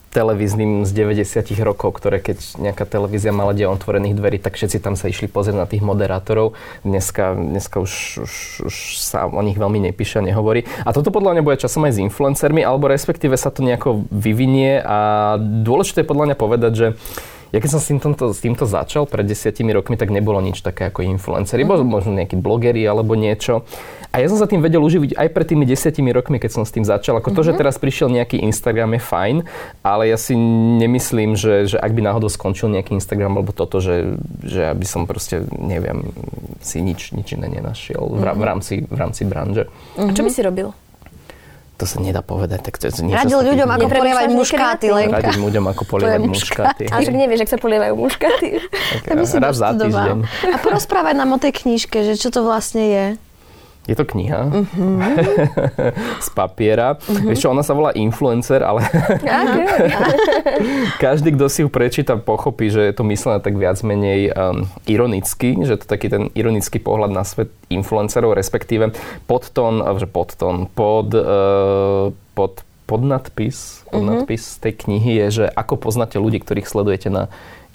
televíznym 0.10 0.86
z 0.86 0.92
90 0.92 1.46
rokov, 1.62 2.02
ktoré 2.02 2.18
keď 2.18 2.58
nejaká 2.58 2.86
televízia 2.90 3.30
mala 3.30 3.54
deň 3.54 3.70
otvorených 3.78 4.18
dverí, 4.18 4.38
tak 4.42 4.58
všetci 4.58 4.82
tam 4.82 4.98
sa 4.98 5.08
išli 5.10 5.30
pozrieť 5.30 5.58
na 5.58 5.68
tých 5.70 5.86
moderátorov. 5.86 6.58
Dneska, 6.82 7.38
dneska 7.38 7.78
už, 7.78 8.26
už, 8.26 8.34
už 8.66 8.76
sa 8.98 9.30
o 9.30 9.42
nich 9.46 9.58
veľmi 9.58 9.78
nepíše 9.92 10.20
a 10.20 10.26
nehovorí. 10.26 10.66
A 10.82 10.90
toto 10.92 11.14
podľa 11.14 11.38
mňa 11.38 11.46
bude 11.46 11.62
časom 11.62 11.86
aj 11.86 11.96
s 11.96 12.04
influencermi, 12.04 12.66
alebo 12.66 12.90
respektíve 12.90 13.38
sa 13.38 13.54
to 13.54 13.62
nejako 13.62 14.10
vyvinie 14.10 14.82
a 14.82 15.38
dôležité 15.40 16.02
je 16.02 16.10
podľa 16.10 16.34
mňa 16.34 16.38
povedať, 16.38 16.72
že 16.74 16.88
ja 17.50 17.58
keď 17.58 17.70
som 17.74 17.82
s 17.82 17.90
týmto, 17.90 18.10
s 18.30 18.40
týmto 18.46 18.70
začal 18.70 19.10
pred 19.10 19.26
desiatimi 19.26 19.74
rokmi, 19.74 19.98
tak 19.98 20.14
nebolo 20.14 20.38
nič 20.38 20.62
také 20.62 20.94
ako 20.94 21.02
influencery. 21.02 21.66
Mm. 21.66 21.82
Možno 21.82 22.14
nejakí 22.14 22.38
blogeri 22.38 22.86
alebo 22.86 23.18
niečo. 23.18 23.66
A 24.10 24.26
ja 24.26 24.28
som 24.28 24.42
sa 24.42 24.50
tým 24.50 24.58
vedel 24.58 24.82
uživiť 24.82 25.14
aj 25.14 25.28
pred 25.30 25.48
tými 25.54 25.70
desiatimi 25.70 26.10
rokmi, 26.10 26.42
keď 26.42 26.52
som 26.58 26.64
s 26.66 26.74
tým 26.74 26.82
začal. 26.82 27.22
Ako 27.22 27.30
to, 27.30 27.46
mm-hmm. 27.46 27.46
že 27.46 27.52
mhm. 27.54 27.60
teraz 27.62 27.76
prišiel 27.78 28.10
nejaký 28.10 28.42
Instagram 28.42 28.98
je 28.98 29.02
fajn, 29.06 29.36
ale 29.86 30.10
ja 30.10 30.18
si 30.18 30.34
nemyslím, 30.82 31.38
že, 31.38 31.70
že 31.70 31.78
ak 31.78 31.94
by 31.94 32.02
náhodou 32.02 32.30
skončil 32.30 32.74
nejaký 32.74 32.98
Instagram 32.98 33.38
alebo 33.38 33.54
toto, 33.54 33.78
že, 33.78 34.18
že 34.42 34.66
aby 34.66 34.86
som 34.86 35.06
proste, 35.06 35.46
neviem, 35.54 36.10
si 36.58 36.82
nič, 36.82 37.14
nič 37.14 37.38
iné 37.38 37.54
nenašiel 37.54 38.02
mm-hmm. 38.02 38.18
v, 38.18 38.24
v, 38.26 38.42
mhm. 38.42 38.48
rámci, 38.50 38.74
v 38.90 38.98
rámci 38.98 39.22
branže. 39.30 39.64
Mm-hmm. 39.70 40.10
A 40.10 40.12
čo 40.18 40.24
by 40.26 40.32
si 40.34 40.42
robil? 40.42 40.70
to 41.80 41.88
sa 41.88 42.04
nedá 42.04 42.20
povedať. 42.20 42.60
Tak 42.60 42.76
to, 42.76 42.92
Radil 42.92 43.40
ľuďom, 43.40 43.70
ako 43.72 43.88
polievať 43.88 44.28
muškáty, 44.36 44.92
Lenka. 44.92 45.24
Radiť 45.24 45.40
ľuďom, 45.40 45.64
ako 45.72 45.84
polievať 45.88 46.20
muškáty. 46.28 46.84
A 46.92 47.00
však 47.00 47.16
nevieš, 47.16 47.48
ak 47.48 47.52
sa 47.56 47.60
polievajú 47.64 47.96
muškáty. 47.96 48.48
Okay, 49.00 49.16
raz 49.16 49.56
za 49.56 49.72
týždeň. 49.72 50.28
A 50.28 50.58
porozprávať 50.60 51.16
nám 51.16 51.32
o 51.32 51.40
tej 51.40 51.56
knižke, 51.56 52.04
že 52.04 52.20
čo 52.20 52.36
to 52.36 52.44
vlastne 52.44 52.84
je. 52.84 53.06
Je 53.88 53.98
to 53.98 54.06
kniha 54.06 54.54
uh-huh. 54.54 55.02
z 56.26 56.30
papiera. 56.38 57.00
Uh-huh. 57.00 57.32
Vieš 57.32 57.42
čo, 57.42 57.50
ona 57.50 57.66
sa 57.66 57.74
volá 57.74 57.90
Influencer, 57.98 58.62
ale 58.62 58.86
každý, 61.04 61.34
kto 61.34 61.46
si 61.50 61.66
ju 61.66 61.70
prečíta, 61.74 62.20
pochopí, 62.20 62.70
že 62.70 62.86
je 62.86 62.94
to 62.94 63.02
myslené 63.08 63.42
tak 63.42 63.58
viac 63.58 63.82
menej 63.82 64.30
um, 64.30 64.70
ironicky, 64.86 65.58
že 65.66 65.82
to 65.82 65.90
taký 65.90 66.12
ten 66.12 66.30
ironický 66.38 66.78
pohľad 66.78 67.10
na 67.10 67.26
svet 67.26 67.50
influencerov, 67.74 68.38
respektíve 68.38 68.94
podtón, 69.26 69.82
že 69.98 70.06
podtón, 70.06 70.70
pod, 70.70 71.10
uh, 71.16 72.14
pod 72.38 72.62
podnadpis, 72.90 73.86
podnadpis 73.94 74.44
uh-huh. 74.44 74.62
tej 74.66 74.74
knihy 74.86 75.12
je, 75.26 75.28
že 75.30 75.46
ako 75.54 75.78
poznáte 75.78 76.18
ľudí, 76.18 76.42
ktorých 76.42 76.66
sledujete 76.66 77.14
na 77.14 77.30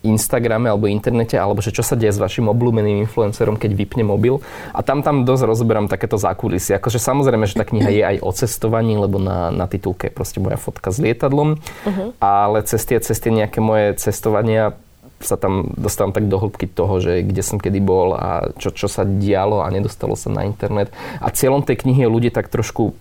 Instagrame 0.05 0.69
alebo 0.69 0.87
internete, 0.87 1.40
alebo 1.40 1.64
že 1.64 1.73
čo 1.73 1.81
sa 1.81 1.97
deje 1.97 2.12
s 2.12 2.21
vašim 2.21 2.47
obľúbeným 2.53 3.03
influencerom, 3.09 3.57
keď 3.57 3.73
vypne 3.73 4.05
mobil. 4.05 4.45
A 4.77 4.85
tam 4.85 5.01
tam 5.01 5.25
dosť 5.25 5.49
rozoberám 5.49 5.88
takéto 5.88 6.21
zákulisie. 6.21 6.77
Akože 6.77 7.01
samozrejme, 7.01 7.49
že 7.49 7.57
tá 7.57 7.64
kniha 7.64 7.90
je 7.90 8.03
aj 8.05 8.17
o 8.21 8.31
cestovaní, 8.37 8.95
lebo 9.01 9.17
na, 9.17 9.49
na 9.49 9.64
titulke 9.64 10.12
je 10.12 10.14
proste 10.14 10.38
moja 10.38 10.61
fotka 10.61 10.93
s 10.93 11.01
lietadlom, 11.01 11.57
uh-huh. 11.57 12.09
ale 12.21 12.62
cez 12.69 12.85
tie, 12.85 13.01
cez 13.01 13.17
tie 13.17 13.33
nejaké 13.33 13.64
moje 13.64 13.97
cestovania 13.97 14.77
sa 15.25 15.40
tam 15.40 15.73
dostávam 15.73 16.12
tak 16.12 16.29
do 16.29 16.37
hĺbky 16.37 16.69
toho, 16.69 17.01
že 17.01 17.25
kde 17.25 17.40
som 17.40 17.57
kedy 17.57 17.81
bol 17.81 18.12
a 18.12 18.53
čo, 18.61 18.69
čo 18.77 18.93
sa 18.93 19.09
dialo 19.09 19.64
a 19.64 19.73
nedostalo 19.73 20.12
sa 20.21 20.29
na 20.29 20.45
internet. 20.45 20.93
A 21.19 21.33
cieľom 21.33 21.64
tej 21.64 21.81
knihy 21.81 22.05
je 22.05 22.12
ľudí 22.12 22.29
tak 22.29 22.53
trošku 22.53 22.93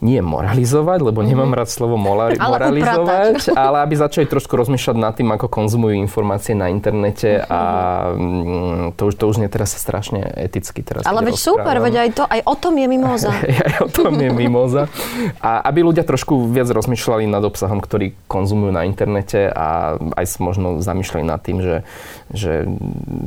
nie 0.00 0.24
moralizovať, 0.24 0.98
lebo 1.04 1.20
nemám 1.20 1.52
mhm. 1.52 1.58
rád 1.60 1.68
slovo 1.68 2.00
ale 2.00 2.40
moralizovať, 2.40 3.52
ale 3.52 3.84
aby 3.84 3.94
začali 4.00 4.24
trošku 4.24 4.56
rozmýšľať 4.56 4.96
nad 4.96 5.12
tým, 5.12 5.28
ako 5.36 5.52
konzumujú 5.52 5.92
informácie 6.00 6.56
na 6.56 6.72
internete 6.72 7.44
a 7.44 7.60
mm, 8.16 8.96
to 8.96 9.12
už, 9.12 9.14
to 9.20 9.24
už 9.28 9.36
nie 9.44 9.48
teraz 9.52 9.76
strašne 9.76 10.24
eticky 10.24 10.80
teraz. 10.80 11.04
Ale 11.04 11.20
veď 11.20 11.36
super, 11.36 11.76
veď 11.84 11.94
aj, 12.08 12.10
to, 12.16 12.24
aj 12.24 12.40
o 12.48 12.54
tom 12.56 12.74
je 12.80 12.86
mimoza. 12.88 13.32
aj 13.68 13.74
o 13.84 13.88
tom 13.92 14.16
je 14.16 14.30
mimoza. 14.32 14.88
A 15.44 15.60
aby 15.68 15.84
ľudia 15.84 16.08
trošku 16.08 16.48
viac 16.48 16.72
rozmýšľali 16.72 17.28
nad 17.28 17.44
obsahom, 17.44 17.84
ktorý 17.84 18.16
konzumujú 18.24 18.72
na 18.72 18.88
internete 18.88 19.52
a 19.52 20.00
aj 20.00 20.40
možno 20.40 20.80
zamýšľali 20.80 21.24
nad 21.28 21.40
tým, 21.44 21.60
že, 21.60 21.76
že 22.32 22.64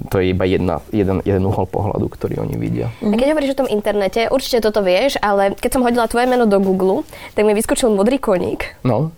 to 0.09 0.17
je 0.17 0.33
iba 0.33 0.49
jedna, 0.49 0.81
jeden, 0.89 1.21
jeden 1.21 1.43
uhol 1.45 1.69
pohľadu, 1.69 2.09
ktorý 2.09 2.41
oni 2.41 2.57
vidia. 2.57 2.89
A 3.05 3.13
keď 3.13 3.37
hovoríš 3.37 3.53
o 3.53 3.59
tom 3.61 3.69
internete, 3.69 4.25
určite 4.33 4.65
toto 4.65 4.81
vieš, 4.81 5.21
ale 5.21 5.53
keď 5.53 5.69
som 5.69 5.85
hodila 5.85 6.09
tvoje 6.09 6.25
meno 6.25 6.49
do 6.49 6.62
Google, 6.63 7.03
tak 7.35 7.43
mi 7.43 7.53
vyskočil 7.53 7.91
modrý 7.91 8.17
koník. 8.17 8.79
No. 8.87 9.11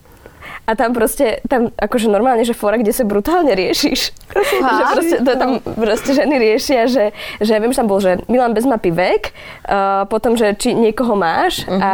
A 0.66 0.74
tam 0.74 0.98
proste, 0.98 1.46
tam 1.46 1.70
akože 1.78 2.10
normálne, 2.10 2.42
že 2.42 2.58
fora, 2.58 2.82
kde 2.82 2.90
sa 2.90 3.06
brutálne 3.06 3.54
riešiš. 3.54 4.00
že 4.50 4.84
proste, 4.98 5.18
to 5.22 5.32
tam 5.38 5.52
proste 5.62 6.12
ženy 6.18 6.42
riešia, 6.42 6.90
že, 6.90 7.14
že 7.38 7.52
ja 7.54 7.62
viem, 7.62 7.70
že 7.70 7.86
tam 7.86 7.90
bol, 7.90 8.02
že 8.02 8.18
Milan 8.26 8.58
bez 8.58 8.66
mapy 8.66 8.90
vek, 8.90 9.30
uh, 9.70 10.10
potom, 10.10 10.34
že 10.34 10.58
či 10.58 10.74
niekoho 10.74 11.14
máš 11.14 11.70
uh-huh. 11.70 11.78
a 11.78 11.94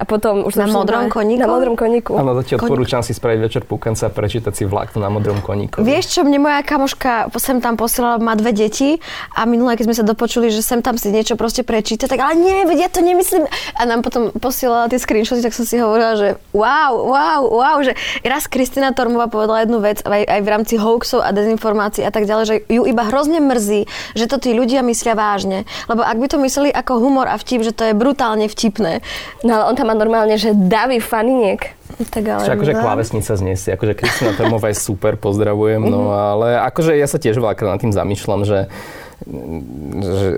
a 0.00 0.08
potom 0.08 0.48
už 0.48 0.56
na 0.56 0.64
modrom 0.64 1.12
koníku? 1.12 1.44
Na 1.44 1.50
modrom 1.52 1.76
koníku. 1.76 2.16
Áno, 2.16 2.32
to 2.40 2.40
ti 2.40 2.56
odporúčam 2.56 3.04
si 3.04 3.12
spraviť 3.12 3.38
večer 3.44 3.62
púkanca 3.68 4.08
a 4.08 4.10
prečítať 4.10 4.48
si 4.56 4.64
vlak 4.64 4.96
na 4.96 5.12
modrom 5.12 5.44
koníku. 5.44 5.84
Vieš 5.84 6.16
čo, 6.16 6.20
mne 6.24 6.40
moja 6.40 6.64
kamoška 6.64 7.28
sem 7.36 7.60
tam 7.60 7.76
posielala, 7.76 8.16
má 8.16 8.32
dve 8.32 8.56
deti 8.56 8.96
a 9.36 9.44
minulé, 9.44 9.76
keď 9.76 9.84
sme 9.92 9.96
sa 10.00 10.04
dopočuli, 10.08 10.48
že 10.48 10.64
sem 10.64 10.80
tam 10.80 10.96
si 10.96 11.12
niečo 11.12 11.36
proste 11.36 11.60
prečíta, 11.60 12.08
tak 12.08 12.16
ale 12.16 12.40
nie, 12.40 12.64
veď 12.64 12.78
ja 12.80 12.88
to 12.88 13.04
nemyslím. 13.04 13.44
A 13.76 13.84
nám 13.84 14.00
potom 14.00 14.32
posielala 14.32 14.88
tie 14.88 14.96
screenshoty, 14.96 15.44
tak 15.44 15.52
som 15.52 15.68
si 15.68 15.76
hovorila, 15.76 16.16
že 16.16 16.28
wow, 16.56 16.96
wow, 16.96 17.42
wow, 17.44 17.76
že 17.84 17.92
raz 18.24 18.48
Kristina 18.48 18.96
Tormová 18.96 19.28
povedala 19.28 19.68
jednu 19.68 19.84
vec 19.84 20.00
aj, 20.00 20.24
aj 20.24 20.40
v 20.40 20.48
rámci 20.48 20.74
hoaxov 20.80 21.20
a 21.20 21.28
dezinformácií 21.28 22.08
a 22.08 22.12
tak 22.12 22.24
ďalej, 22.24 22.44
že 22.48 22.56
ju 22.72 22.88
iba 22.88 23.04
hrozne 23.04 23.44
mrzí, 23.44 23.84
že 24.16 24.24
to 24.24 24.40
tí 24.40 24.56
ľudia 24.56 24.80
myslia 24.80 25.12
vážne. 25.12 25.68
Lebo 25.92 26.00
ak 26.00 26.16
by 26.16 26.26
to 26.32 26.40
mysleli 26.40 26.72
ako 26.72 27.04
humor 27.04 27.28
a 27.28 27.36
vtip, 27.36 27.60
že 27.60 27.76
to 27.76 27.84
je 27.84 27.92
brutálne 27.92 28.48
vtipné. 28.48 29.04
No 29.44 29.60
ale 29.60 29.64
on 29.68 29.76
tam 29.76 29.89
má 29.90 29.98
normálne, 29.98 30.38
že 30.38 30.54
davy 30.54 31.02
faniniek. 31.02 31.74
Tak 32.14 32.22
ale 32.22 32.46
Čiže 32.46 32.54
akože 32.54 32.74
klávesnica 32.78 33.32
zniesie, 33.34 33.74
akože 33.74 33.98
Kristina 33.98 34.32
Termová 34.38 34.70
je 34.70 34.78
super, 34.78 35.18
pozdravujem, 35.18 35.82
no 35.82 36.14
ale 36.14 36.54
akože 36.70 36.94
ja 36.94 37.10
sa 37.10 37.18
tiež 37.18 37.42
veľakrát 37.42 37.76
nad 37.76 37.82
tým 37.82 37.90
zamýšľam, 37.90 38.46
že 38.46 38.70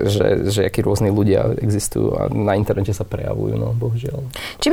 že, 0.07 0.27
že, 0.51 0.61
akí 0.67 0.83
rôzni 0.83 1.07
ľudia 1.07 1.55
existujú 1.55 2.19
a 2.19 2.27
na 2.27 2.59
internete 2.59 2.91
sa 2.91 3.07
prejavujú, 3.07 3.55
no 3.55 3.71
bohužiaľ. 3.73 4.19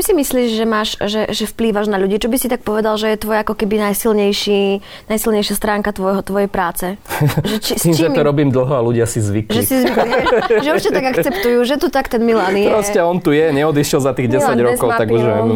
By 0.00 0.02
si 0.08 0.16
myslíš, 0.16 0.48
že 0.56 0.64
máš, 0.64 0.96
že, 0.96 1.28
že 1.28 1.44
vplývaš 1.44 1.92
na 1.92 2.00
ľudí? 2.00 2.16
Čo 2.16 2.32
by 2.32 2.40
si 2.40 2.48
tak 2.48 2.64
povedal, 2.64 2.96
že 2.96 3.12
je 3.12 3.20
tvoj 3.20 3.44
ako 3.44 3.52
keby 3.52 3.76
najsilnejší, 3.92 4.80
najsilnejšia 5.12 5.54
stránka 5.60 5.92
tvojho, 5.92 6.24
tvojej 6.24 6.48
práce? 6.48 6.96
Že 7.50 7.56
či, 7.60 7.72
Tým, 7.76 7.96
že 7.96 8.08
to 8.16 8.22
robím 8.24 8.48
dlho 8.48 8.72
a 8.72 8.80
ľudia 8.80 9.04
si 9.04 9.20
zvykli. 9.20 9.52
Že 9.52 9.62
si 9.66 9.74
zvykli, 9.84 10.10
že 10.64 10.70
už 10.72 10.80
tak 10.88 11.06
akceptujú, 11.12 11.58
že 11.68 11.76
tu 11.76 11.92
tak 11.92 12.08
ten 12.08 12.24
Milan 12.24 12.56
je. 12.56 12.72
Proste 12.72 13.00
on 13.04 13.20
tu 13.20 13.36
je, 13.36 13.52
neodišiel 13.52 14.00
za 14.00 14.16
tých 14.16 14.32
10 14.32 14.56
Milan 14.56 14.72
rokov, 14.72 14.88
tak 14.96 15.08
už 15.12 15.20
no. 15.20 15.52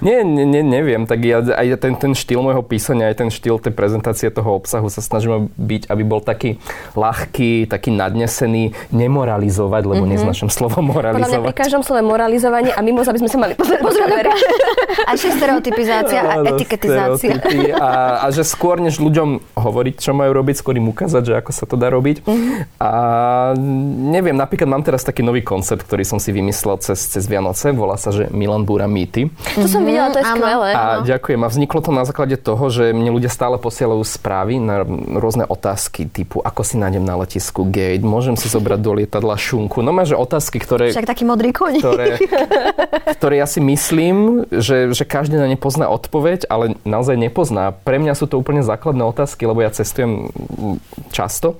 Nie, 0.00 0.24
nie, 0.24 0.48
nie, 0.48 0.62
neviem, 0.64 1.04
tak 1.04 1.20
ja, 1.20 1.44
aj 1.44 1.76
ten, 1.76 1.92
ten 2.00 2.12
štýl 2.16 2.40
môjho 2.40 2.64
písania, 2.64 3.12
aj 3.12 3.26
ten 3.26 3.28
štýl 3.28 3.60
tej 3.60 3.76
prezentácie 3.76 4.32
toho 4.32 4.56
obsahu 4.56 4.88
sa 4.88 5.04
snažíme 5.04 5.52
byť, 5.52 5.92
aby 5.92 6.02
bol 6.08 6.24
taký 6.24 6.56
ľahký, 6.96 7.68
taký 7.68 7.91
nadnesený, 7.94 8.74
nemoralizovať, 8.90 9.82
lebo 9.86 10.04
mm-hmm. 10.04 10.12
neznašam 10.18 10.48
slovo 10.50 10.82
moralizovať. 10.82 11.28
Podľa 11.28 11.40
mňa 11.42 11.50
pri 11.52 11.56
každom 11.56 11.82
slove 11.84 12.02
moralizovanie 12.02 12.72
a 12.72 12.80
mimo 12.82 13.02
aby 13.02 13.18
sme 13.18 13.30
sa 13.30 13.38
mali 13.38 13.54
pozrieť. 13.58 13.82
a 15.10 15.12
že 15.18 15.28
stereotypizácia 15.34 16.20
a 16.22 16.34
etiketizácia. 16.54 17.36
A, 17.76 17.90
a 18.24 18.26
že 18.30 18.46
skôr, 18.46 18.78
než 18.78 19.02
ľuďom 19.02 19.58
hovoriť, 19.58 19.94
čo 19.98 20.12
majú 20.16 20.32
robiť, 20.32 20.54
skôr 20.58 20.78
im 20.78 20.88
ukázať, 20.88 21.22
že 21.22 21.34
ako 21.38 21.50
sa 21.52 21.64
to 21.66 21.76
dá 21.76 21.92
robiť. 21.92 22.24
Mm-hmm. 22.24 22.80
A 22.80 22.90
neviem, 24.12 24.36
napríklad 24.36 24.68
mám 24.70 24.84
teraz 24.86 25.02
taký 25.02 25.20
nový 25.26 25.42
koncept, 25.42 25.84
ktorý 25.84 26.06
som 26.06 26.22
si 26.22 26.30
vymyslel 26.30 26.78
cez, 26.80 26.98
cez 27.10 27.24
Vianoce, 27.26 27.74
volá 27.74 27.98
sa, 27.98 28.14
že 28.14 28.30
Milan 28.30 28.64
Búra 28.64 28.86
mýty. 28.86 29.28
To 29.58 29.68
som 29.68 29.82
videla, 29.84 30.08
to 30.14 30.22
je 30.22 30.26
skvelé. 30.26 30.70
A 30.72 31.02
ďakujem. 31.04 31.40
A 31.42 31.48
vzniklo 31.48 31.80
to 31.82 31.90
na 31.90 32.06
základe 32.06 32.38
toho, 32.38 32.70
že 32.70 32.94
mne 32.94 33.12
ľudia 33.12 33.28
stále 33.28 33.58
posielajú 33.58 34.02
správy 34.06 34.62
na 34.62 34.86
rôzne 35.18 35.44
otázky 35.44 36.08
typu, 36.08 36.40
ako 36.40 36.62
si 36.62 36.78
nájdem 36.78 37.02
na 37.02 37.18
letisku, 37.18 37.66
gate, 37.82 38.06
môžem 38.06 38.38
si 38.38 38.46
zobrať 38.46 38.78
do 38.78 38.94
lietadla 38.94 39.34
šunku. 39.34 39.82
No 39.82 39.90
máš 39.90 40.14
otázky, 40.14 40.62
ktoré... 40.62 40.94
Však 40.94 41.10
taký 41.10 41.26
modrý 41.26 41.50
koň. 41.50 41.82
Ktoré, 41.82 42.06
ktoré 43.18 43.34
ja 43.42 43.48
si 43.50 43.58
myslím, 43.58 44.46
že, 44.54 44.94
že 44.94 45.02
každý 45.02 45.34
na 45.34 45.50
ne 45.50 45.58
pozná 45.58 45.90
odpoveď, 45.90 46.46
ale 46.46 46.78
naozaj 46.86 47.18
nepozná. 47.18 47.74
Pre 47.74 47.98
mňa 47.98 48.14
sú 48.14 48.30
to 48.30 48.38
úplne 48.38 48.62
základné 48.62 49.02
otázky, 49.02 49.42
lebo 49.50 49.66
ja 49.66 49.74
cestujem 49.74 50.30
často. 51.10 51.58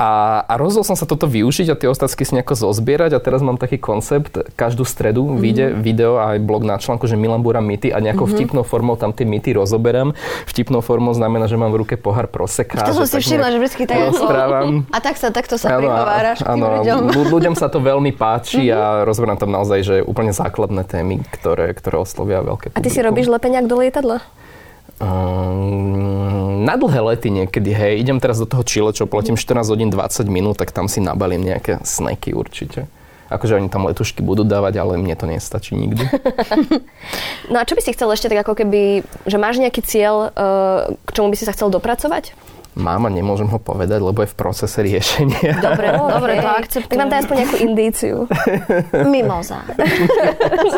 A, 0.00 0.40
a 0.48 0.56
rozhodol 0.56 0.88
som 0.88 0.96
sa 0.96 1.04
toto 1.04 1.28
využiť 1.28 1.68
a 1.68 1.76
tie 1.76 1.92
otázky 1.92 2.24
si 2.24 2.32
nejako 2.32 2.56
zozbierať 2.56 3.12
a 3.12 3.20
teraz 3.20 3.44
mám 3.44 3.60
taký 3.60 3.76
koncept, 3.76 4.40
každú 4.56 4.88
stredu 4.88 5.28
mm-hmm. 5.28 5.40
vyjde 5.44 5.66
video 5.76 6.16
a 6.16 6.32
aj 6.32 6.38
blog 6.40 6.64
na 6.64 6.80
článku, 6.80 7.04
že 7.04 7.20
Milan 7.20 7.44
Búra 7.44 7.60
mýty 7.60 7.92
a 7.92 8.00
nejakou 8.00 8.24
mm-hmm. 8.24 8.40
vtipnou 8.40 8.64
formou 8.64 8.96
tam 8.96 9.12
tie 9.12 9.28
mýty 9.28 9.52
rozoberám. 9.52 10.16
Vtipnou 10.48 10.80
formou 10.80 11.12
znamená, 11.12 11.44
že 11.52 11.60
mám 11.60 11.68
v 11.76 11.84
ruke 11.84 12.00
pohár 12.00 12.32
proseka. 12.32 12.80
To 12.80 12.96
som 12.96 13.04
si 13.04 13.20
všimla, 13.20 13.52
že 13.52 13.58
vždy 13.60 13.84
tak 13.84 14.00
rozprávam. 14.08 14.68
A 14.96 15.04
tak 15.04 15.20
sa, 15.20 15.28
takto 15.28 15.60
sa 15.60 15.76
áno, 15.76 15.84
prihováraš 15.84 16.38
áno, 16.48 16.80
ľuďom. 16.80 17.00
ľuďom 17.28 17.54
sa 17.60 17.68
to 17.68 17.84
veľmi 17.84 18.16
páči 18.16 18.72
mm-hmm. 18.72 18.80
a 18.80 19.04
rozberám 19.04 19.36
tam 19.36 19.52
naozaj, 19.52 19.84
že 19.84 19.94
úplne 20.00 20.32
základné 20.32 20.80
témy, 20.88 21.20
ktoré, 21.28 21.76
ktoré 21.76 22.00
oslovia 22.00 22.40
veľké 22.40 22.72
publikum. 22.72 22.80
A 22.80 22.84
ty 22.84 22.88
si 22.88 23.04
robíš 23.04 23.28
lepeniak 23.28 23.68
do 23.68 23.76
lietadla? 23.76 24.24
Um, 25.00 26.39
na 26.60 26.76
dlhé 26.76 27.00
lety 27.00 27.32
niekedy, 27.32 27.72
hej, 27.72 28.04
idem 28.04 28.20
teraz 28.20 28.36
do 28.36 28.44
toho 28.44 28.60
Chile, 28.60 28.92
čo 28.92 29.08
poletím 29.08 29.40
14 29.40 29.64
hodín 29.72 29.88
20 29.88 30.28
minút, 30.28 30.60
tak 30.60 30.76
tam 30.76 30.92
si 30.92 31.00
nabalím 31.00 31.40
nejaké 31.40 31.80
snacky 31.88 32.36
určite. 32.36 32.84
Akože 33.30 33.56
oni 33.56 33.70
tam 33.70 33.86
letušky 33.86 34.26
budú 34.26 34.42
dávať, 34.42 34.82
ale 34.82 34.98
mne 34.98 35.14
to 35.14 35.24
nestačí 35.24 35.78
nikdy. 35.78 36.02
no 37.52 37.56
a 37.56 37.64
čo 37.64 37.78
by 37.78 37.80
si 37.80 37.94
chcel 37.94 38.10
ešte 38.10 38.26
tak 38.26 38.42
ako 38.42 38.58
keby, 38.58 39.06
že 39.24 39.38
máš 39.38 39.62
nejaký 39.62 39.80
cieľ, 39.86 40.34
uh, 40.34 40.90
k 41.06 41.10
čomu 41.14 41.30
by 41.30 41.38
si 41.38 41.46
sa 41.46 41.54
chcel 41.54 41.70
dopracovať? 41.70 42.34
Mám 42.78 43.06
a 43.06 43.10
nemôžem 43.10 43.50
ho 43.50 43.58
povedať, 43.58 43.98
lebo 43.98 44.22
je 44.22 44.30
v 44.30 44.36
procese 44.38 44.78
riešenia. 44.78 45.58
Dobre, 45.58 45.90
oh, 45.98 46.06
dobre, 46.06 46.38
to 46.38 46.50
akceptujem. 46.54 46.90
Tak 46.94 47.00
nám 47.02 47.10
daj 47.10 47.20
aspoň 47.26 47.36
nejakú 47.42 47.58
indíciu. 47.58 48.16
Mimoza. 49.12 49.58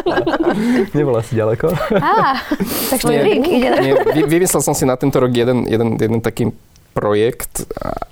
Nebola 0.97 1.21
si 1.21 1.37
ďaleko. 1.37 1.69
Á, 2.01 2.41
tak 2.89 2.99
tvoj 3.05 3.17
drink 3.21 3.45
ide. 3.45 3.69
Nie, 3.85 3.93
vymyslel 4.25 4.65
som 4.65 4.73
si 4.73 4.89
na 4.89 4.97
tento 4.97 5.21
rok 5.21 5.37
jeden, 5.37 5.69
jeden, 5.69 6.01
jeden 6.01 6.25
taký 6.25 6.49
projekt 6.93 7.65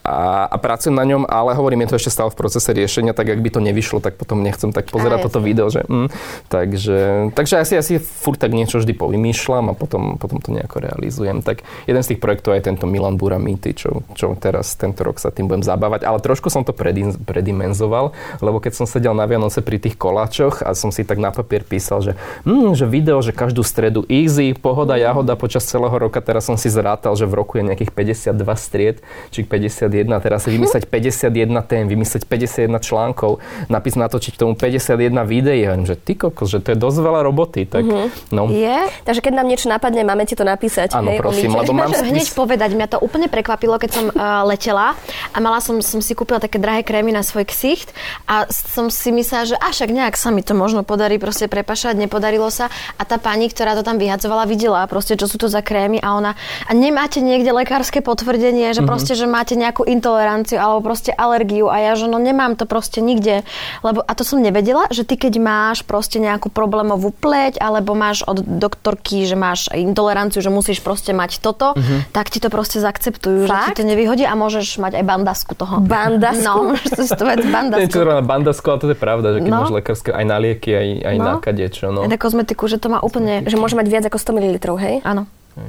a, 0.02 0.48
a 0.48 0.56
pracujem 0.56 0.96
na 0.96 1.04
ňom, 1.04 1.28
ale 1.28 1.54
hovorím, 1.54 1.84
je 1.86 1.94
to 1.94 1.98
ešte 2.00 2.10
stále 2.16 2.32
v 2.32 2.40
procese 2.40 2.72
riešenia, 2.72 3.12
tak 3.12 3.28
ak 3.28 3.38
by 3.38 3.50
to 3.52 3.60
nevyšlo, 3.60 4.00
tak 4.00 4.16
potom 4.16 4.40
nechcem 4.40 4.72
tak 4.72 4.88
pozerať 4.88 5.28
toto 5.28 5.38
video, 5.44 5.68
že? 5.68 5.84
Mm, 5.86 6.08
takže, 6.48 6.98
takže 7.36 7.54
asi, 7.60 7.74
asi 7.76 7.94
furt 8.00 8.40
tak 8.40 8.56
niečo 8.56 8.80
vždy 8.80 8.96
povymýšľam 8.96 9.70
a 9.70 9.74
potom, 9.76 10.16
potom 10.16 10.40
to 10.40 10.50
nejako 10.56 10.80
realizujem. 10.80 11.44
Tak 11.44 11.62
jeden 11.84 12.02
z 12.02 12.16
tých 12.16 12.20
projektov 12.24 12.56
je 12.56 12.66
tento 12.66 12.88
Milan 12.88 13.20
Bura 13.20 13.36
Mýty, 13.36 13.76
čo, 13.76 14.02
čo 14.16 14.32
teraz 14.40 14.74
tento 14.74 15.04
rok 15.04 15.20
sa 15.20 15.28
tým 15.28 15.46
budem 15.46 15.62
zabávať, 15.62 16.08
ale 16.08 16.18
trošku 16.24 16.48
som 16.48 16.64
to 16.64 16.72
predimenzoval, 17.20 18.16
lebo 18.40 18.58
keď 18.58 18.72
som 18.72 18.88
sedel 18.88 19.12
na 19.12 19.28
Vianoce 19.28 19.60
pri 19.60 19.76
tých 19.76 20.00
koláčoch 20.00 20.64
a 20.64 20.72
som 20.72 20.88
si 20.88 21.04
tak 21.04 21.20
na 21.20 21.28
papier 21.28 21.62
písal, 21.62 22.00
že, 22.00 22.12
mm, 22.48 22.72
že 22.72 22.88
video, 22.88 23.20
že 23.20 23.36
každú 23.36 23.60
stredu 23.60 24.08
easy, 24.08 24.56
pohoda, 24.56 24.96
jahoda 24.96 25.36
počas 25.36 25.68
celého 25.68 25.92
roka, 25.92 26.24
teraz 26.24 26.48
som 26.48 26.56
si 26.56 26.72
zrátal, 26.72 27.12
že 27.14 27.28
v 27.28 27.36
roku 27.36 27.60
je 27.60 27.68
nejakých 27.68 27.92
52 27.92 28.56
stried, 28.70 29.02
či 29.34 29.42
51, 29.42 29.90
teraz 30.22 30.46
si 30.46 30.54
vymyslieť 30.54 30.86
51 30.86 31.50
tém, 31.66 31.90
vymyslieť 31.90 32.22
51 32.30 32.78
článkov, 32.78 33.42
napísať 33.66 33.98
natočiť 34.06 34.34
tomu 34.38 34.54
51 34.54 35.26
videí. 35.26 35.66
Ja 35.66 35.74
že 35.82 35.98
ty 35.98 36.14
kokos, 36.14 36.46
že 36.46 36.62
to 36.62 36.72
je 36.72 36.78
dosť 36.78 36.98
veľa 37.02 37.20
roboty. 37.26 37.66
Tak, 37.66 37.82
uh-huh. 37.82 38.06
no. 38.30 38.46
Je? 38.54 38.78
Takže 39.02 39.18
keď 39.18 39.32
nám 39.42 39.46
niečo 39.50 39.66
napadne, 39.66 40.06
máme 40.06 40.22
ti 40.22 40.38
to 40.38 40.46
napísať. 40.46 40.94
Áno, 40.94 41.10
prosím, 41.18 41.58
lebo 41.58 41.74
mám 41.74 41.90
spis... 41.98 42.06
hneď 42.06 42.28
povedať, 42.38 42.70
mňa 42.78 42.86
to 42.86 42.98
úplne 43.02 43.26
prekvapilo, 43.26 43.74
keď 43.82 43.90
som 43.90 44.06
uh, 44.12 44.46
letela 44.46 44.94
a 45.34 45.36
mala 45.42 45.58
som, 45.58 45.82
som 45.82 45.98
si 45.98 46.12
kúpila 46.14 46.38
také 46.38 46.60
drahé 46.60 46.86
krémy 46.86 47.10
na 47.10 47.26
svoj 47.26 47.48
ksicht 47.48 47.90
a 48.28 48.46
som 48.50 48.92
si 48.92 49.10
myslela, 49.10 49.50
že 49.50 49.56
až 49.58 49.88
ak 49.88 49.90
nejak 49.90 50.14
sa 50.14 50.28
mi 50.28 50.44
to 50.44 50.52
možno 50.52 50.84
podarí 50.84 51.16
proste 51.16 51.48
prepašať, 51.48 51.96
nepodarilo 51.96 52.52
sa 52.52 52.68
a 53.00 53.02
tá 53.08 53.16
pani, 53.16 53.48
ktorá 53.48 53.72
to 53.74 53.82
tam 53.82 53.96
vyhadzovala, 53.96 54.44
videla 54.44 54.84
proste, 54.84 55.16
čo 55.16 55.24
sú 55.24 55.40
to 55.40 55.48
za 55.48 55.64
krémy 55.64 55.96
a 55.98 56.12
ona 56.12 56.32
a 56.68 56.70
nemáte 56.76 57.24
niekde 57.24 57.56
lekárske 57.56 58.04
potvrdenie 58.04 58.59
ochorenie, 58.60 58.76
že 58.76 58.82
proste, 58.84 59.12
že 59.14 59.24
máte 59.24 59.54
nejakú 59.56 59.82
intoleranciu 59.84 60.60
alebo 60.60 60.84
proste 60.84 61.10
alergiu 61.10 61.66
a 61.66 61.80
ja, 61.80 61.92
že 61.94 62.04
no 62.04 62.20
nemám 62.20 62.54
to 62.54 62.64
proste 62.64 63.00
nikde. 63.00 63.42
Lebo, 63.80 64.04
a 64.04 64.12
to 64.12 64.22
som 64.22 64.38
nevedela, 64.38 64.84
že 64.90 65.02
ty 65.02 65.16
keď 65.16 65.40
máš 65.40 65.78
proste 65.82 66.20
nejakú 66.20 66.50
problémovú 66.50 67.10
pleť 67.10 67.56
alebo 67.58 67.96
máš 67.96 68.20
od 68.22 68.44
doktorky, 68.44 69.24
že 69.24 69.34
máš 69.34 69.72
intoleranciu, 69.72 70.40
že 70.40 70.50
musíš 70.50 70.80
proste 70.80 71.12
mať 71.12 71.40
toto, 71.40 71.72
tak 72.12 72.28
ti 72.28 72.38
to 72.38 72.52
proste 72.52 72.78
zaakceptujú, 72.78 73.46
že 73.46 73.50
ti 73.50 73.70
Fakt? 73.72 73.78
to 73.78 73.84
nevyhodí 73.84 74.24
a 74.24 74.34
môžeš 74.34 74.76
mať 74.78 75.00
aj 75.00 75.04
bandasku 75.06 75.52
toho. 75.56 75.80
Bandasku? 75.80 76.44
No, 76.44 76.76
to 77.18 77.24
mať 77.24 77.38
Nie, 77.40 77.50
bandasku. 77.50 77.90
čo 77.90 78.04
na 78.04 78.20
bandasku, 78.20 78.66
ale 78.66 78.78
to 78.78 78.86
je 78.86 78.98
pravda, 78.98 79.28
že 79.32 79.38
keď 79.40 79.50
No. 79.50 79.60
máš 79.64 79.72
lekárske 79.72 80.10
aj 80.12 80.24
na 80.24 80.36
lieky, 80.38 80.70
aj, 80.70 80.88
aj 81.02 81.16
No. 81.16 81.24
na 81.24 81.32
kadečo. 81.40 81.86
No. 81.90 82.00
Na 82.04 82.16
kozmetiku, 82.16 82.66
že 82.66 82.76
to 82.76 82.86
má 82.86 83.00
úplne... 83.00 83.42
Že 83.42 83.56
môže 83.56 83.74
mať 83.74 83.86
viac 83.88 84.04
ako 84.06 84.18
100 84.20 84.36
ml, 84.36 84.46
hej? 84.78 84.96
Áno. 85.02 85.26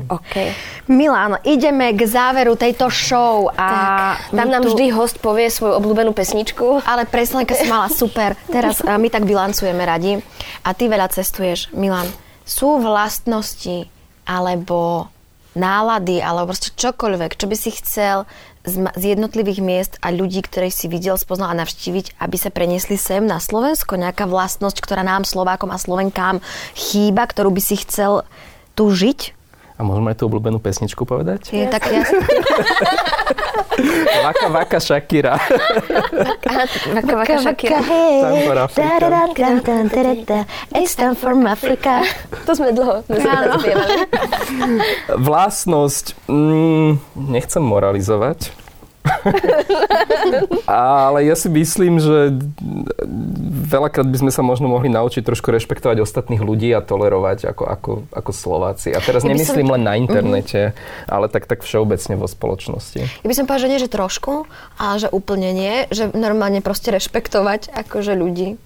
OK. 0.07 0.35
Milán, 0.87 1.41
ideme 1.43 1.91
k 1.91 2.05
záveru 2.05 2.55
tejto 2.55 2.87
show 2.87 3.49
a 3.53 4.15
Tam 4.31 4.47
my 4.47 4.51
nám 4.53 4.63
tu- 4.63 4.71
vždy 4.71 4.93
host 4.93 5.19
povie 5.19 5.51
svoju 5.51 5.75
obľúbenú 5.77 6.13
pesničku. 6.13 6.85
Ale 6.85 7.03
presne, 7.03 7.43
keď 7.43 7.57
si 7.57 7.67
mala 7.67 7.87
super. 7.91 8.37
Teraz 8.47 8.79
eh, 8.79 8.87
my 8.87 9.07
tak 9.09 9.25
bilancujeme 9.25 9.81
radi 9.81 10.21
a 10.63 10.69
ty 10.71 10.87
veľa 10.87 11.11
cestuješ. 11.11 11.73
Milan, 11.73 12.07
sú 12.45 12.79
vlastnosti 12.79 13.89
alebo 14.23 15.09
nálady 15.51 16.23
alebo 16.23 16.55
proste 16.55 16.71
čokoľvek, 16.71 17.35
čo 17.35 17.45
by 17.47 17.55
si 17.59 17.75
chcel 17.75 18.23
z, 18.63 18.75
ma- 18.79 18.95
z 18.95 19.17
jednotlivých 19.17 19.59
miest 19.59 19.93
a 19.99 20.13
ľudí, 20.13 20.39
ktorých 20.39 20.71
si 20.71 20.87
videl, 20.87 21.19
spoznal 21.19 21.51
a 21.51 21.59
navštíviť, 21.59 22.15
aby 22.21 22.37
sa 22.39 22.53
preniesli 22.53 22.95
sem 22.95 23.25
na 23.27 23.41
Slovensko? 23.41 23.99
Nejaká 23.99 24.29
vlastnosť, 24.29 24.79
ktorá 24.79 25.03
nám, 25.03 25.27
Slovákom 25.27 25.73
a 25.73 25.81
Slovenkám 25.81 26.39
chýba, 26.71 27.27
ktorú 27.27 27.51
by 27.51 27.59
si 27.59 27.75
chcel 27.83 28.23
tu 28.77 28.87
žiť? 28.87 29.40
A 29.81 29.83
môžeme 29.83 30.13
aj 30.13 30.21
tú 30.21 30.29
obľúbenú 30.29 30.61
pesničku 30.61 31.09
povedať? 31.09 31.49
Je 31.49 31.65
tak 31.65 31.89
jasné. 31.89 32.21
Vaka, 34.21 34.47
vaka, 34.53 34.77
Shakira. 34.77 35.41
Vaka, 36.93 37.13
vaka, 37.17 37.35
Shakira. 37.41 37.79
It's 40.75 40.93
time 40.93 41.15
for 41.17 41.33
Africa. 41.47 42.05
To 42.45 42.51
sme 42.53 42.69
dlho 42.77 43.01
sme 43.09 43.17
Áno. 43.25 43.57
Vlastnosť, 45.17 46.29
mm, 46.29 46.89
nechcem 47.31 47.63
moralizovať, 47.63 48.53
ale 50.69 51.25
ja 51.25 51.35
si 51.35 51.49
myslím, 51.49 51.97
že 51.97 52.37
veľakrát 53.71 54.05
by 54.05 54.17
sme 54.21 54.31
sa 54.31 54.45
možno 54.45 54.69
mohli 54.69 54.87
naučiť 54.87 55.25
trošku 55.25 55.49
rešpektovať 55.49 56.01
ostatných 56.01 56.41
ľudí 56.41 56.69
a 56.73 56.85
tolerovať 56.85 57.49
ako, 57.49 57.63
ako, 57.65 57.91
ako 58.13 58.31
Slováci. 58.31 58.93
A 58.93 58.99
teraz 59.01 59.25
Ja 59.25 59.33
by 59.33 59.37
som- 59.37 59.57
nemyslím 59.57 59.67
len 59.73 59.83
na 59.83 59.93
internete, 59.97 60.77
ale 61.09 61.27
tak, 61.27 61.49
tak 61.49 61.65
všeobecne 61.65 62.17
vo 62.17 62.29
spoločnosti. 62.29 63.01
Ja 63.01 63.27
by 63.27 63.35
som 63.35 63.45
povedala, 63.49 63.63
že 63.65 63.71
nie, 63.71 63.83
že 63.83 63.89
trošku, 63.89 64.45
ale 64.77 64.95
že 65.01 65.07
úplne 65.09 65.49
nie, 65.53 65.75
že 65.89 66.09
normálne 66.13 66.61
proste 66.61 66.93
rešpektovať 66.93 67.73
akože 67.73 68.13
ľudí. 68.13 68.57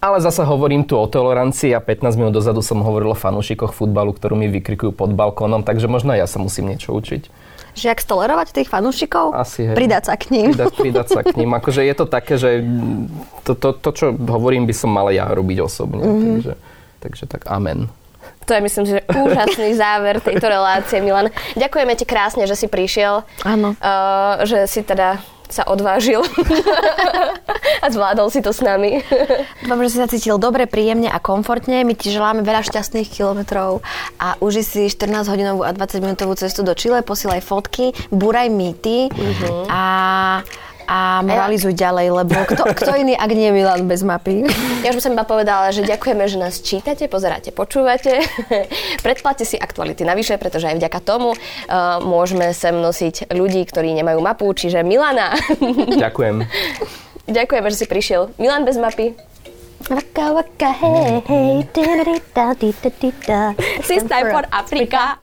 Ale 0.00 0.16
zasa 0.24 0.48
hovorím 0.48 0.88
tu 0.88 0.96
o 0.96 1.04
tolerancii 1.04 1.76
a 1.76 1.80
15 1.84 2.16
minút 2.16 2.32
dozadu 2.32 2.64
som 2.64 2.80
hovoril 2.80 3.12
o 3.12 3.18
fanúšikoch 3.18 3.76
futbalu, 3.76 4.16
ktorú 4.16 4.32
mi 4.32 4.48
vykrikujú 4.48 4.96
pod 4.96 5.12
balkónom, 5.12 5.60
takže 5.60 5.92
možno 5.92 6.16
ja 6.16 6.24
sa 6.24 6.40
musím 6.40 6.72
niečo 6.72 6.96
učiť. 6.96 7.28
Že 7.74 7.86
ak 7.94 8.00
stolerovať 8.02 8.46
tých 8.54 8.68
fanúšikov, 8.68 9.34
Asi, 9.34 9.66
hej. 9.66 9.76
pridať 9.78 10.10
sa 10.10 10.14
k 10.18 10.30
ním. 10.34 10.50
Pridať, 10.54 10.74
pridať 10.74 11.08
sa 11.10 11.20
k 11.22 11.34
ním. 11.38 11.50
Akože 11.54 11.82
je 11.86 11.94
to 11.94 12.06
také, 12.06 12.34
že 12.36 12.62
to, 13.46 13.52
to, 13.54 13.74
to 13.78 13.90
čo 13.94 14.06
hovorím, 14.14 14.66
by 14.66 14.74
som 14.74 14.90
mala 14.90 15.14
ja 15.14 15.30
robiť 15.30 15.58
osobne. 15.62 16.02
Mhm. 16.02 16.10
Mm-hmm. 16.10 16.32
Takže, 16.34 16.54
takže 17.00 17.24
tak 17.30 17.42
amen. 17.46 17.90
To 18.48 18.56
je 18.56 18.60
myslím, 18.66 18.84
že 18.86 18.98
úžasný 19.06 19.70
záver 19.82 20.18
tejto 20.18 20.46
relácie, 20.50 20.98
Milan. 20.98 21.30
Ďakujeme 21.54 21.94
ti 21.94 22.02
krásne, 22.02 22.50
že 22.50 22.58
si 22.58 22.66
prišiel. 22.66 23.22
Áno. 23.46 23.78
Uh, 23.78 24.42
že 24.42 24.66
si 24.66 24.82
teda 24.82 25.22
sa 25.52 25.66
odvážil 25.66 26.22
a 27.84 27.86
zvládol 27.90 28.30
si 28.30 28.40
to 28.40 28.54
s 28.54 28.62
nami. 28.62 29.02
Dúfam, 29.62 29.80
že 29.84 29.90
si 29.90 29.98
sa 29.98 30.08
cítil 30.10 30.36
dobre, 30.38 30.70
príjemne 30.70 31.10
a 31.10 31.18
komfortne. 31.18 31.82
My 31.82 31.94
ti 31.94 32.10
želáme 32.14 32.46
veľa 32.46 32.66
šťastných 32.66 33.10
kilometrov 33.10 33.82
a 34.18 34.38
uži 34.38 34.62
si 34.62 34.82
14-hodinovú 34.86 35.66
a 35.66 35.74
20-minútovú 35.74 36.34
cestu 36.38 36.62
do 36.62 36.72
Chile, 36.74 37.02
posielaj 37.02 37.42
fotky, 37.42 37.92
buraj 38.14 38.48
mýty 38.48 39.10
a, 39.66 39.82
a 40.90 41.22
moralizuj 41.22 41.70
ďalej, 41.78 42.06
lebo 42.10 42.34
kto, 42.50 42.66
kto 42.74 42.90
iný, 42.98 43.14
ak 43.14 43.30
nie 43.30 43.54
Milan 43.54 43.86
bez 43.86 44.02
mapy? 44.02 44.42
Ja 44.82 44.90
už 44.90 44.98
by 44.98 45.02
som 45.06 45.14
iba 45.14 45.22
povedala, 45.22 45.70
že 45.70 45.86
ďakujeme, 45.86 46.26
že 46.26 46.34
nás 46.34 46.58
čítate, 46.58 47.06
pozeráte, 47.06 47.54
počúvate. 47.54 48.26
Predplatte 49.06 49.46
si 49.46 49.54
aktuality 49.54 50.02
navyše, 50.02 50.34
pretože 50.42 50.66
aj 50.66 50.82
vďaka 50.82 50.98
tomu 51.06 51.30
uh, 51.30 52.02
môžeme 52.02 52.50
sem 52.50 52.74
nosiť 52.74 53.30
ľudí, 53.30 53.62
ktorí 53.70 53.94
nemajú 54.02 54.18
mapu, 54.18 54.50
čiže 54.50 54.82
Milana. 54.82 55.30
Ďakujem. 56.02 56.42
Ďakujeme, 57.30 57.66
že 57.70 57.76
si 57.78 57.86
prišiel. 57.86 58.34
Milan 58.42 58.66
bez 58.66 58.74
mapy. 58.74 59.14
Da 59.86 59.96
da 60.12 60.42
da. 63.26 63.40
System 63.86 64.22
for 64.34 64.44
Africa. 64.50 65.22